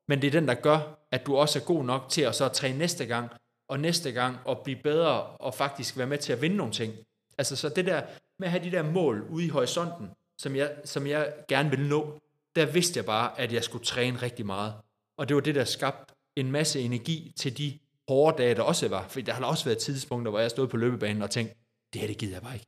men 0.08 0.22
det 0.22 0.26
er 0.26 0.40
den, 0.40 0.48
der 0.48 0.54
gør, 0.54 1.06
at 1.10 1.26
du 1.26 1.36
også 1.36 1.58
er 1.58 1.64
god 1.64 1.84
nok 1.84 2.08
til 2.08 2.22
at 2.22 2.34
så 2.34 2.48
træne 2.48 2.78
næste 2.78 3.06
gang, 3.06 3.30
og 3.68 3.80
næste 3.80 4.12
gang 4.12 4.36
at 4.48 4.58
blive 4.64 4.78
bedre 4.82 5.22
og 5.22 5.54
faktisk 5.54 5.96
være 5.96 6.06
med 6.06 6.18
til 6.18 6.32
at 6.32 6.42
vinde 6.42 6.56
nogle 6.56 6.72
ting. 6.72 6.94
Altså 7.38 7.56
så 7.56 7.68
det 7.68 7.86
der 7.86 8.02
med 8.38 8.48
at 8.48 8.50
have 8.50 8.64
de 8.64 8.70
der 8.70 8.82
mål 8.82 9.26
ude 9.30 9.44
i 9.44 9.48
horisonten, 9.48 10.10
som 10.38 10.56
jeg, 10.56 10.76
som 10.84 11.06
jeg 11.06 11.32
gerne 11.48 11.70
vil 11.70 11.80
nå, 11.80 12.20
der 12.56 12.66
vidste 12.66 12.98
jeg 12.98 13.04
bare, 13.04 13.40
at 13.40 13.52
jeg 13.52 13.64
skulle 13.64 13.84
træne 13.84 14.22
rigtig 14.22 14.46
meget. 14.46 14.74
Og 15.18 15.28
det 15.28 15.34
var 15.34 15.40
det, 15.40 15.54
der 15.54 15.64
skabte 15.64 16.14
en 16.36 16.52
masse 16.52 16.80
energi 16.80 17.32
til 17.36 17.58
de 17.58 17.78
hårde 18.08 18.38
dage, 18.38 18.54
der 18.54 18.62
også 18.62 18.88
var. 18.88 19.08
For 19.08 19.20
der 19.20 19.32
har 19.32 19.44
også 19.44 19.64
været 19.64 19.78
tidspunkter, 19.78 20.30
hvor 20.30 20.40
jeg 20.40 20.50
stod 20.50 20.68
på 20.68 20.76
løbebanen 20.76 21.22
og 21.22 21.30
tænkte, 21.30 21.56
det 21.92 22.00
her, 22.00 22.08
det 22.08 22.18
gider 22.18 22.32
jeg 22.32 22.42
bare 22.42 22.54
ikke. 22.54 22.66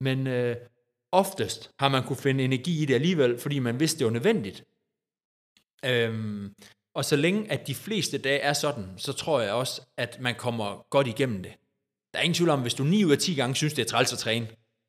Men 0.00 0.26
øh, 0.26 0.56
oftest 1.12 1.70
har 1.78 1.88
man 1.88 2.06
kunne 2.06 2.16
finde 2.16 2.44
energi 2.44 2.82
i 2.82 2.84
det 2.84 2.94
alligevel, 2.94 3.38
fordi 3.38 3.58
man 3.58 3.80
vidste, 3.80 3.98
det 3.98 4.04
var 4.04 4.12
nødvendigt. 4.12 4.64
Øhm, 5.84 6.54
og 6.94 7.04
så 7.04 7.16
længe 7.16 7.52
at 7.52 7.66
de 7.66 7.74
fleste 7.74 8.18
dage 8.18 8.38
er 8.38 8.52
sådan, 8.52 8.98
så 8.98 9.12
tror 9.12 9.40
jeg 9.40 9.52
også, 9.52 9.82
at 9.96 10.20
man 10.20 10.34
kommer 10.34 10.86
godt 10.90 11.06
igennem 11.06 11.42
det. 11.42 11.52
Der 12.12 12.18
er 12.18 12.22
ingen 12.22 12.34
tvivl 12.34 12.50
om, 12.50 12.62
hvis 12.62 12.74
du 12.74 12.84
9 12.84 13.04
ud 13.04 13.12
af 13.12 13.18
10 13.18 13.34
gange 13.34 13.54
synes, 13.54 13.74
det 13.74 13.82
er 13.82 13.86
træls 13.86 14.12
at 14.12 14.18
træne, 14.18 14.48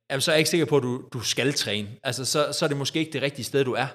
jamen, 0.09 0.21
så 0.21 0.31
er 0.31 0.35
jeg 0.35 0.39
ikke 0.39 0.49
sikker 0.49 0.65
på, 0.65 0.77
at 0.77 0.83
du, 0.83 1.09
du 1.13 1.19
skal 1.19 1.53
træne. 1.53 1.99
Altså, 2.03 2.25
så, 2.25 2.53
så 2.53 2.65
er 2.65 2.67
det 2.67 2.77
måske 2.77 2.99
ikke 2.99 3.13
det 3.13 3.21
rigtige 3.21 3.45
sted, 3.45 3.65
du 3.65 3.73
er. 3.73 3.87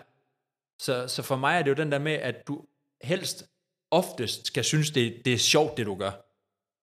Så, 0.82 1.08
så 1.08 1.22
for 1.22 1.36
mig 1.36 1.58
er 1.58 1.62
det 1.62 1.70
jo 1.70 1.74
den 1.74 1.92
der 1.92 1.98
med, 1.98 2.12
at 2.12 2.46
du 2.48 2.64
helst 3.02 3.51
oftest 3.92 4.46
skal 4.46 4.64
synes, 4.64 4.90
det, 4.90 5.22
det 5.24 5.32
er 5.32 5.38
sjovt, 5.38 5.76
det 5.76 5.86
du 5.86 5.94
gør. 5.94 6.10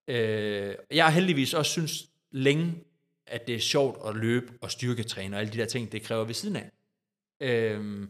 Øh, 0.08 0.76
jeg 0.92 1.06
har 1.06 1.12
heldigvis 1.12 1.54
også 1.54 1.72
synes 1.72 2.06
længe, 2.32 2.84
at 3.28 3.48
det 3.48 3.56
er 3.56 3.60
sjovt 3.60 3.98
at 4.08 4.16
løbe 4.16 4.54
og 4.62 4.72
styrketræne 4.72 5.36
og 5.36 5.40
alle 5.40 5.54
de 5.54 5.58
der 5.58 5.66
ting, 5.66 5.92
det 5.92 6.02
kræver 6.02 6.24
ved 6.24 6.34
siden 6.34 6.56
af. 6.56 6.70
Øh, 7.42 8.08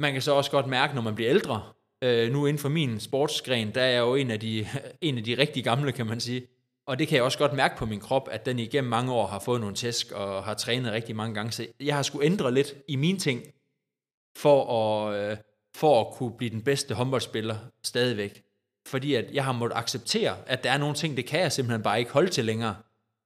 man 0.00 0.12
kan 0.12 0.22
så 0.22 0.32
også 0.32 0.50
godt 0.50 0.66
mærke, 0.66 0.94
når 0.94 1.02
man 1.02 1.14
bliver 1.14 1.30
ældre, 1.30 1.72
øh, 2.02 2.32
nu 2.32 2.46
inden 2.46 2.60
for 2.60 2.68
min 2.68 3.00
sportsgren, 3.00 3.74
der 3.74 3.82
er 3.82 3.90
jeg 3.90 4.00
jo 4.00 4.14
en 4.14 4.30
af, 4.30 4.40
de, 4.40 4.66
en 5.00 5.18
af 5.18 5.24
de 5.24 5.38
rigtig 5.38 5.64
gamle, 5.64 5.92
kan 5.92 6.06
man 6.06 6.20
sige. 6.20 6.46
Og 6.86 6.98
det 6.98 7.08
kan 7.08 7.16
jeg 7.16 7.24
også 7.24 7.38
godt 7.38 7.52
mærke 7.52 7.76
på 7.76 7.86
min 7.86 8.00
krop, 8.00 8.28
at 8.30 8.46
den 8.46 8.58
igennem 8.58 8.90
mange 8.90 9.12
år 9.12 9.26
har 9.26 9.38
fået 9.38 9.60
nogle 9.60 9.76
tæsk 9.76 10.12
og 10.12 10.44
har 10.44 10.54
trænet 10.54 10.92
rigtig 10.92 11.16
mange 11.16 11.34
gange. 11.34 11.52
Så 11.52 11.66
jeg 11.80 11.94
har 11.94 12.02
skulle 12.02 12.26
ændre 12.26 12.54
lidt 12.54 12.74
i 12.88 12.96
mine 12.96 13.18
ting, 13.18 13.42
for 14.36 14.64
at, 14.72 15.30
øh, 15.30 15.36
for 15.76 16.00
at 16.00 16.14
kunne 16.14 16.32
blive 16.32 16.50
den 16.50 16.62
bedste 16.62 16.94
håndboldspiller 16.94 17.56
stadigvæk. 17.82 18.42
Fordi 18.86 19.14
at 19.14 19.24
jeg 19.32 19.44
har 19.44 19.52
måttet 19.52 19.76
acceptere, 19.76 20.36
at 20.46 20.64
der 20.64 20.70
er 20.70 20.78
nogle 20.78 20.94
ting, 20.94 21.16
det 21.16 21.26
kan 21.26 21.40
jeg 21.40 21.52
simpelthen 21.52 21.82
bare 21.82 21.98
ikke 21.98 22.12
holde 22.12 22.30
til 22.30 22.44
længere. 22.44 22.76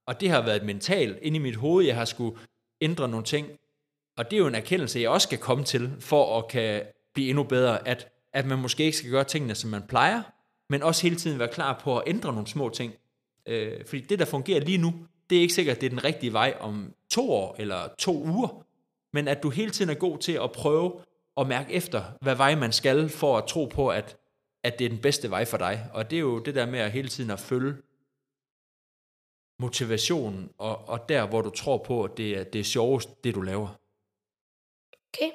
Og 0.07 0.21
det 0.21 0.31
har 0.31 0.43
været 0.43 0.63
mentalt 0.63 1.19
inde 1.23 1.37
i 1.37 1.41
mit 1.41 1.57
hoved, 1.57 1.87
jeg 1.87 1.97
har 1.97 2.05
skulle 2.05 2.39
ændre 2.81 3.09
nogle 3.09 3.25
ting. 3.25 3.49
Og 4.17 4.31
det 4.31 4.33
er 4.37 4.39
jo 4.39 4.47
en 4.47 4.55
erkendelse, 4.55 5.01
jeg 5.01 5.11
også 5.11 5.27
skal 5.27 5.39
komme 5.39 5.65
til, 5.65 5.93
for 6.01 6.39
at 6.39 6.49
kan 6.49 6.83
blive 7.15 7.29
endnu 7.29 7.43
bedre, 7.43 7.89
at, 7.89 8.09
at 8.33 8.47
man 8.47 8.59
måske 8.59 8.85
ikke 8.85 8.97
skal 8.97 9.11
gøre 9.11 9.25
tingene, 9.25 9.55
som 9.55 9.71
man 9.71 9.83
plejer, 9.83 10.23
men 10.71 10.83
også 10.83 11.03
hele 11.03 11.17
tiden 11.17 11.39
være 11.39 11.49
klar 11.49 11.81
på 11.85 11.99
at 11.99 12.05
ændre 12.07 12.33
nogle 12.33 12.47
små 12.47 12.69
ting. 12.69 12.93
Øh, 13.47 13.85
fordi 13.87 14.01
det, 14.01 14.19
der 14.19 14.25
fungerer 14.25 14.61
lige 14.61 14.79
nu, 14.79 14.95
det 15.31 15.39
er 15.39 15.43
ikke 15.43 15.55
sikkert, 15.55 15.77
at 15.77 15.81
det 15.81 15.87
er 15.87 15.91
den 15.91 16.05
rigtige 16.05 16.33
vej 16.33 16.57
om 16.61 16.95
to 17.11 17.31
år 17.33 17.57
eller 17.59 17.89
to 17.99 18.25
uger, 18.25 18.65
men 19.13 19.29
at 19.29 19.43
du 19.43 19.51
hele 19.51 19.71
tiden 19.71 19.91
er 19.91 19.95
god 19.95 20.19
til 20.19 20.33
at 20.33 20.53
prøve 20.53 21.01
at 21.41 21.47
mærke 21.47 21.73
efter, 21.73 22.01
hvad 22.23 22.37
vej 22.37 22.55
man 22.55 22.73
skal, 22.73 23.09
for 23.09 23.39
at 23.39 23.49
tro 23.49 23.65
på, 23.65 23.89
at, 23.89 24.19
at 24.65 24.79
det 24.79 24.85
er 24.85 24.89
den 24.89 25.03
bedste 25.03 25.31
vej 25.31 25.45
for 25.45 25.57
dig. 25.57 25.91
Og 25.95 26.11
det 26.11 26.17
er 26.17 26.21
jo 26.21 26.39
det 26.39 26.55
der 26.55 26.67
med 26.67 26.79
at 26.79 26.93
hele 26.93 27.09
tiden 27.09 27.31
at 27.31 27.41
følge 27.41 27.83
motivationen, 29.61 30.55
og, 30.59 30.77
og 30.93 31.09
der, 31.09 31.29
hvor 31.29 31.43
du 31.43 31.51
tror 31.51 31.79
på, 31.79 32.05
at 32.05 32.17
det 32.17 32.39
er, 32.39 32.45
det 32.45 32.61
er 32.61 32.65
sjovest, 32.65 33.25
det 33.25 33.35
du 33.35 33.41
laver. 33.41 33.69
Okay. 35.09 35.31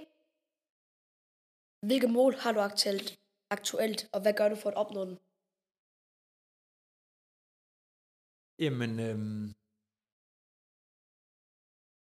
Hvilke 1.87 2.07
mål 2.07 2.33
har 2.33 2.51
du 2.51 2.59
aktuelt, 2.59 3.19
aktuelt, 3.49 4.09
og 4.13 4.21
hvad 4.21 4.33
gør 4.33 4.49
du 4.49 4.55
for 4.55 4.69
at 4.69 4.75
opnå 4.75 5.01
dem? 5.09 5.17
Jamen, 8.59 8.99
øhm, 8.99 9.53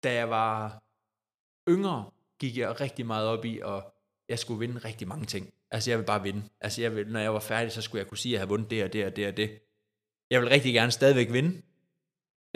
da 0.05 0.15
jeg 0.21 0.31
var 0.31 0.83
yngre, 1.69 2.11
gik 2.39 2.57
jeg 2.57 2.81
rigtig 2.81 3.07
meget 3.07 3.29
op 3.29 3.45
i, 3.45 3.61
og 3.61 3.92
jeg 4.33 4.39
skulle 4.39 4.61
vinde 4.61 4.79
rigtig 4.79 5.09
mange 5.09 5.27
ting. 5.27 5.55
Altså, 5.71 5.91
jeg 5.91 5.99
vil 5.99 6.05
bare 6.05 6.23
vinde. 6.23 6.43
Altså, 6.61 6.83
jeg 6.83 6.97
vil, 6.97 7.09
når 7.09 7.21
jeg 7.21 7.35
var 7.35 7.41
færdig, 7.41 7.73
så 7.73 7.83
skulle 7.83 8.01
jeg 8.01 8.09
kunne 8.09 8.19
sige, 8.19 8.31
at 8.31 8.33
jeg 8.33 8.41
havde 8.41 8.49
vundet 8.49 8.71
det 8.71 8.85
og 8.85 8.93
det 8.93 9.07
og 9.07 9.17
det 9.17 9.27
og 9.27 9.37
det. 9.37 9.59
Jeg 10.31 10.41
vil 10.41 10.49
rigtig 10.49 10.75
gerne 10.75 10.93
stadigvæk 10.93 11.33
vinde. 11.33 11.63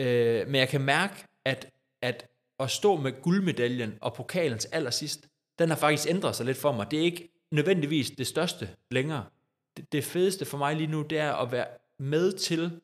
Øh, 0.00 0.46
men 0.46 0.54
jeg 0.54 0.68
kan 0.68 0.80
mærke, 0.80 1.14
at, 1.44 1.70
at 2.02 2.30
at 2.60 2.70
stå 2.70 2.96
med 2.96 3.22
guldmedaljen 3.22 3.98
og 4.00 4.14
pokalens 4.14 4.64
allersidst, 4.64 5.28
den 5.58 5.68
har 5.68 5.76
faktisk 5.76 6.08
ændret 6.08 6.36
sig 6.36 6.46
lidt 6.46 6.56
for 6.56 6.72
mig. 6.72 6.90
Det 6.90 6.98
er 6.98 7.04
ikke 7.04 7.28
nødvendigvis 7.50 8.10
det 8.10 8.26
største 8.26 8.68
længere. 8.90 9.24
Det, 9.76 9.92
det 9.92 10.04
fedeste 10.04 10.44
for 10.44 10.58
mig 10.58 10.76
lige 10.76 10.86
nu, 10.86 11.02
det 11.02 11.18
er 11.18 11.32
at 11.32 11.52
være 11.52 11.66
med 11.98 12.32
til 12.32 12.80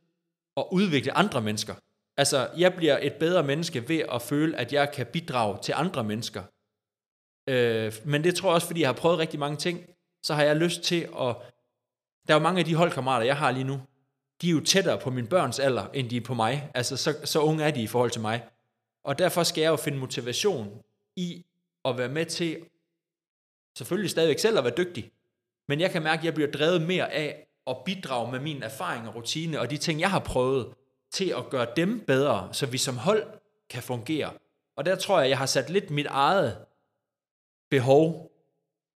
at 0.56 0.64
udvikle 0.72 1.12
andre 1.12 1.40
mennesker. 1.40 1.74
Altså, 2.16 2.48
jeg 2.56 2.74
bliver 2.74 2.98
et 3.02 3.14
bedre 3.14 3.42
menneske 3.42 3.88
ved 3.88 4.02
at 4.12 4.22
føle, 4.22 4.56
at 4.56 4.72
jeg 4.72 4.92
kan 4.92 5.06
bidrage 5.06 5.58
til 5.62 5.74
andre 5.76 6.04
mennesker. 6.04 6.42
Øh, 7.46 7.92
men 8.04 8.24
det 8.24 8.34
tror 8.34 8.48
jeg 8.48 8.54
også, 8.54 8.66
fordi 8.66 8.80
jeg 8.80 8.88
har 8.88 8.94
prøvet 8.94 9.18
rigtig 9.18 9.40
mange 9.40 9.56
ting, 9.56 9.80
så 10.22 10.34
har 10.34 10.42
jeg 10.42 10.56
lyst 10.56 10.82
til 10.82 11.00
at... 11.00 11.36
Der 12.28 12.34
er 12.34 12.38
jo 12.38 12.38
mange 12.38 12.58
af 12.58 12.64
de 12.64 12.74
holdkammerater, 12.74 13.26
jeg 13.26 13.36
har 13.36 13.50
lige 13.50 13.64
nu, 13.64 13.80
de 14.42 14.48
er 14.48 14.52
jo 14.52 14.60
tættere 14.60 14.98
på 14.98 15.10
mine 15.10 15.26
børns 15.26 15.58
alder, 15.58 15.86
end 15.94 16.10
de 16.10 16.16
er 16.16 16.20
på 16.20 16.34
mig. 16.34 16.70
Altså, 16.74 16.96
så, 16.96 17.16
så 17.24 17.40
unge 17.40 17.64
er 17.64 17.70
de 17.70 17.82
i 17.82 17.86
forhold 17.86 18.10
til 18.10 18.20
mig. 18.20 18.44
Og 19.04 19.18
derfor 19.18 19.42
skal 19.42 19.62
jeg 19.62 19.68
jo 19.68 19.76
finde 19.76 19.98
motivation 19.98 20.82
i 21.16 21.44
at 21.84 21.98
være 21.98 22.08
med 22.08 22.26
til, 22.26 22.58
selvfølgelig 23.78 24.10
stadigvæk 24.10 24.38
selv 24.38 24.58
at 24.58 24.64
være 24.64 24.74
dygtig, 24.76 25.12
men 25.68 25.80
jeg 25.80 25.90
kan 25.90 26.02
mærke, 26.02 26.20
at 26.20 26.24
jeg 26.24 26.34
bliver 26.34 26.50
drevet 26.50 26.82
mere 26.82 27.12
af 27.12 27.46
at 27.66 27.76
bidrage 27.84 28.32
med 28.32 28.40
min 28.40 28.62
erfaring 28.62 29.08
og 29.08 29.14
rutine 29.14 29.60
og 29.60 29.70
de 29.70 29.76
ting, 29.76 30.00
jeg 30.00 30.10
har 30.10 30.20
prøvet, 30.20 30.74
til 31.12 31.34
at 31.38 31.50
gøre 31.50 31.66
dem 31.76 32.04
bedre, 32.06 32.48
så 32.52 32.66
vi 32.66 32.78
som 32.78 32.96
hold 32.96 33.24
kan 33.70 33.82
fungere. 33.82 34.32
Og 34.76 34.84
der 34.84 34.96
tror 34.96 35.20
jeg, 35.20 35.30
jeg 35.30 35.38
har 35.38 35.46
sat 35.46 35.70
lidt 35.70 35.90
mit 35.90 36.06
eget 36.06 36.56
behov, 37.72 38.32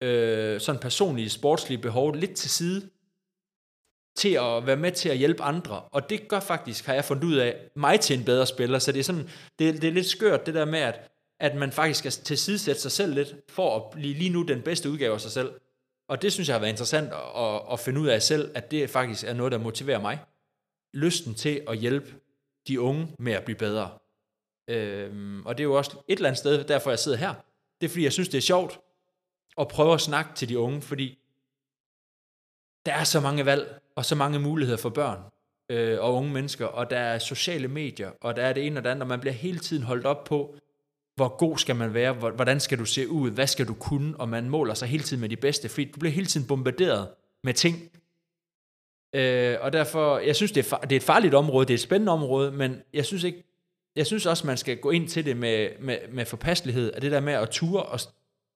øh, 0.02 0.60
sådan 0.60 0.80
personlige, 0.80 1.30
sportslige 1.30 1.78
behov, 1.78 2.14
lidt 2.14 2.34
til 2.34 2.50
side, 2.50 2.90
til 4.16 4.34
at 4.34 4.66
være 4.66 4.76
med 4.76 4.92
til 4.92 5.08
at 5.08 5.18
hjælpe 5.18 5.42
andre. 5.42 5.80
Og 5.80 6.10
det 6.10 6.28
gør 6.28 6.40
faktisk, 6.40 6.86
har 6.86 6.94
jeg 6.94 7.04
fundet 7.04 7.24
ud 7.24 7.34
af, 7.34 7.70
mig 7.76 8.00
til 8.00 8.18
en 8.18 8.24
bedre 8.24 8.46
spiller. 8.46 8.78
Så 8.78 8.92
det 8.92 8.98
er, 9.00 9.04
sådan, 9.04 9.28
det, 9.58 9.82
det 9.82 9.88
er 9.88 9.92
lidt 9.92 10.06
skørt, 10.06 10.46
det 10.46 10.54
der 10.54 10.64
med, 10.64 10.78
at, 10.78 11.10
at 11.40 11.56
man 11.56 11.72
faktisk 11.72 11.98
skal 11.98 12.10
tilsidesætte 12.10 12.80
sig 12.80 12.92
selv 12.92 13.14
lidt, 13.14 13.34
for 13.48 13.76
at 13.76 13.90
blive 13.90 14.14
lige 14.14 14.30
nu 14.30 14.42
den 14.42 14.62
bedste 14.62 14.90
udgave 14.90 15.14
af 15.14 15.20
sig 15.20 15.30
selv. 15.30 15.50
Og 16.08 16.22
det 16.22 16.32
synes 16.32 16.48
jeg 16.48 16.54
har 16.54 16.60
været 16.60 16.70
interessant 16.70 17.12
at, 17.12 17.44
at, 17.44 17.62
at 17.72 17.80
finde 17.80 18.00
ud 18.00 18.06
af 18.06 18.22
selv, 18.22 18.50
at 18.54 18.70
det 18.70 18.90
faktisk 18.90 19.24
er 19.24 19.34
noget, 19.34 19.52
der 19.52 19.58
motiverer 19.58 20.00
mig. 20.00 20.18
Lysten 20.94 21.34
til 21.34 21.62
at 21.68 21.78
hjælpe 21.78 22.14
de 22.68 22.80
unge 22.80 23.08
med 23.18 23.32
at 23.32 23.44
blive 23.44 23.58
bedre. 23.58 23.90
Øhm, 24.70 25.46
og 25.46 25.58
det 25.58 25.64
er 25.64 25.68
jo 25.68 25.74
også 25.74 25.96
et 26.08 26.16
eller 26.16 26.28
andet 26.28 26.38
sted, 26.38 26.64
derfor 26.64 26.90
jeg 26.90 26.98
sidder 26.98 27.18
her. 27.18 27.34
Det 27.80 27.86
er 27.86 27.88
fordi, 27.88 28.04
jeg 28.04 28.12
synes, 28.12 28.28
det 28.28 28.38
er 28.38 28.42
sjovt 28.42 28.80
at 29.58 29.68
prøve 29.68 29.94
at 29.94 30.00
snakke 30.00 30.30
til 30.34 30.48
de 30.48 30.58
unge, 30.58 30.82
fordi 30.82 31.18
der 32.86 32.92
er 32.92 33.04
så 33.04 33.20
mange 33.20 33.46
valg, 33.46 33.80
og 33.96 34.04
så 34.04 34.14
mange 34.14 34.38
muligheder 34.38 34.78
for 34.78 34.90
børn 34.90 35.18
øh, 35.70 36.00
og 36.00 36.14
unge 36.14 36.32
mennesker, 36.32 36.66
og 36.66 36.90
der 36.90 36.98
er 36.98 37.18
sociale 37.18 37.68
medier, 37.68 38.10
og 38.20 38.36
der 38.36 38.42
er 38.42 38.52
det 38.52 38.66
ene 38.66 38.80
og 38.80 38.84
det 38.84 38.90
andet, 38.90 39.02
og 39.02 39.08
man 39.08 39.20
bliver 39.20 39.34
hele 39.34 39.58
tiden 39.58 39.82
holdt 39.82 40.06
op 40.06 40.24
på, 40.24 40.56
hvor 41.14 41.36
god 41.36 41.58
skal 41.58 41.76
man 41.76 41.94
være, 41.94 42.12
hvordan 42.12 42.60
skal 42.60 42.78
du 42.78 42.84
se 42.84 43.08
ud, 43.08 43.30
hvad 43.30 43.46
skal 43.46 43.68
du 43.68 43.74
kunne, 43.74 44.16
og 44.20 44.28
man 44.28 44.48
måler 44.48 44.74
sig 44.74 44.88
hele 44.88 45.02
tiden 45.04 45.20
med 45.20 45.28
de 45.28 45.36
bedste, 45.36 45.68
fordi 45.68 45.90
du 45.90 45.98
bliver 45.98 46.12
hele 46.12 46.26
tiden 46.26 46.46
bombarderet 46.46 47.08
med 47.44 47.54
ting. 47.54 47.76
Øh, 49.14 49.56
og 49.60 49.72
derfor, 49.72 50.18
jeg 50.18 50.36
synes, 50.36 50.52
det 50.52 50.72
er, 50.72 50.76
det 50.76 50.92
er 50.92 50.96
et 50.96 51.02
farligt 51.02 51.34
område, 51.34 51.66
det 51.66 51.72
er 51.72 51.76
et 51.76 51.80
spændende 51.80 52.12
område, 52.12 52.52
men 52.52 52.82
jeg 52.92 53.04
synes 53.04 53.24
ikke, 53.24 53.44
jeg 53.96 54.06
synes 54.06 54.26
også, 54.26 54.46
man 54.46 54.56
skal 54.56 54.76
gå 54.76 54.90
ind 54.90 55.08
til 55.08 55.24
det 55.24 55.36
med, 55.36 55.68
med, 55.80 55.98
med 56.08 56.26
forpasselighed, 56.26 56.92
og 56.92 57.02
det 57.02 57.12
der 57.12 57.20
med 57.20 57.32
at 57.32 57.50
ture 57.50 57.82
og, 57.82 58.00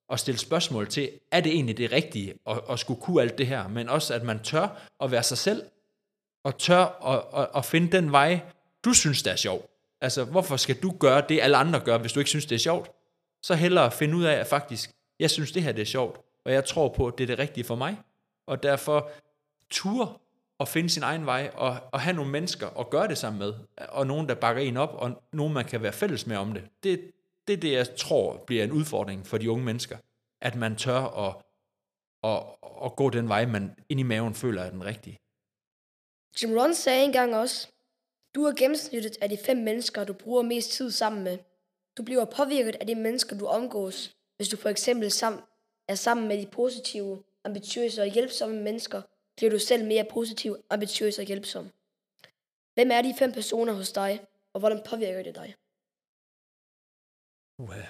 og 0.08 0.18
stille 0.18 0.38
spørgsmål 0.38 0.88
til, 0.88 1.10
er 1.30 1.40
det 1.40 1.52
egentlig 1.52 1.76
det 1.76 1.92
rigtige 1.92 2.34
at, 2.46 2.60
at 2.70 2.78
skulle 2.78 3.00
kunne 3.00 3.22
alt 3.22 3.38
det 3.38 3.46
her, 3.46 3.68
men 3.68 3.88
også 3.88 4.14
at 4.14 4.22
man 4.22 4.42
tør 4.42 4.88
at 5.00 5.10
være 5.10 5.22
sig 5.22 5.38
selv, 5.38 5.62
og 6.44 6.58
tør 6.58 7.06
at, 7.06 7.40
at, 7.42 7.48
at 7.56 7.64
finde 7.64 7.92
den 7.92 8.12
vej, 8.12 8.40
du 8.84 8.92
synes, 8.92 9.22
det 9.22 9.32
er 9.32 9.36
sjov. 9.36 9.70
Altså, 10.00 10.24
hvorfor 10.24 10.56
skal 10.56 10.76
du 10.82 10.94
gøre 10.98 11.22
det, 11.28 11.40
alle 11.40 11.56
andre 11.56 11.80
gør, 11.80 11.98
hvis 11.98 12.12
du 12.12 12.20
ikke 12.20 12.30
synes, 12.30 12.46
det 12.46 12.54
er 12.54 12.58
sjovt? 12.58 12.90
Så 13.42 13.54
hellere 13.54 13.92
finde 13.92 14.16
ud 14.16 14.24
af, 14.24 14.34
at 14.34 14.46
faktisk, 14.46 14.90
jeg 15.20 15.30
synes, 15.30 15.52
det 15.52 15.62
her 15.62 15.72
det 15.72 15.82
er 15.82 15.86
sjovt, 15.86 16.20
og 16.44 16.52
jeg 16.52 16.64
tror 16.64 16.88
på, 16.88 17.06
at 17.06 17.18
det 17.18 17.24
er 17.24 17.26
det 17.26 17.38
rigtige 17.38 17.64
for 17.64 17.74
mig. 17.74 17.96
Og 18.46 18.62
derfor 18.62 19.10
tur 19.70 20.20
at 20.60 20.68
finde 20.68 20.90
sin 20.90 21.02
egen 21.02 21.26
vej, 21.26 21.50
og, 21.54 21.76
og 21.92 22.00
have 22.00 22.16
nogle 22.16 22.30
mennesker 22.30 22.68
at 22.80 22.90
gøre 22.90 23.08
det 23.08 23.18
sammen 23.18 23.38
med, 23.38 23.54
og 23.88 24.06
nogen, 24.06 24.28
der 24.28 24.34
bakker 24.34 24.62
en 24.62 24.76
op, 24.76 24.94
og 24.94 25.22
nogen, 25.32 25.52
man 25.54 25.64
kan 25.64 25.82
være 25.82 25.92
fælles 25.92 26.26
med 26.26 26.36
om 26.36 26.52
det. 26.52 26.64
Det, 26.82 27.10
det 27.46 27.52
er 27.52 27.60
det, 27.60 27.72
jeg 27.72 27.96
tror 27.96 28.44
bliver 28.46 28.64
en 28.64 28.72
udfordring 28.72 29.26
for 29.26 29.38
de 29.38 29.50
unge 29.50 29.64
mennesker. 29.64 29.98
At 30.40 30.54
man 30.54 30.76
tør 30.76 31.00
at, 31.26 31.36
at, 32.24 32.42
at 32.84 32.96
gå 32.96 33.10
den 33.10 33.28
vej, 33.28 33.46
man 33.46 33.74
ind 33.88 34.00
i 34.00 34.02
maven 34.02 34.34
føler 34.34 34.62
er 34.62 34.70
den 34.70 34.84
rigtige. 34.84 35.18
Jim 36.42 36.58
Rohn 36.58 36.74
sagde 36.74 37.04
engang 37.04 37.36
også, 37.36 37.68
du 38.34 38.44
er 38.44 38.52
gennemsnittet 38.52 39.16
af 39.20 39.28
de 39.28 39.38
fem 39.46 39.56
mennesker, 39.56 40.04
du 40.04 40.12
bruger 40.12 40.42
mest 40.42 40.70
tid 40.70 40.90
sammen 40.90 41.24
med. 41.24 41.38
Du 41.98 42.02
bliver 42.02 42.24
påvirket 42.24 42.76
af 42.80 42.86
de 42.86 42.94
mennesker, 42.94 43.38
du 43.38 43.46
omgås. 43.46 44.16
Hvis 44.36 44.48
du 44.48 44.56
for 44.56 44.68
eksempel 44.68 45.10
sammen, 45.10 45.42
er 45.88 45.94
sammen 45.94 46.28
med 46.28 46.38
de 46.38 46.46
positive, 46.46 47.22
ambitiøse 47.44 48.02
og 48.02 48.08
hjælpsomme 48.08 48.62
mennesker, 48.62 49.02
bliver 49.40 49.50
du 49.50 49.58
selv 49.58 49.84
mere 49.84 50.06
positiv, 50.10 50.56
ambitiøs 50.70 51.18
og 51.18 51.24
hjælpsom. 51.24 51.64
Hvem 52.74 52.90
er 52.90 53.02
de 53.02 53.14
fem 53.18 53.32
personer 53.32 53.72
hos 53.72 53.92
dig, 53.92 54.26
og 54.52 54.60
hvordan 54.60 54.82
påvirker 54.90 55.22
det 55.22 55.34
dig? 55.34 55.54
Uha. 57.62 57.82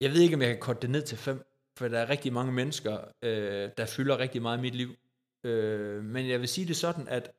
Jeg 0.00 0.10
ved 0.12 0.20
ikke, 0.20 0.34
om 0.34 0.42
jeg 0.42 0.50
kan 0.50 0.60
korte 0.60 0.80
det 0.80 0.90
ned 0.90 1.02
til 1.02 1.18
fem, 1.18 1.38
for 1.76 1.88
der 1.88 1.98
er 1.98 2.08
rigtig 2.10 2.32
mange 2.32 2.52
mennesker, 2.52 2.94
øh, 3.22 3.70
der 3.76 3.86
fylder 3.86 4.18
rigtig 4.18 4.42
meget 4.42 4.58
i 4.58 4.60
mit 4.60 4.74
liv. 4.74 4.90
Øh, 5.44 6.04
men 6.04 6.28
jeg 6.28 6.40
vil 6.40 6.48
sige 6.48 6.66
det 6.66 6.76
sådan, 6.76 7.08
at 7.08 7.32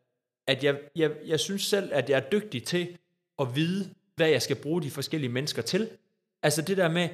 at 0.47 0.63
jeg, 0.63 0.79
jeg, 0.95 1.11
jeg 1.25 1.39
synes 1.39 1.61
selv, 1.61 1.89
at 1.93 2.09
jeg 2.09 2.17
er 2.19 2.29
dygtig 2.29 2.63
til 2.63 2.97
at 3.39 3.55
vide, 3.55 3.93
hvad 4.15 4.29
jeg 4.29 4.41
skal 4.41 4.55
bruge 4.55 4.81
de 4.81 4.91
forskellige 4.91 5.31
mennesker 5.31 5.61
til. 5.61 5.97
Altså 6.43 6.61
det 6.61 6.77
der 6.77 6.89
med, 6.89 7.09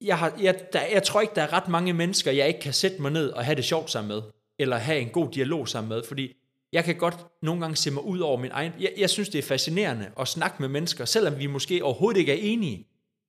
jeg, 0.00 0.18
har, 0.18 0.32
jeg, 0.40 0.72
der, 0.72 0.80
jeg 0.82 1.02
tror 1.02 1.20
ikke, 1.20 1.34
der 1.34 1.42
er 1.42 1.52
ret 1.52 1.68
mange 1.68 1.92
mennesker, 1.92 2.30
jeg 2.30 2.48
ikke 2.48 2.60
kan 2.60 2.72
sætte 2.72 3.02
mig 3.02 3.10
ned 3.10 3.30
og 3.30 3.44
have 3.44 3.56
det 3.56 3.64
sjovt 3.64 3.90
sammen 3.90 4.08
med, 4.08 4.22
eller 4.58 4.76
have 4.76 5.00
en 5.00 5.08
god 5.08 5.30
dialog 5.30 5.68
sammen 5.68 5.88
med, 5.88 6.02
fordi 6.08 6.34
jeg 6.72 6.84
kan 6.84 6.96
godt 6.96 7.26
nogle 7.42 7.60
gange 7.60 7.76
se 7.76 7.90
mig 7.90 8.04
ud 8.04 8.18
over 8.18 8.36
min 8.36 8.50
egen... 8.52 8.72
Jeg, 8.80 8.92
jeg 8.98 9.10
synes, 9.10 9.28
det 9.28 9.38
er 9.38 9.42
fascinerende 9.42 10.10
at 10.20 10.28
snakke 10.28 10.56
med 10.60 10.68
mennesker, 10.68 11.04
selvom 11.04 11.38
vi 11.38 11.46
måske 11.46 11.84
overhovedet 11.84 12.20
ikke 12.20 12.32
er 12.32 12.52
enige, 12.52 12.86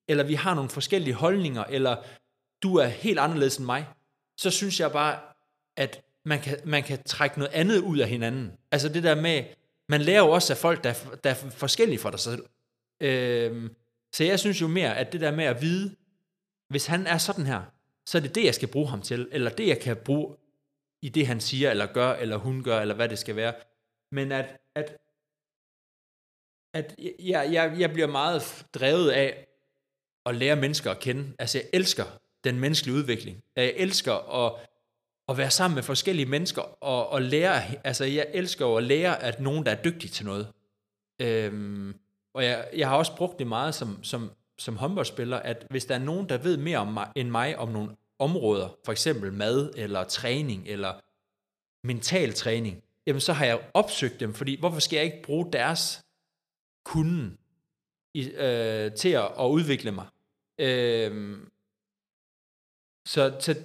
eller 0.08 0.24
vi 0.24 0.34
har 0.34 0.56
nogle 0.56 0.70
forskellige 0.70 1.14
holdninger, 1.14 1.64
eller 1.64 1.96
du 2.64 2.76
er 2.76 2.88
helt 2.88 3.20
anderledes 3.20 3.58
end 3.58 3.66
mig, 3.66 3.86
så 4.38 4.50
synes 4.50 4.80
jeg 4.80 4.92
bare, 4.92 5.20
at 5.78 6.02
man 6.26 6.40
kan, 6.40 6.58
man 6.66 6.84
kan 6.84 7.04
trække 7.04 7.40
noget 7.40 7.54
andet 7.54 7.80
ud 7.80 7.98
af 7.98 8.10
hinanden. 8.10 8.52
Altså 8.72 8.90
det 8.90 9.04
der 9.04 9.16
med, 9.16 9.44
man 9.90 10.02
lærer 10.02 10.20
jo 10.20 10.32
også 10.32 10.54
af 10.54 10.58
folk, 10.58 10.84
der, 10.84 10.94
der 11.24 11.30
er 11.30 11.34
forskellige 11.34 12.00
fra 12.00 12.12
dig 12.12 12.20
selv. 12.20 12.44
Øhm, 13.02 13.76
så 14.14 14.24
jeg 14.24 14.40
synes 14.40 14.62
jo 14.62 14.68
mere, 14.68 14.98
at 14.98 15.14
det 15.14 15.22
der 15.22 15.32
med 15.32 15.46
at 15.46 15.62
vide, 15.62 15.96
hvis 16.70 16.86
han 16.86 17.08
er 17.08 17.18
sådan 17.18 17.46
her, 17.46 17.62
så 18.06 18.18
er 18.18 18.22
det 18.22 18.36
det, 18.36 18.46
jeg 18.46 18.56
skal 18.56 18.68
bruge 18.68 18.90
ham 18.90 19.02
til, 19.02 19.30
eller 19.32 19.52
det, 19.52 19.68
jeg 19.68 19.80
kan 19.80 19.98
bruge 19.98 20.36
i 21.02 21.10
det, 21.10 21.28
han 21.28 21.40
siger, 21.40 21.72
eller 21.72 21.86
gør, 21.86 22.14
eller 22.14 22.38
hun 22.38 22.64
gør, 22.64 22.80
eller 22.80 22.96
hvad 22.96 23.10
det 23.10 23.20
skal 23.20 23.36
være. 23.36 23.54
Men 24.12 24.32
at, 24.32 24.58
at, 24.76 24.98
at 26.74 26.96
jeg, 27.20 27.50
jeg, 27.52 27.76
jeg 27.80 27.92
bliver 27.94 28.08
meget 28.08 28.66
drevet 28.74 29.10
af 29.10 29.48
at 30.26 30.36
lære 30.36 30.56
mennesker 30.56 30.92
at 30.92 31.00
kende. 31.00 31.36
Altså, 31.40 31.58
jeg 31.58 31.68
elsker 31.74 32.06
den 32.44 32.60
menneskelige 32.60 32.98
udvikling. 32.98 33.44
Jeg 33.56 33.74
elsker 33.76 34.46
at, 34.46 34.68
at 35.28 35.38
være 35.38 35.52
sammen 35.52 35.76
med 35.76 35.84
forskellige 35.84 36.26
mennesker 36.26 36.62
og, 36.84 37.10
og 37.10 37.22
lære. 37.22 37.62
Altså, 37.84 38.06
jeg 38.06 38.28
elsker 38.34 38.66
jo 38.66 38.76
at 38.76 38.84
lære, 38.84 39.24
at 39.24 39.40
nogen, 39.40 39.66
der 39.66 39.72
er 39.72 39.82
dygtig 39.82 40.12
til 40.12 40.26
noget. 40.26 40.54
Øhm, 41.22 41.96
og 42.34 42.44
jeg, 42.44 42.70
jeg 42.76 42.90
har 42.90 42.98
også 42.98 43.16
brugt 43.16 43.40
det 43.40 43.48
meget 43.48 43.76
som, 43.76 44.04
som, 44.04 44.32
som 44.60 44.78
håndboldspiller, 44.78 45.38
at 45.38 45.68
hvis 45.70 45.86
der 45.86 45.96
er 45.96 46.00
nogen, 46.00 46.30
der 46.30 46.38
ved 46.38 46.58
mere 46.58 46.78
om 46.78 46.88
mig, 46.88 47.12
end 47.16 47.30
mig 47.30 47.58
om 47.58 47.70
nogle 47.70 47.96
områder, 48.20 48.78
for 48.86 48.92
eksempel 48.92 49.34
mad, 49.34 49.74
eller 49.76 50.04
træning, 50.04 50.68
eller 50.68 51.00
mental 51.88 52.34
træning, 52.34 52.84
jamen 53.08 53.22
så 53.22 53.34
har 53.34 53.46
jeg 53.46 53.70
opsøgt 53.74 54.20
dem, 54.20 54.34
fordi 54.34 54.60
hvorfor 54.60 54.80
skal 54.80 54.98
jeg 54.98 55.06
ikke 55.06 55.22
bruge 55.24 55.52
deres 55.54 56.06
kunden 56.86 57.38
i, 58.14 58.30
øh, 58.30 58.92
til 58.94 59.10
at, 59.10 59.32
at 59.40 59.46
udvikle 59.46 59.92
mig? 59.92 60.08
Øh, 60.60 61.38
så, 63.08 63.38
så 63.40 63.56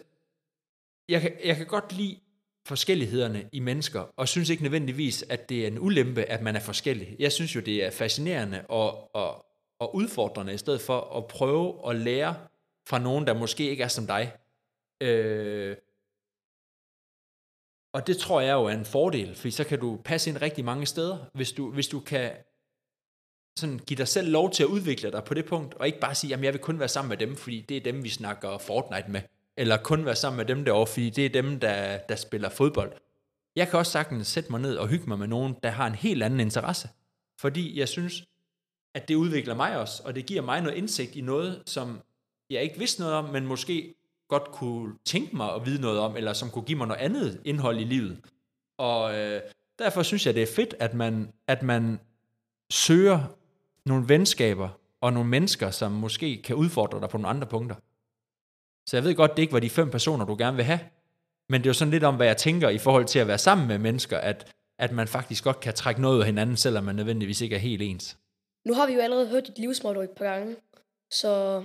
jeg, 1.09 1.20
kan, 1.20 1.32
jeg 1.45 1.57
kan 1.57 1.66
godt 1.66 1.92
lide 1.92 2.20
forskellighederne 2.66 3.49
i 3.53 3.61
mennesker, 3.61 4.01
og 4.16 4.28
synes 4.28 4.51
ikke 4.51 4.62
nødvendigvis, 4.62 5.22
at 5.22 5.49
det 5.49 5.62
er 5.62 5.66
en 5.66 5.78
ulempe, 5.78 6.24
at 6.24 6.42
man 6.42 6.57
er 6.57 6.61
forskellig. 6.61 7.16
Jeg 7.18 7.32
synes 7.32 7.57
jo, 7.57 7.61
det 7.61 7.84
er 7.84 7.90
fascinerende 7.90 8.66
og, 8.68 9.14
og, 9.16 9.47
og 9.79 9.95
udfordrende, 9.95 10.55
i 10.55 10.59
stedet 10.59 10.81
for 10.81 11.16
at 11.16 11.27
prøve 11.27 11.91
at 11.91 11.97
lære 11.97 12.37
fra 12.89 12.99
nogen, 12.99 13.27
der 13.27 13.35
måske 13.35 13.70
ikke 13.70 13.83
er 13.83 13.89
som 13.89 14.07
dig. 14.07 14.37
Øh, 15.01 15.77
og 17.95 18.07
det 18.07 18.16
tror 18.16 18.41
jeg 18.41 18.53
jo 18.53 18.64
er 18.64 18.75
en 18.75 18.85
fordel, 18.85 19.35
for 19.35 19.51
så 19.51 19.64
kan 19.64 19.81
du 19.81 20.01
passe 20.05 20.31
ind 20.31 20.43
rigtig 20.43 20.64
mange 20.64 20.87
steder, 20.87 21.18
hvis 21.33 21.53
du, 21.53 21.70
hvis 21.70 21.89
du 21.89 22.01
kan 22.01 22.33
sådan 23.59 23.79
give 23.79 23.97
dig 23.97 24.09
selv 24.09 24.31
lov 24.31 24.51
til 24.51 24.62
at 24.62 24.68
udvikle 24.68 25.12
dig 25.12 25.25
på 25.25 25.35
det 25.35 25.47
punkt, 25.47 25.75
og 25.75 25.87
ikke 25.87 26.01
bare 26.01 26.14
sige, 26.14 26.35
at 26.35 26.43
jeg 26.43 26.53
vil 26.53 26.61
kun 26.61 26.79
være 26.79 26.89
sammen 26.89 27.09
med 27.09 27.16
dem, 27.16 27.37
fordi 27.37 27.61
det 27.61 27.77
er 27.77 27.81
dem, 27.81 28.05
vi 28.05 28.09
snakker 28.09 28.59
Fortnite 28.59 29.11
med, 29.11 29.20
eller 29.57 29.77
kun 29.77 30.05
være 30.05 30.16
sammen 30.16 30.37
med 30.37 30.45
dem 30.45 30.64
derovre, 30.64 30.87
fordi 30.87 31.11
det 31.11 31.27
er 31.27 31.43
dem, 31.43 31.61
der, 31.61 31.99
der 31.99 32.16
spiller 32.16 32.49
fodbold. 32.49 32.93
Jeg 33.57 33.68
kan 33.68 33.79
også 33.79 33.93
sagtens 33.93 34.27
sætte 34.27 34.51
mig 34.51 34.61
ned 34.61 34.77
og 34.77 34.89
hygge 34.89 35.07
mig 35.07 35.18
med 35.18 35.27
nogen, 35.27 35.57
der 35.62 35.70
har 35.70 35.87
en 35.87 35.95
helt 35.95 36.22
anden 36.22 36.41
interesse, 36.41 36.89
fordi 37.41 37.79
jeg 37.79 37.89
synes, 37.89 38.25
at 38.95 39.09
det 39.09 39.14
udvikler 39.14 39.55
mig 39.55 39.78
også, 39.78 40.03
og 40.05 40.14
det 40.14 40.26
giver 40.26 40.42
mig 40.42 40.61
noget 40.61 40.76
indsigt 40.76 41.16
i 41.16 41.20
noget, 41.20 41.62
som 41.66 42.01
jeg 42.51 42.62
ikke 42.62 42.78
vidste 42.78 43.01
noget 43.01 43.14
om, 43.16 43.24
men 43.24 43.47
måske 43.47 43.95
godt 44.28 44.45
kunne 44.53 44.95
tænke 45.05 45.36
mig 45.36 45.55
at 45.55 45.66
vide 45.66 45.80
noget 45.80 45.99
om, 45.99 46.16
eller 46.16 46.32
som 46.32 46.51
kunne 46.51 46.64
give 46.64 46.78
mig 46.78 46.86
noget 46.86 47.01
andet 47.01 47.40
indhold 47.45 47.78
i 47.78 47.84
livet. 47.84 48.20
Og 48.78 49.18
øh, 49.18 49.40
derfor 49.78 50.03
synes 50.03 50.26
jeg, 50.26 50.34
det 50.34 50.42
er 50.42 50.55
fedt, 50.57 50.74
at 50.78 50.95
man, 50.95 51.32
at 51.47 51.62
man 51.62 52.01
søger 52.70 53.20
nogle 53.86 54.09
venskaber 54.09 54.68
og 55.01 55.12
nogle 55.12 55.28
mennesker, 55.28 55.70
som 55.70 55.92
måske 55.92 56.42
kan 56.42 56.57
udfordre 56.57 57.01
dig 57.01 57.09
på 57.09 57.16
nogle 57.16 57.28
andre 57.28 57.47
punkter. 57.47 57.76
Så 58.86 58.97
jeg 58.97 59.05
ved 59.05 59.14
godt, 59.14 59.36
det 59.36 59.42
ikke 59.42 59.53
var 59.53 59.61
de 59.61 59.70
fem 59.70 59.90
personer, 59.90 60.24
du 60.24 60.36
gerne 60.38 60.57
vil 60.57 60.64
have, 60.64 60.80
men 61.49 61.61
det 61.61 61.66
er 61.66 61.70
jo 61.70 61.74
sådan 61.74 61.90
lidt 61.90 62.05
om, 62.05 62.16
hvad 62.16 62.26
jeg 62.26 62.36
tænker 62.36 62.68
i 62.68 62.78
forhold 62.78 63.05
til 63.05 63.18
at 63.18 63.26
være 63.26 63.38
sammen 63.38 63.68
med 63.68 63.78
mennesker, 63.78 64.18
at, 64.18 64.53
at 64.78 64.92
man 64.92 65.09
faktisk 65.09 65.45
godt 65.45 65.61
kan 65.61 65.74
trække 65.74 66.01
noget 66.01 66.20
af 66.20 66.26
hinanden, 66.26 66.57
selvom 66.57 66.84
man 66.84 66.97
nødvendigvis 66.97 67.40
ikke 67.40 67.57
er 67.57 67.61
helt 67.61 67.82
ens. 67.82 68.18
Nu 68.65 68.75
har 68.75 68.87
vi 68.87 68.93
jo 68.93 69.01
allerede 69.01 69.29
hørt 69.29 69.47
dit 69.47 69.59
livsmotto 69.59 70.01
et 70.01 70.11
par 70.11 70.25
gange, 70.25 70.57
så 71.11 71.65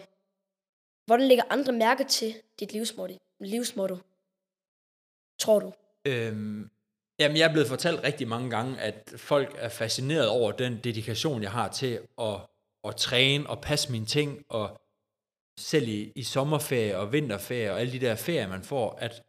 hvordan 1.06 1.28
lægger 1.28 1.44
andre 1.50 1.74
mærke 1.74 2.04
til 2.04 2.34
dit 2.60 2.74
livsmotto? 2.74 3.16
livsmotto 3.40 3.98
tror 5.40 5.60
du? 5.60 5.74
Øhm, 6.06 6.70
jamen, 7.20 7.38
jeg 7.38 7.48
er 7.48 7.52
blevet 7.52 7.68
fortalt 7.68 8.04
rigtig 8.04 8.28
mange 8.28 8.50
gange, 8.50 8.80
at 8.80 9.14
folk 9.18 9.56
er 9.58 9.70
fascineret 9.70 10.30
over 10.30 10.52
den 10.52 10.80
dedikation, 10.84 11.44
jeg 11.44 11.52
har 11.52 11.68
til 11.68 12.00
at, 12.22 12.36
at 12.84 12.96
træne 12.96 13.50
og 13.50 13.62
passe 13.62 13.92
mine 13.92 14.06
ting, 14.06 14.46
og 14.50 14.82
selv 15.60 15.88
i, 15.88 16.12
i 16.16 16.24
sommerferie 16.24 16.98
og 16.98 17.14
vinterferie 17.14 17.72
og 17.72 17.80
alle 17.80 17.94
de 17.94 18.00
der 18.00 18.16
ferier, 18.16 18.48
man 18.48 18.64
får, 18.64 18.92
at 18.92 19.24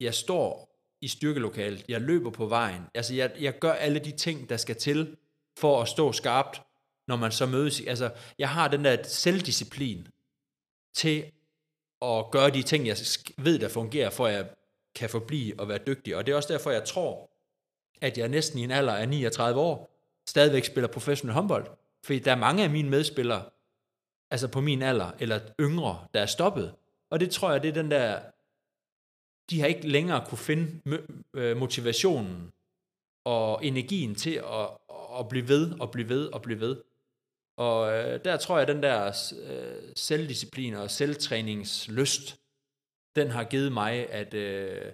jeg 0.00 0.14
står 0.14 0.72
i 1.00 1.08
styrkelokalet, 1.08 1.84
jeg 1.88 2.00
løber 2.00 2.30
på 2.30 2.46
vejen, 2.46 2.82
altså 2.94 3.14
jeg, 3.14 3.32
jeg 3.40 3.58
gør 3.58 3.72
alle 3.72 3.98
de 3.98 4.10
ting, 4.10 4.48
der 4.48 4.56
skal 4.56 4.76
til 4.76 5.16
for 5.58 5.82
at 5.82 5.88
stå 5.88 6.12
skarpt, 6.12 6.62
når 7.08 7.16
man 7.16 7.32
så 7.32 7.46
mødes. 7.46 7.80
Altså, 7.86 8.10
jeg 8.38 8.48
har 8.48 8.68
den 8.68 8.84
der 8.84 9.02
selvdisciplin 9.02 10.08
til 10.94 11.24
at 12.02 12.30
gøre 12.30 12.50
de 12.50 12.62
ting, 12.62 12.86
jeg 12.86 12.96
ved, 13.38 13.58
der 13.58 13.68
fungerer, 13.68 14.10
for 14.10 14.26
at 14.26 14.34
jeg 14.34 14.48
kan 14.94 15.10
forblive 15.10 15.60
og 15.60 15.68
være 15.68 15.78
dygtig. 15.86 16.16
Og 16.16 16.26
det 16.26 16.32
er 16.32 16.36
også 16.36 16.52
derfor, 16.52 16.70
jeg 16.70 16.84
tror, 16.84 17.30
at 18.00 18.18
jeg 18.18 18.28
næsten 18.28 18.58
i 18.58 18.64
en 18.64 18.70
alder 18.70 18.92
af 18.92 19.08
39 19.08 19.60
år 19.60 19.96
stadigvæk 20.28 20.64
spiller 20.64 20.88
professionel 20.88 21.34
håndbold. 21.34 21.66
Fordi 22.04 22.18
der 22.18 22.32
er 22.32 22.36
mange 22.36 22.64
af 22.64 22.70
mine 22.70 22.90
medspillere, 22.90 23.44
altså 24.30 24.48
på 24.48 24.60
min 24.60 24.82
alder, 24.82 25.10
eller 25.18 25.40
yngre, 25.60 26.06
der 26.14 26.20
er 26.20 26.26
stoppet. 26.26 26.74
Og 27.10 27.20
det 27.20 27.30
tror 27.30 27.52
jeg, 27.52 27.62
det 27.62 27.68
er 27.68 27.72
den 27.72 27.90
der, 27.90 28.20
de 29.50 29.60
har 29.60 29.66
ikke 29.66 29.88
længere 29.88 30.26
kunne 30.26 30.38
finde 30.38 30.80
øh, 31.34 31.56
motivationen 31.56 32.52
og 33.24 33.64
energien 33.64 34.14
til 34.14 34.34
at, 34.34 34.68
at 35.18 35.28
blive 35.28 35.48
ved, 35.48 35.80
og 35.80 35.90
blive 35.90 36.08
ved, 36.08 36.26
og 36.26 36.42
blive 36.42 36.60
ved. 36.60 36.82
Og 37.56 37.92
øh, 37.92 38.24
der 38.24 38.36
tror 38.36 38.58
jeg, 38.58 38.68
at 38.68 38.74
den 38.74 38.82
der 38.82 39.06
øh, 39.42 39.92
selvdisciplin 39.96 40.74
og 40.74 40.90
selvtræningslyst, 40.90 42.40
den 43.16 43.30
har 43.30 43.44
givet 43.44 43.72
mig, 43.72 44.10
at, 44.10 44.34
øh, 44.34 44.92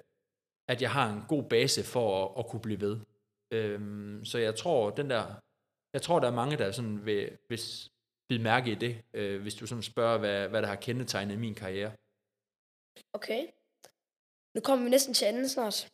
at 0.69 0.83
jeg 0.83 0.91
har 0.91 1.13
en 1.13 1.23
god 1.29 1.43
base 1.43 1.85
for 1.85 2.25
at, 2.25 2.39
at 2.39 2.51
kunne 2.51 2.63
blive 2.63 2.81
ved. 2.81 3.01
Øhm, 3.51 4.25
så 4.25 4.39
jeg 4.39 4.57
tror, 4.57 4.91
den 4.91 5.11
der, 5.11 5.35
jeg 5.93 6.03
tror, 6.03 6.21
der 6.21 6.29
er 6.29 6.35
mange, 6.35 6.57
der 6.57 6.73
sådan 6.73 7.07
vil, 7.07 7.39
vil 7.49 7.61
bide 8.29 8.43
mærke 8.43 8.71
i 8.71 8.75
det, 8.75 9.03
øh, 9.15 9.43
hvis 9.43 9.55
du 9.55 9.67
sådan 9.67 9.83
spørger, 9.83 10.19
hvad, 10.19 10.49
hvad 10.49 10.63
der 10.63 10.69
har 10.69 10.77
kendetegnet 10.77 11.39
min 11.39 11.55
karriere. 11.55 11.93
Okay. 13.13 13.47
Nu 14.55 14.61
kommer 14.61 14.85
vi 14.85 14.91
næsten 14.91 15.15
til 15.15 15.25
anden 15.25 15.49
snart, 15.49 15.93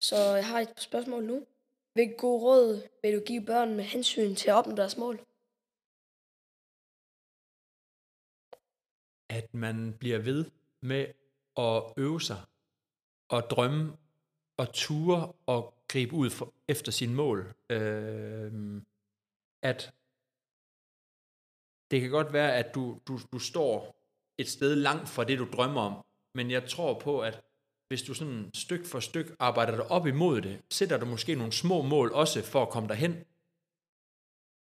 så 0.00 0.16
jeg 0.16 0.46
har 0.46 0.60
et 0.60 0.80
spørgsmål 0.80 1.24
nu. 1.24 1.46
Hvilke 1.92 2.16
gode 2.16 2.42
råd 2.42 2.88
vil 3.02 3.14
du 3.14 3.20
give 3.20 3.46
børn 3.46 3.74
med 3.74 3.84
hensyn 3.84 4.34
til 4.34 4.50
at 4.50 4.54
opnå 4.54 4.74
deres 4.74 4.96
mål? 4.96 5.20
At 9.38 9.54
man 9.54 9.94
bliver 10.00 10.18
ved 10.18 10.50
med 10.82 11.06
at 11.56 11.82
øve 11.96 12.20
sig 12.20 12.40
og 13.28 13.42
drømme 13.50 13.96
og 14.56 14.72
ture 14.72 15.32
og 15.46 15.74
gribe 15.88 16.14
ud 16.14 16.30
for, 16.30 16.52
efter 16.68 16.92
sin 16.92 17.14
mål. 17.14 17.54
Øh, 17.70 18.82
at 19.62 19.94
det 21.90 22.00
kan 22.00 22.10
godt 22.10 22.32
være, 22.32 22.56
at 22.56 22.74
du, 22.74 23.00
du, 23.08 23.18
du 23.32 23.38
står 23.38 23.96
et 24.38 24.48
sted 24.48 24.76
langt 24.76 25.08
fra 25.08 25.24
det, 25.24 25.38
du 25.38 25.48
drømmer 25.52 25.80
om, 25.80 26.04
men 26.34 26.50
jeg 26.50 26.68
tror 26.68 26.98
på, 26.98 27.20
at 27.20 27.44
hvis 27.88 28.02
du 28.02 28.14
sådan 28.14 28.50
styk 28.54 28.86
for 28.86 29.00
styk 29.00 29.36
arbejder 29.38 29.76
dig 29.76 29.90
op 29.90 30.06
imod 30.06 30.40
det, 30.40 30.62
sætter 30.70 30.98
du 30.98 31.06
måske 31.06 31.34
nogle 31.34 31.52
små 31.52 31.82
mål 31.82 32.12
også 32.12 32.42
for 32.42 32.62
at 32.62 32.70
komme 32.70 32.88
derhen, 32.88 33.24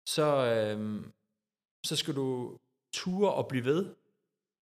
så, 0.09 0.27
øh, 0.55 1.05
så 1.87 1.97
skal 1.97 2.15
du 2.17 2.59
ture 2.93 3.35
og 3.35 3.49
blive 3.49 3.65
ved, 3.65 3.95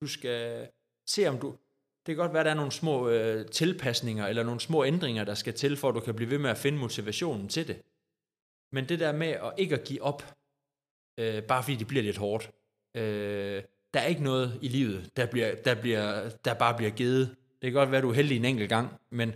du 0.01 0.07
skal 0.07 0.69
se, 1.07 1.27
om 1.27 1.39
du... 1.39 1.57
Det 2.07 2.17
kan 2.17 2.23
godt 2.23 2.33
være, 2.33 2.41
at 2.41 2.45
der 2.45 2.51
er 2.51 2.57
nogle 2.57 2.73
små 2.73 3.09
øh, 3.09 3.47
tilpasninger, 3.47 4.27
eller 4.27 4.43
nogle 4.43 4.61
små 4.61 4.85
ændringer, 4.85 5.25
der 5.25 5.35
skal 5.35 5.55
til, 5.55 5.77
for 5.77 5.89
at 5.89 5.95
du 5.95 6.01
kan 6.01 6.15
blive 6.15 6.31
ved 6.31 6.39
med 6.39 6.51
at 6.51 6.59
finde 6.59 6.79
motivationen 6.79 7.49
til 7.49 7.69
det. 7.69 7.83
Men 8.73 8.89
det 8.89 9.01
der 9.01 9.13
med 9.13 9.27
at 9.29 9.53
ikke 9.57 9.75
at 9.75 9.85
give 9.85 10.03
op, 10.03 10.35
øh, 11.19 11.43
bare 11.43 11.63
fordi 11.63 11.77
det 11.77 11.87
bliver 11.87 12.03
lidt 12.03 12.17
hårdt. 12.17 12.51
Øh, 12.95 13.63
der 13.95 14.01
er 14.01 14.07
ikke 14.07 14.23
noget 14.23 14.59
i 14.63 14.69
livet, 14.69 15.17
der, 15.17 15.27
bliver, 15.27 15.55
der, 15.55 15.75
bliver, 15.81 16.31
der 16.45 16.55
bare 16.55 16.77
bliver 16.77 16.91
givet. 16.91 17.37
Det 17.63 17.73
kan 17.73 17.73
godt 17.73 17.91
være, 17.91 17.99
at 17.99 18.03
du 18.03 18.11
er 18.11 18.15
heldig 18.15 18.37
en 18.37 18.45
enkelt 18.45 18.69
gang, 18.69 19.01
men 19.11 19.33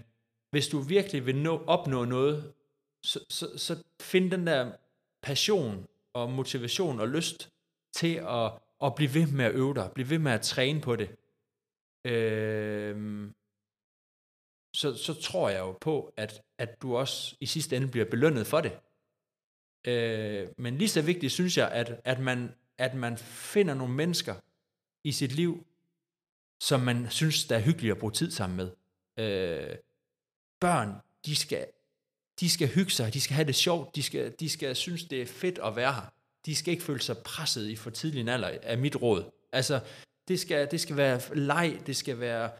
hvis 0.50 0.68
du 0.68 0.80
virkelig 0.80 1.26
vil 1.26 1.36
nå, 1.36 1.62
opnå 1.66 2.04
noget, 2.04 2.52
så, 3.02 3.20
så, 3.28 3.59
så 3.59 3.76
find 4.00 4.30
den 4.30 4.46
der 4.46 4.72
passion 5.22 5.86
og 6.12 6.30
motivation 6.30 7.00
og 7.00 7.09
lyst 7.09 7.50
til 7.92 8.14
at, 8.14 8.52
og 8.79 8.95
blive 8.95 9.14
ved 9.14 9.26
med 9.26 9.45
at 9.45 9.55
øve 9.55 9.74
dig, 9.74 9.91
blive 9.95 10.11
ved 10.11 10.18
med 10.18 10.33
at 10.33 10.41
træne 10.41 10.81
på 10.81 10.97
det. 10.97 11.16
Øh, 12.05 13.31
så, 14.74 14.97
så 14.97 15.14
tror 15.14 15.49
jeg 15.49 15.59
jo 15.59 15.72
på, 15.81 16.12
at, 16.16 16.43
at 16.59 16.83
du 16.83 16.97
også 16.97 17.37
i 17.41 17.47
sidste 17.47 17.76
ende 17.76 17.89
bliver 17.89 18.11
belønnet 18.11 18.47
for 18.47 18.61
det. 18.61 18.79
Øh, 19.87 20.49
men 20.59 20.79
lige 20.79 20.89
så 20.89 21.03
vigtigt 21.03 21.33
synes 21.33 21.59
jeg, 21.59 21.70
at, 21.72 22.01
at, 22.05 22.20
man, 22.20 22.55
at 22.79 22.95
man 22.95 23.18
finder 23.18 23.74
nogle 23.74 23.95
mennesker 23.95 24.35
i 25.05 25.12
sit 25.12 25.33
liv, 25.33 25.66
som 26.61 26.81
man 26.81 27.11
synes, 27.11 27.47
der 27.47 27.57
er 27.57 27.61
hyggeligt 27.61 27.93
at 27.93 27.99
bruge 27.99 28.12
tid 28.12 28.31
sammen 28.31 28.57
med. 28.57 28.70
Øh, 29.18 29.76
børn, 30.61 30.95
de 31.26 31.37
skal, 31.37 31.66
de 32.41 32.51
skal 32.51 32.68
hygge 32.68 32.91
sig, 32.91 33.14
de 33.14 33.20
skal 33.20 33.35
have 33.35 33.47
det 33.47 33.55
sjovt, 33.55 33.97
de 33.97 34.03
skal, 34.03 34.35
de 34.41 34.49
skal 34.49 34.76
synes, 34.76 35.05
det 35.05 35.22
er 35.22 35.26
fedt 35.26 35.59
at 35.59 35.76
være 35.76 35.93
her. 35.93 36.12
De 36.49 36.57
skal 36.57 36.72
ikke 36.72 36.84
føle 36.84 37.01
sig 37.01 37.18
presset 37.18 37.68
i 37.68 37.76
for 37.76 37.90
tidlig 37.90 38.20
en 38.20 38.28
alder, 38.28 38.59
af 38.62 38.78
mit 38.78 39.03
råd. 39.03 39.24
Altså, 39.53 39.80
det 40.28 40.40
skal, 40.40 40.70
det 40.70 40.80
skal 40.80 40.96
være 40.96 41.36
leg, 41.36 41.82
det 41.86 41.96
skal 41.96 42.20
være 42.20 42.51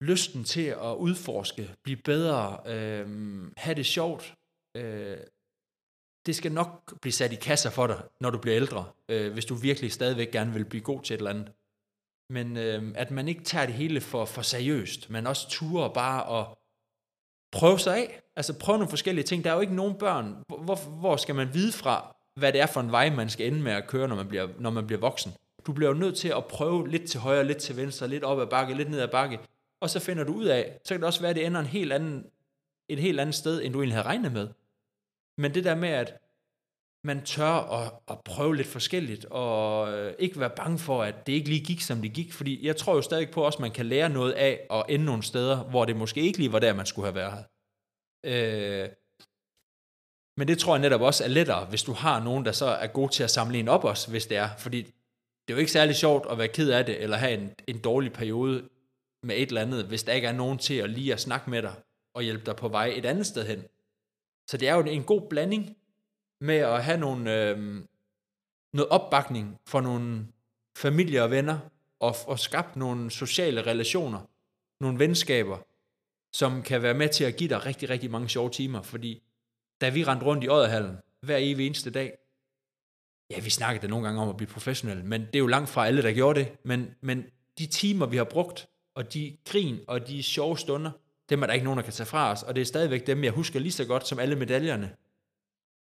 lysten 0.00 0.44
til 0.44 0.66
at 0.66 0.94
udforske, 0.96 1.74
blive 1.82 1.96
bedre, 1.96 2.60
øh, 2.66 3.06
have 3.56 3.74
det 3.74 3.86
sjovt. 3.86 4.34
Øh, 4.76 5.16
det 6.26 6.36
skal 6.36 6.52
nok 6.52 7.00
blive 7.00 7.12
sat 7.12 7.32
i 7.32 7.36
kasser 7.36 7.70
for 7.70 7.86
dig, 7.86 8.02
når 8.20 8.30
du 8.30 8.38
bliver 8.38 8.56
ældre, 8.56 8.84
øh, 9.08 9.32
hvis 9.32 9.44
du 9.44 9.54
virkelig 9.54 9.92
stadigvæk 9.92 10.30
gerne 10.30 10.52
vil 10.52 10.64
blive 10.64 10.82
god 10.82 11.02
til 11.02 11.14
et 11.14 11.18
eller 11.18 11.30
andet. 11.30 11.52
Men 12.30 12.56
øh, 12.56 12.92
at 12.94 13.10
man 13.10 13.28
ikke 13.28 13.44
tager 13.44 13.66
det 13.66 13.74
hele 13.74 14.00
for, 14.00 14.24
for 14.24 14.42
seriøst, 14.42 15.10
men 15.10 15.26
også 15.26 15.48
turer 15.48 15.88
bare 15.88 16.40
at 16.40 16.46
prøve 17.52 17.78
sig 17.78 17.96
af. 17.96 18.22
Altså 18.36 18.58
prøve 18.58 18.78
nogle 18.78 18.90
forskellige 18.90 19.24
ting. 19.24 19.44
Der 19.44 19.50
er 19.50 19.54
jo 19.54 19.60
ikke 19.60 19.74
nogen 19.74 19.98
børn. 19.98 20.44
Hvor, 20.48 20.74
hvor 20.74 21.16
skal 21.16 21.34
man 21.34 21.54
vide 21.54 21.72
fra, 21.72 22.16
hvad 22.34 22.52
det 22.52 22.60
er 22.60 22.66
for 22.66 22.80
en 22.80 22.92
vej, 22.92 23.10
man 23.10 23.30
skal 23.30 23.46
ende 23.46 23.62
med 23.62 23.72
at 23.72 23.86
køre, 23.86 24.08
når 24.08 24.16
man 24.16 24.28
bliver, 24.28 24.48
når 24.58 24.70
man 24.70 24.86
bliver 24.86 25.00
voksen? 25.00 25.32
Du 25.66 25.72
bliver 25.72 25.90
jo 25.90 25.96
nødt 25.96 26.16
til 26.16 26.28
at 26.28 26.44
prøve 26.44 26.88
lidt 26.88 27.10
til 27.10 27.20
højre, 27.20 27.44
lidt 27.44 27.58
til 27.58 27.76
venstre, 27.76 28.08
lidt 28.08 28.24
op 28.24 28.40
ad 28.40 28.46
bakke, 28.46 28.74
lidt 28.74 28.90
ned 28.90 29.00
ad 29.00 29.08
bakke, 29.08 29.38
og 29.80 29.90
så 29.90 30.00
finder 30.00 30.24
du 30.24 30.32
ud 30.32 30.44
af, 30.44 30.78
så 30.84 30.94
kan 30.94 31.00
det 31.00 31.06
også 31.06 31.20
være, 31.20 31.30
at 31.30 31.36
det 31.36 31.46
ender 31.46 31.60
en 31.60 31.66
helt 31.66 31.92
anden, 31.92 32.26
et 32.88 32.98
helt 32.98 33.20
andet 33.20 33.34
sted, 33.34 33.62
end 33.62 33.72
du 33.72 33.80
egentlig 33.80 33.94
havde 33.94 34.06
regnet 34.06 34.32
med. 34.32 34.48
Men 35.38 35.54
det 35.54 35.64
der 35.64 35.74
med, 35.74 35.88
at 35.88 36.18
man 37.04 37.24
tør 37.24 37.82
at, 37.82 37.92
at 38.08 38.20
prøve 38.24 38.56
lidt 38.56 38.68
forskelligt, 38.68 39.24
og 39.24 39.92
øh, 39.92 40.14
ikke 40.18 40.40
være 40.40 40.50
bange 40.56 40.78
for, 40.78 41.02
at 41.02 41.26
det 41.26 41.32
ikke 41.32 41.48
lige 41.48 41.64
gik, 41.64 41.80
som 41.80 42.02
det 42.02 42.12
gik, 42.12 42.32
fordi 42.32 42.66
jeg 42.66 42.76
tror 42.76 42.94
jo 42.94 43.02
stadig 43.02 43.30
på 43.30 43.42
også, 43.42 43.56
at 43.56 43.60
man 43.60 43.70
kan 43.70 43.86
lære 43.86 44.08
noget 44.08 44.32
af 44.32 44.66
at 44.70 44.84
ende 44.88 45.04
nogle 45.04 45.22
steder, 45.22 45.64
hvor 45.64 45.84
det 45.84 45.96
måske 45.96 46.20
ikke 46.20 46.38
lige 46.38 46.52
var 46.52 46.58
der, 46.58 46.74
man 46.74 46.86
skulle 46.86 47.12
have 47.12 47.14
været. 47.14 47.44
Øh, 48.24 48.88
men 50.36 50.48
det 50.48 50.58
tror 50.58 50.74
jeg 50.74 50.80
netop 50.82 51.00
også 51.00 51.24
er 51.24 51.28
lettere, 51.28 51.64
hvis 51.64 51.82
du 51.82 51.92
har 51.92 52.22
nogen, 52.22 52.44
der 52.44 52.52
så 52.52 52.66
er 52.66 52.86
god 52.86 53.08
til 53.08 53.22
at 53.22 53.30
samle 53.30 53.58
en 53.58 53.68
op 53.68 53.84
også, 53.84 54.10
hvis 54.10 54.26
det 54.26 54.36
er, 54.36 54.48
fordi 54.58 54.82
det 54.82 55.52
er 55.52 55.54
jo 55.54 55.58
ikke 55.58 55.72
særlig 55.72 55.96
sjovt 55.96 56.26
at 56.30 56.38
være 56.38 56.48
ked 56.48 56.70
af 56.70 56.86
det, 56.86 57.02
eller 57.02 57.16
have 57.16 57.34
en, 57.34 57.50
en 57.66 57.78
dårlig 57.78 58.12
periode 58.12 58.68
med 59.22 59.36
et 59.36 59.48
eller 59.48 59.60
andet, 59.60 59.84
hvis 59.84 60.02
der 60.02 60.12
ikke 60.12 60.28
er 60.28 60.32
nogen 60.32 60.58
til 60.58 60.74
at 60.74 60.90
lige 60.90 61.12
at 61.12 61.20
snakke 61.20 61.50
med 61.50 61.62
dig, 61.62 61.74
og 62.14 62.22
hjælpe 62.22 62.46
dig 62.46 62.56
på 62.56 62.68
vej 62.68 62.92
et 62.96 63.06
andet 63.06 63.26
sted 63.26 63.46
hen. 63.46 63.64
Så 64.50 64.56
det 64.56 64.68
er 64.68 64.74
jo 64.74 64.82
en 64.82 65.04
god 65.04 65.28
blanding 65.30 65.76
med 66.40 66.56
at 66.56 66.84
have 66.84 66.98
nogle, 66.98 67.48
øh, 67.48 67.58
noget 68.72 68.88
opbakning 68.90 69.60
for 69.66 69.80
nogle 69.80 70.26
familie 70.76 71.22
og 71.22 71.30
venner, 71.30 71.58
og, 72.00 72.16
og 72.26 72.38
skabe 72.38 72.78
nogle 72.78 73.10
sociale 73.10 73.66
relationer, 73.66 74.20
nogle 74.80 74.98
venskaber, 74.98 75.58
som 76.32 76.62
kan 76.62 76.82
være 76.82 76.94
med 76.94 77.08
til 77.08 77.24
at 77.24 77.36
give 77.36 77.48
dig 77.48 77.66
rigtig, 77.66 77.90
rigtig 77.90 78.10
mange 78.10 78.28
sjove 78.28 78.50
timer, 78.50 78.82
fordi 78.82 79.22
da 79.82 79.88
vi 79.88 80.04
rendte 80.04 80.26
rundt 80.26 80.44
i 80.44 80.48
Odderhallen 80.48 80.96
hver 81.20 81.36
evig 81.40 81.66
eneste 81.66 81.90
dag, 81.90 82.18
ja, 83.30 83.40
vi 83.40 83.50
snakkede 83.50 83.88
nogle 83.88 84.06
gange 84.06 84.22
om 84.22 84.28
at 84.28 84.36
blive 84.36 84.48
professionelle, 84.48 85.04
men 85.04 85.20
det 85.20 85.34
er 85.34 85.38
jo 85.38 85.46
langt 85.46 85.70
fra 85.70 85.86
alle, 85.86 86.02
der 86.02 86.12
gjorde 86.12 86.40
det, 86.40 86.56
men, 86.64 86.94
men 87.00 87.24
de 87.58 87.66
timer, 87.66 88.06
vi 88.06 88.16
har 88.16 88.24
brugt, 88.24 88.68
og 88.94 89.14
de 89.14 89.36
grin 89.44 89.80
og 89.88 90.08
de 90.08 90.22
sjove 90.22 90.58
stunder, 90.58 90.90
dem 91.30 91.42
er 91.42 91.46
der 91.46 91.54
ikke 91.54 91.64
nogen, 91.64 91.78
der 91.78 91.84
kan 91.84 91.92
tage 91.92 92.06
fra 92.06 92.32
os, 92.32 92.42
og 92.42 92.54
det 92.54 92.60
er 92.60 92.64
stadigvæk 92.64 93.06
dem, 93.06 93.24
jeg 93.24 93.32
husker 93.32 93.60
lige 93.60 93.72
så 93.72 93.84
godt 93.84 94.08
som 94.08 94.18
alle 94.18 94.36
medaljerne. 94.36 94.96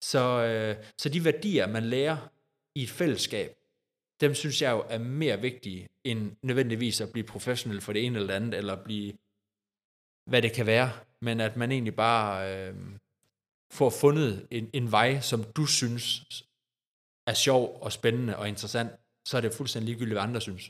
Så, 0.01 0.43
øh, 0.45 0.85
så 0.97 1.09
de 1.09 1.25
værdier, 1.25 1.67
man 1.67 1.83
lærer 1.83 2.29
i 2.75 2.83
et 2.83 2.89
fællesskab, 2.89 3.55
dem 4.21 4.35
synes 4.35 4.61
jeg 4.61 4.71
jo 4.71 4.85
er 4.89 4.97
mere 4.97 5.41
vigtige, 5.41 5.89
end 6.03 6.31
nødvendigvis 6.41 7.01
at 7.01 7.11
blive 7.11 7.25
professionel 7.25 7.81
for 7.81 7.93
det 7.93 8.05
ene 8.05 8.19
eller 8.19 8.27
det 8.27 8.35
andet, 8.35 8.57
eller 8.57 8.83
blive, 8.83 9.13
hvad 10.25 10.41
det 10.41 10.53
kan 10.53 10.65
være, 10.65 10.91
men 11.21 11.39
at 11.39 11.57
man 11.57 11.71
egentlig 11.71 11.95
bare 11.95 12.57
øh, 12.57 12.75
får 13.77 13.89
fundet 13.89 14.47
en, 14.51 14.69
en 14.73 14.91
vej, 14.91 15.19
som 15.21 15.43
du 15.43 15.65
synes 15.65 16.05
er 17.27 17.33
sjov 17.33 17.63
og 17.81 17.91
spændende 17.91 18.37
og 18.37 18.47
interessant, 18.47 18.91
så 19.27 19.37
er 19.37 19.41
det 19.41 19.53
fuldstændig 19.53 19.87
ligegyldigt, 19.87 20.15
hvad 20.15 20.27
andre 20.29 20.41
synes. 20.41 20.63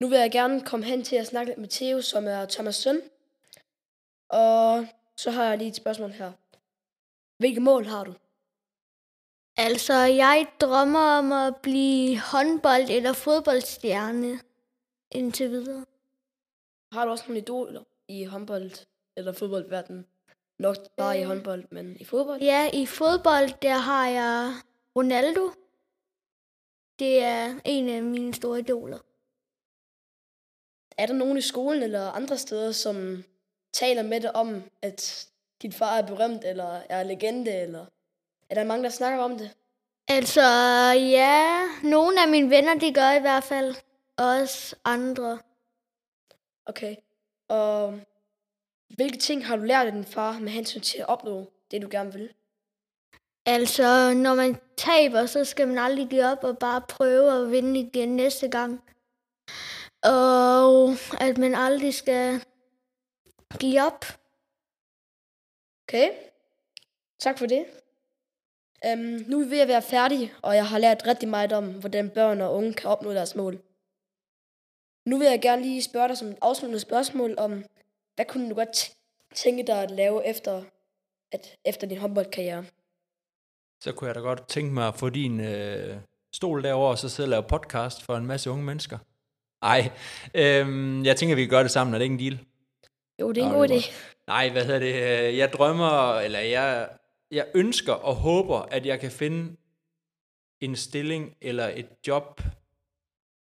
Nu 0.00 0.08
vil 0.08 0.18
jeg 0.18 0.32
gerne 0.32 0.66
komme 0.66 0.86
hen 0.86 1.04
til 1.04 1.16
at 1.16 1.26
snakke 1.26 1.50
lidt 1.50 1.58
med 1.58 1.68
Theo, 1.68 2.00
som 2.00 2.26
er 2.26 2.46
Thomas' 2.46 2.80
søn. 2.82 3.00
Og 4.28 4.86
så 5.16 5.30
har 5.30 5.44
jeg 5.44 5.58
lige 5.58 5.68
et 5.68 5.76
spørgsmål 5.76 6.10
her. 6.10 6.32
Hvilke 7.38 7.60
mål 7.60 7.84
har 7.84 8.04
du? 8.04 8.14
Altså, 9.56 9.94
jeg 9.94 10.46
drømmer 10.60 11.18
om 11.18 11.32
at 11.32 11.56
blive 11.62 12.18
håndbold- 12.18 12.90
eller 12.90 13.12
fodboldstjerne 13.12 14.40
indtil 15.10 15.50
videre. 15.50 15.84
Har 16.92 17.04
du 17.04 17.10
også 17.10 17.24
nogle 17.24 17.40
idoler 17.40 17.84
i 18.08 18.24
håndbold 18.24 18.86
eller 19.16 19.32
fodboldverdenen? 19.32 20.06
Nok 20.58 20.76
bare 20.96 21.18
i 21.18 21.20
Øh. 21.22 21.26
håndbold, 21.26 21.64
men 21.70 21.96
i 22.00 22.04
fodbold? 22.04 22.40
Ja, 22.42 22.70
i 22.72 22.86
fodbold, 22.86 23.60
der 23.62 23.74
har 23.78 24.08
jeg 24.08 24.52
Ronaldo. 24.96 25.50
Det 26.98 27.22
er 27.22 27.60
en 27.64 27.88
af 27.88 28.02
mine 28.02 28.34
store 28.34 28.58
idoler. 28.58 28.98
Er 30.98 31.06
der 31.06 31.14
nogen 31.14 31.38
i 31.38 31.40
skolen 31.40 31.82
eller 31.82 32.10
andre 32.10 32.38
steder, 32.38 32.72
som 32.72 33.24
taler 33.72 34.02
med 34.02 34.20
dig 34.20 34.36
om, 34.36 34.62
at 34.82 35.28
din 35.62 35.72
far 35.72 35.96
er 35.98 36.06
berømt, 36.06 36.44
eller 36.44 36.80
er 36.88 37.02
legende, 37.02 37.52
eller 37.52 37.86
er 38.50 38.54
der 38.54 38.64
mange, 38.64 38.84
der 38.84 38.90
snakker 38.90 39.24
om 39.24 39.38
det? 39.38 39.50
Altså, 40.08 40.42
ja, 40.96 41.62
nogle 41.82 42.22
af 42.22 42.28
mine 42.28 42.50
venner, 42.50 42.74
de 42.74 42.94
gør 42.94 43.10
i 43.10 43.20
hvert 43.20 43.44
fald. 43.44 43.74
Også 44.16 44.76
andre. 44.84 45.38
Okay. 46.66 46.96
Og 47.48 48.00
hvilke 48.96 49.18
ting 49.18 49.46
har 49.46 49.56
du 49.56 49.62
lært 49.62 49.86
af 49.86 49.92
din 49.92 50.04
far 50.04 50.38
med 50.38 50.48
hensyn 50.48 50.80
til 50.80 50.98
at 50.98 51.08
opnå 51.08 51.52
det, 51.70 51.82
du 51.82 51.88
gerne 51.90 52.12
vil? 52.12 52.32
Altså, 53.46 54.14
når 54.14 54.34
man 54.34 54.56
taber, 54.76 55.26
så 55.26 55.44
skal 55.44 55.68
man 55.68 55.78
aldrig 55.78 56.08
give 56.08 56.24
op 56.24 56.44
og 56.44 56.58
bare 56.58 56.80
prøve 56.88 57.42
at 57.42 57.50
vinde 57.50 57.80
igen 57.80 58.16
næste 58.16 58.48
gang. 58.48 58.82
Og 60.02 60.90
at 61.20 61.38
man 61.38 61.54
aldrig 61.54 61.94
skal 61.94 62.44
give 63.60 63.82
op. 63.82 64.04
Okay. 65.88 66.10
Tak 67.18 67.38
for 67.38 67.46
det. 67.46 67.64
Um, 68.92 68.98
nu 68.98 69.40
er 69.40 69.44
vi 69.44 69.50
ved 69.50 69.60
at 69.60 69.68
være 69.68 69.82
færdige, 69.82 70.32
og 70.42 70.54
jeg 70.54 70.66
har 70.66 70.78
lært 70.78 71.06
rigtig 71.06 71.28
meget 71.28 71.52
om, 71.52 71.80
hvordan 71.80 72.10
børn 72.10 72.40
og 72.40 72.54
unge 72.54 72.74
kan 72.74 72.90
opnå 72.90 73.12
deres 73.12 73.34
mål. 73.34 73.62
Nu 75.06 75.18
vil 75.18 75.26
jeg 75.26 75.42
gerne 75.42 75.62
lige 75.62 75.82
spørge 75.82 76.08
dig 76.08 76.18
som 76.18 76.28
et 76.28 76.38
afsluttende 76.42 76.80
spørgsmål 76.80 77.34
om, 77.38 77.64
hvad 78.16 78.24
kunne 78.24 78.50
du 78.50 78.54
godt 78.54 78.92
tænke 79.34 79.62
dig 79.66 79.82
at 79.82 79.90
lave 79.90 80.26
efter, 80.26 80.62
at, 81.32 81.56
efter 81.64 81.86
din 81.86 81.98
håndboldkarriere? 81.98 82.64
Så 83.80 83.92
kunne 83.92 84.08
jeg 84.08 84.14
da 84.14 84.20
godt 84.20 84.48
tænke 84.48 84.74
mig 84.74 84.88
at 84.88 84.94
få 84.94 85.10
din 85.10 85.40
øh, 85.40 85.96
stol 86.32 86.62
derovre, 86.62 86.90
og 86.90 86.98
så 86.98 87.08
sidde 87.08 87.26
og 87.26 87.30
lave 87.30 87.42
podcast 87.42 88.02
for 88.02 88.16
en 88.16 88.26
masse 88.26 88.50
unge 88.50 88.64
mennesker. 88.64 88.98
Ej, 89.62 89.90
øhm, 90.34 91.04
jeg 91.04 91.16
tænker, 91.16 91.34
vi 91.36 91.42
kan 91.42 91.50
gøre 91.50 91.62
det 91.62 91.70
sammen. 91.70 91.94
Er 91.94 91.98
det 91.98 92.04
ikke 92.04 92.12
en 92.12 92.18
deal? 92.20 92.38
Jo, 93.20 93.32
det 93.32 93.40
er 93.42 93.46
en 93.46 93.52
Nå, 93.52 93.58
god 93.58 93.68
idé. 93.68 93.92
Nej, 94.26 94.50
hvad 94.50 94.64
hedder 94.64 94.78
det? 94.78 94.94
øh, 95.28 95.38
Jeg 95.38 95.52
drømmer, 95.52 96.14
eller 96.18 96.38
jeg, 96.38 96.88
jeg 97.30 97.46
ønsker 97.54 97.92
og 97.92 98.14
håber, 98.14 98.58
at 98.58 98.86
jeg 98.86 99.00
kan 99.00 99.10
finde 99.10 99.56
en 100.60 100.76
stilling 100.76 101.36
eller 101.40 101.68
et 101.74 101.86
job. 102.06 102.40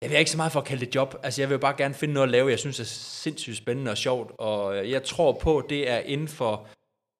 Jeg 0.01 0.09
vil 0.09 0.19
ikke 0.19 0.31
så 0.31 0.37
meget 0.37 0.51
for 0.51 0.59
at 0.59 0.65
kalde 0.65 0.85
det 0.85 0.95
job. 0.95 1.15
Altså, 1.23 1.41
jeg 1.41 1.49
vil 1.49 1.59
bare 1.59 1.75
gerne 1.77 1.93
finde 1.93 2.13
noget 2.13 2.27
at 2.27 2.31
lave, 2.31 2.49
jeg 2.49 2.59
synes 2.59 2.79
er 2.79 2.83
sindssygt 2.83 3.57
spændende 3.57 3.91
og 3.91 3.97
sjovt. 3.97 4.31
Og 4.37 4.77
øh, 4.77 4.91
jeg 4.91 5.03
tror 5.03 5.31
på, 5.31 5.65
det 5.69 5.89
er 5.89 5.99
inden 5.99 6.27
for 6.27 6.67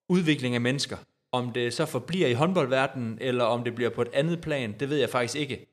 udvikling 0.09 0.55
af 0.55 0.61
mennesker. 0.61 0.97
Om 1.32 1.51
det 1.51 1.73
så 1.73 1.86
forbliver 1.86 2.27
i 2.27 2.34
håndboldverdenen, 2.34 3.17
eller 3.21 3.43
om 3.43 3.63
det 3.63 3.75
bliver 3.75 3.89
på 3.89 4.01
et 4.01 4.09
andet 4.13 4.41
plan, 4.41 4.75
det 4.79 4.89
ved 4.89 4.97
jeg 4.97 5.09
faktisk 5.09 5.36
ikke. 5.36 5.67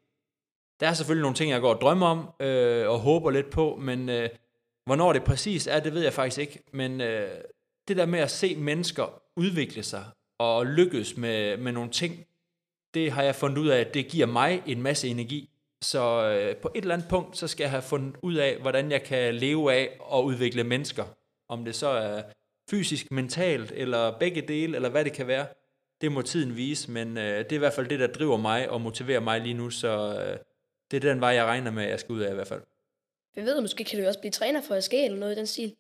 Der 0.80 0.88
er 0.88 0.94
selvfølgelig 0.94 1.22
nogle 1.22 1.36
ting, 1.36 1.50
jeg 1.50 1.61
går 1.61 1.74
og 1.74 1.80
drømmer 1.80 2.06
om, 2.06 2.30
øh, 2.40 2.88
og 2.88 2.98
håber 2.98 3.30
lidt 3.30 3.50
på, 3.50 3.78
men 3.80 4.09
øh, 4.09 4.28
hvornår 4.86 5.12
det 5.12 5.24
præcis 5.24 5.66
er, 5.66 5.80
det 5.80 5.94
ved 5.94 6.02
jeg 6.02 6.12
faktisk 6.12 6.38
ikke. 6.38 6.62
Men 6.72 7.00
øh, 7.00 7.28
det 7.88 7.96
der 7.96 8.06
med 8.06 8.18
at 8.18 8.30
se 8.30 8.56
mennesker 8.56 9.22
udvikle 9.36 9.82
sig, 9.82 10.04
og 10.38 10.66
lykkes 10.66 11.16
med, 11.16 11.56
med 11.56 11.72
nogle 11.72 11.90
ting, 11.90 12.26
det 12.94 13.12
har 13.12 13.22
jeg 13.22 13.34
fundet 13.34 13.59
ud 13.59 13.68
af, 13.68 13.80
at 13.80 13.94
det 13.94 14.09
giver 14.09 14.26
mig 14.26 14.62
en 14.66 14.82
masse 14.82 15.09
energi. 15.09 15.50
Så 15.83 16.22
øh, 16.22 16.57
på 16.57 16.70
et 16.74 16.83
eller 16.83 16.95
andet 16.95 17.09
punkt, 17.09 17.37
så 17.37 17.49
skal 17.49 17.64
jeg 17.64 17.70
have 17.70 17.83
fundet 17.83 18.16
ud 18.22 18.35
af, 18.35 18.57
hvordan 18.61 18.91
jeg 18.91 19.03
kan 19.03 19.35
leve 19.35 19.72
af 19.72 19.97
og 20.01 20.24
udvikle 20.24 20.64
mennesker. 20.64 21.05
Om 21.49 21.64
det 21.64 21.74
så 21.74 21.89
er 21.89 22.22
fysisk, 22.70 23.11
mentalt, 23.11 23.72
eller 23.74 24.18
begge 24.18 24.43
dele, 24.43 24.76
eller 24.76 24.89
hvad 24.89 25.05
det 25.05 25.12
kan 25.12 25.26
være. 25.26 25.47
Det 26.01 26.12
må 26.12 26.22
tiden 26.22 26.57
vise, 26.57 26.91
men 26.91 27.18
øh, 27.18 27.39
det 27.39 27.53
er 27.53 27.57
i 27.57 27.59
hvert 27.59 27.72
fald 27.72 27.89
det, 27.89 28.01
der 28.01 28.07
driver 28.07 28.37
mig 28.37 28.70
og 28.70 28.81
motiverer 28.81 29.20
mig 29.20 29.41
lige 29.41 29.55
nu, 29.55 29.70
så 29.70 30.22
øh, 30.22 30.39
det 30.91 30.97
er 30.97 31.11
den 31.12 31.20
vej, 31.20 31.31
jeg 31.31 31.45
regner 31.45 31.70
med, 31.70 31.85
at 31.85 31.91
jeg 31.91 32.01
skal 32.01 32.12
ud 32.12 32.20
af 32.20 32.31
i 32.31 32.35
hvert 32.35 32.47
fald. 32.47 32.62
Vi 33.35 33.43
ved, 33.43 33.61
måske 33.61 33.85
kan 33.85 34.01
du 34.01 34.07
også 34.07 34.20
blive 34.20 34.33
træner 34.33 34.61
for 34.62 34.81
SG 34.81 34.95
eller 34.95 35.18
noget 35.18 35.33
i 35.33 35.39
den 35.39 35.47
stil. 35.47 35.76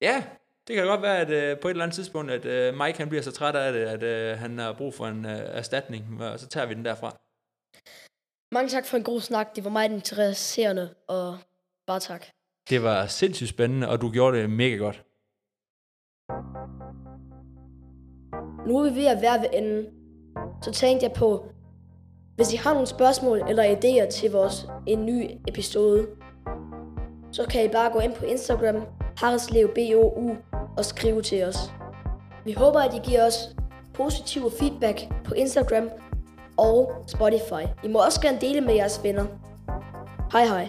Ja, 0.00 0.24
det 0.68 0.76
kan 0.76 0.86
godt 0.86 1.02
være, 1.02 1.18
at 1.18 1.30
øh, 1.30 1.58
på 1.58 1.68
et 1.68 1.70
eller 1.70 1.84
andet 1.84 1.94
tidspunkt, 1.94 2.30
at 2.30 2.44
øh, 2.44 2.74
Mike 2.74 2.98
han 2.98 3.08
bliver 3.08 3.22
så 3.22 3.32
træt 3.32 3.56
af 3.56 3.72
det, 3.72 3.80
at 3.80 4.02
øh, 4.02 4.38
han 4.38 4.58
har 4.58 4.72
brug 4.72 4.94
for 4.94 5.06
en 5.06 5.24
øh, 5.24 5.38
erstatning, 5.38 6.22
og 6.22 6.40
så 6.40 6.48
tager 6.48 6.66
vi 6.66 6.74
den 6.74 6.84
derfra. 6.84 7.20
Mange 8.52 8.68
tak 8.68 8.86
for 8.86 8.96
en 8.96 9.02
god 9.02 9.20
snak. 9.20 9.56
Det 9.56 9.64
var 9.64 9.70
meget 9.70 9.92
interesserende, 9.92 10.94
og 11.08 11.38
bare 11.86 12.00
tak. 12.00 12.26
Det 12.70 12.82
var 12.82 13.06
sindssygt 13.06 13.50
spændende, 13.50 13.88
og 13.88 14.00
du 14.00 14.10
gjorde 14.10 14.38
det 14.38 14.50
mega 14.50 14.76
godt. 14.76 15.04
Nu 18.66 18.78
er 18.78 18.90
vi 18.90 18.96
ved 18.96 19.06
at 19.06 19.22
være 19.22 19.40
ved 19.40 19.48
enden. 19.52 19.86
Så 20.62 20.72
tænkte 20.72 21.06
jeg 21.06 21.12
på, 21.12 21.44
hvis 22.36 22.52
I 22.52 22.56
har 22.56 22.72
nogle 22.72 22.86
spørgsmål 22.86 23.42
eller 23.48 23.64
idéer 23.64 24.10
til 24.10 24.30
vores 24.30 24.66
en 24.86 25.06
ny 25.06 25.30
episode, 25.48 26.06
så 27.32 27.46
kan 27.50 27.64
I 27.64 27.68
bare 27.68 27.92
gå 27.92 27.98
ind 27.98 28.14
på 28.14 28.24
Instagram, 28.24 28.86
harreslevbou, 29.16 30.36
og 30.76 30.84
skrive 30.84 31.22
til 31.22 31.44
os. 31.44 31.56
Vi 32.44 32.52
håber, 32.52 32.80
at 32.80 32.94
I 32.94 33.10
giver 33.10 33.26
os 33.26 33.38
positiv 33.94 34.50
feedback 34.58 34.98
på 35.24 35.34
Instagram 35.34 35.90
og 36.60 37.04
Spotify. 37.06 37.64
I 37.84 37.88
må 37.88 37.98
også 37.98 38.20
gerne 38.20 38.38
dele 38.40 38.60
med 38.60 38.74
jeres 38.74 39.00
venner. 39.02 39.24
Hej 40.32 40.44
hej. 40.46 40.68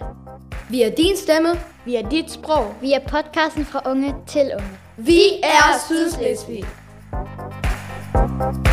Vi 0.70 0.82
er 0.82 0.90
din 0.90 1.18
stemme. 1.18 1.50
Vi 1.86 1.96
er 1.96 2.10
dit 2.10 2.32
sprog. 2.32 2.74
Vi 2.82 2.94
er 2.94 3.00
podcasten 3.08 3.66
fra 3.66 3.82
unge 3.86 4.16
til 4.28 4.52
unge. 4.54 4.78
Vi 4.98 5.22
er 5.44 5.80
Sydslesvig. 5.88 6.66
thank 8.42 8.68
you 8.68 8.71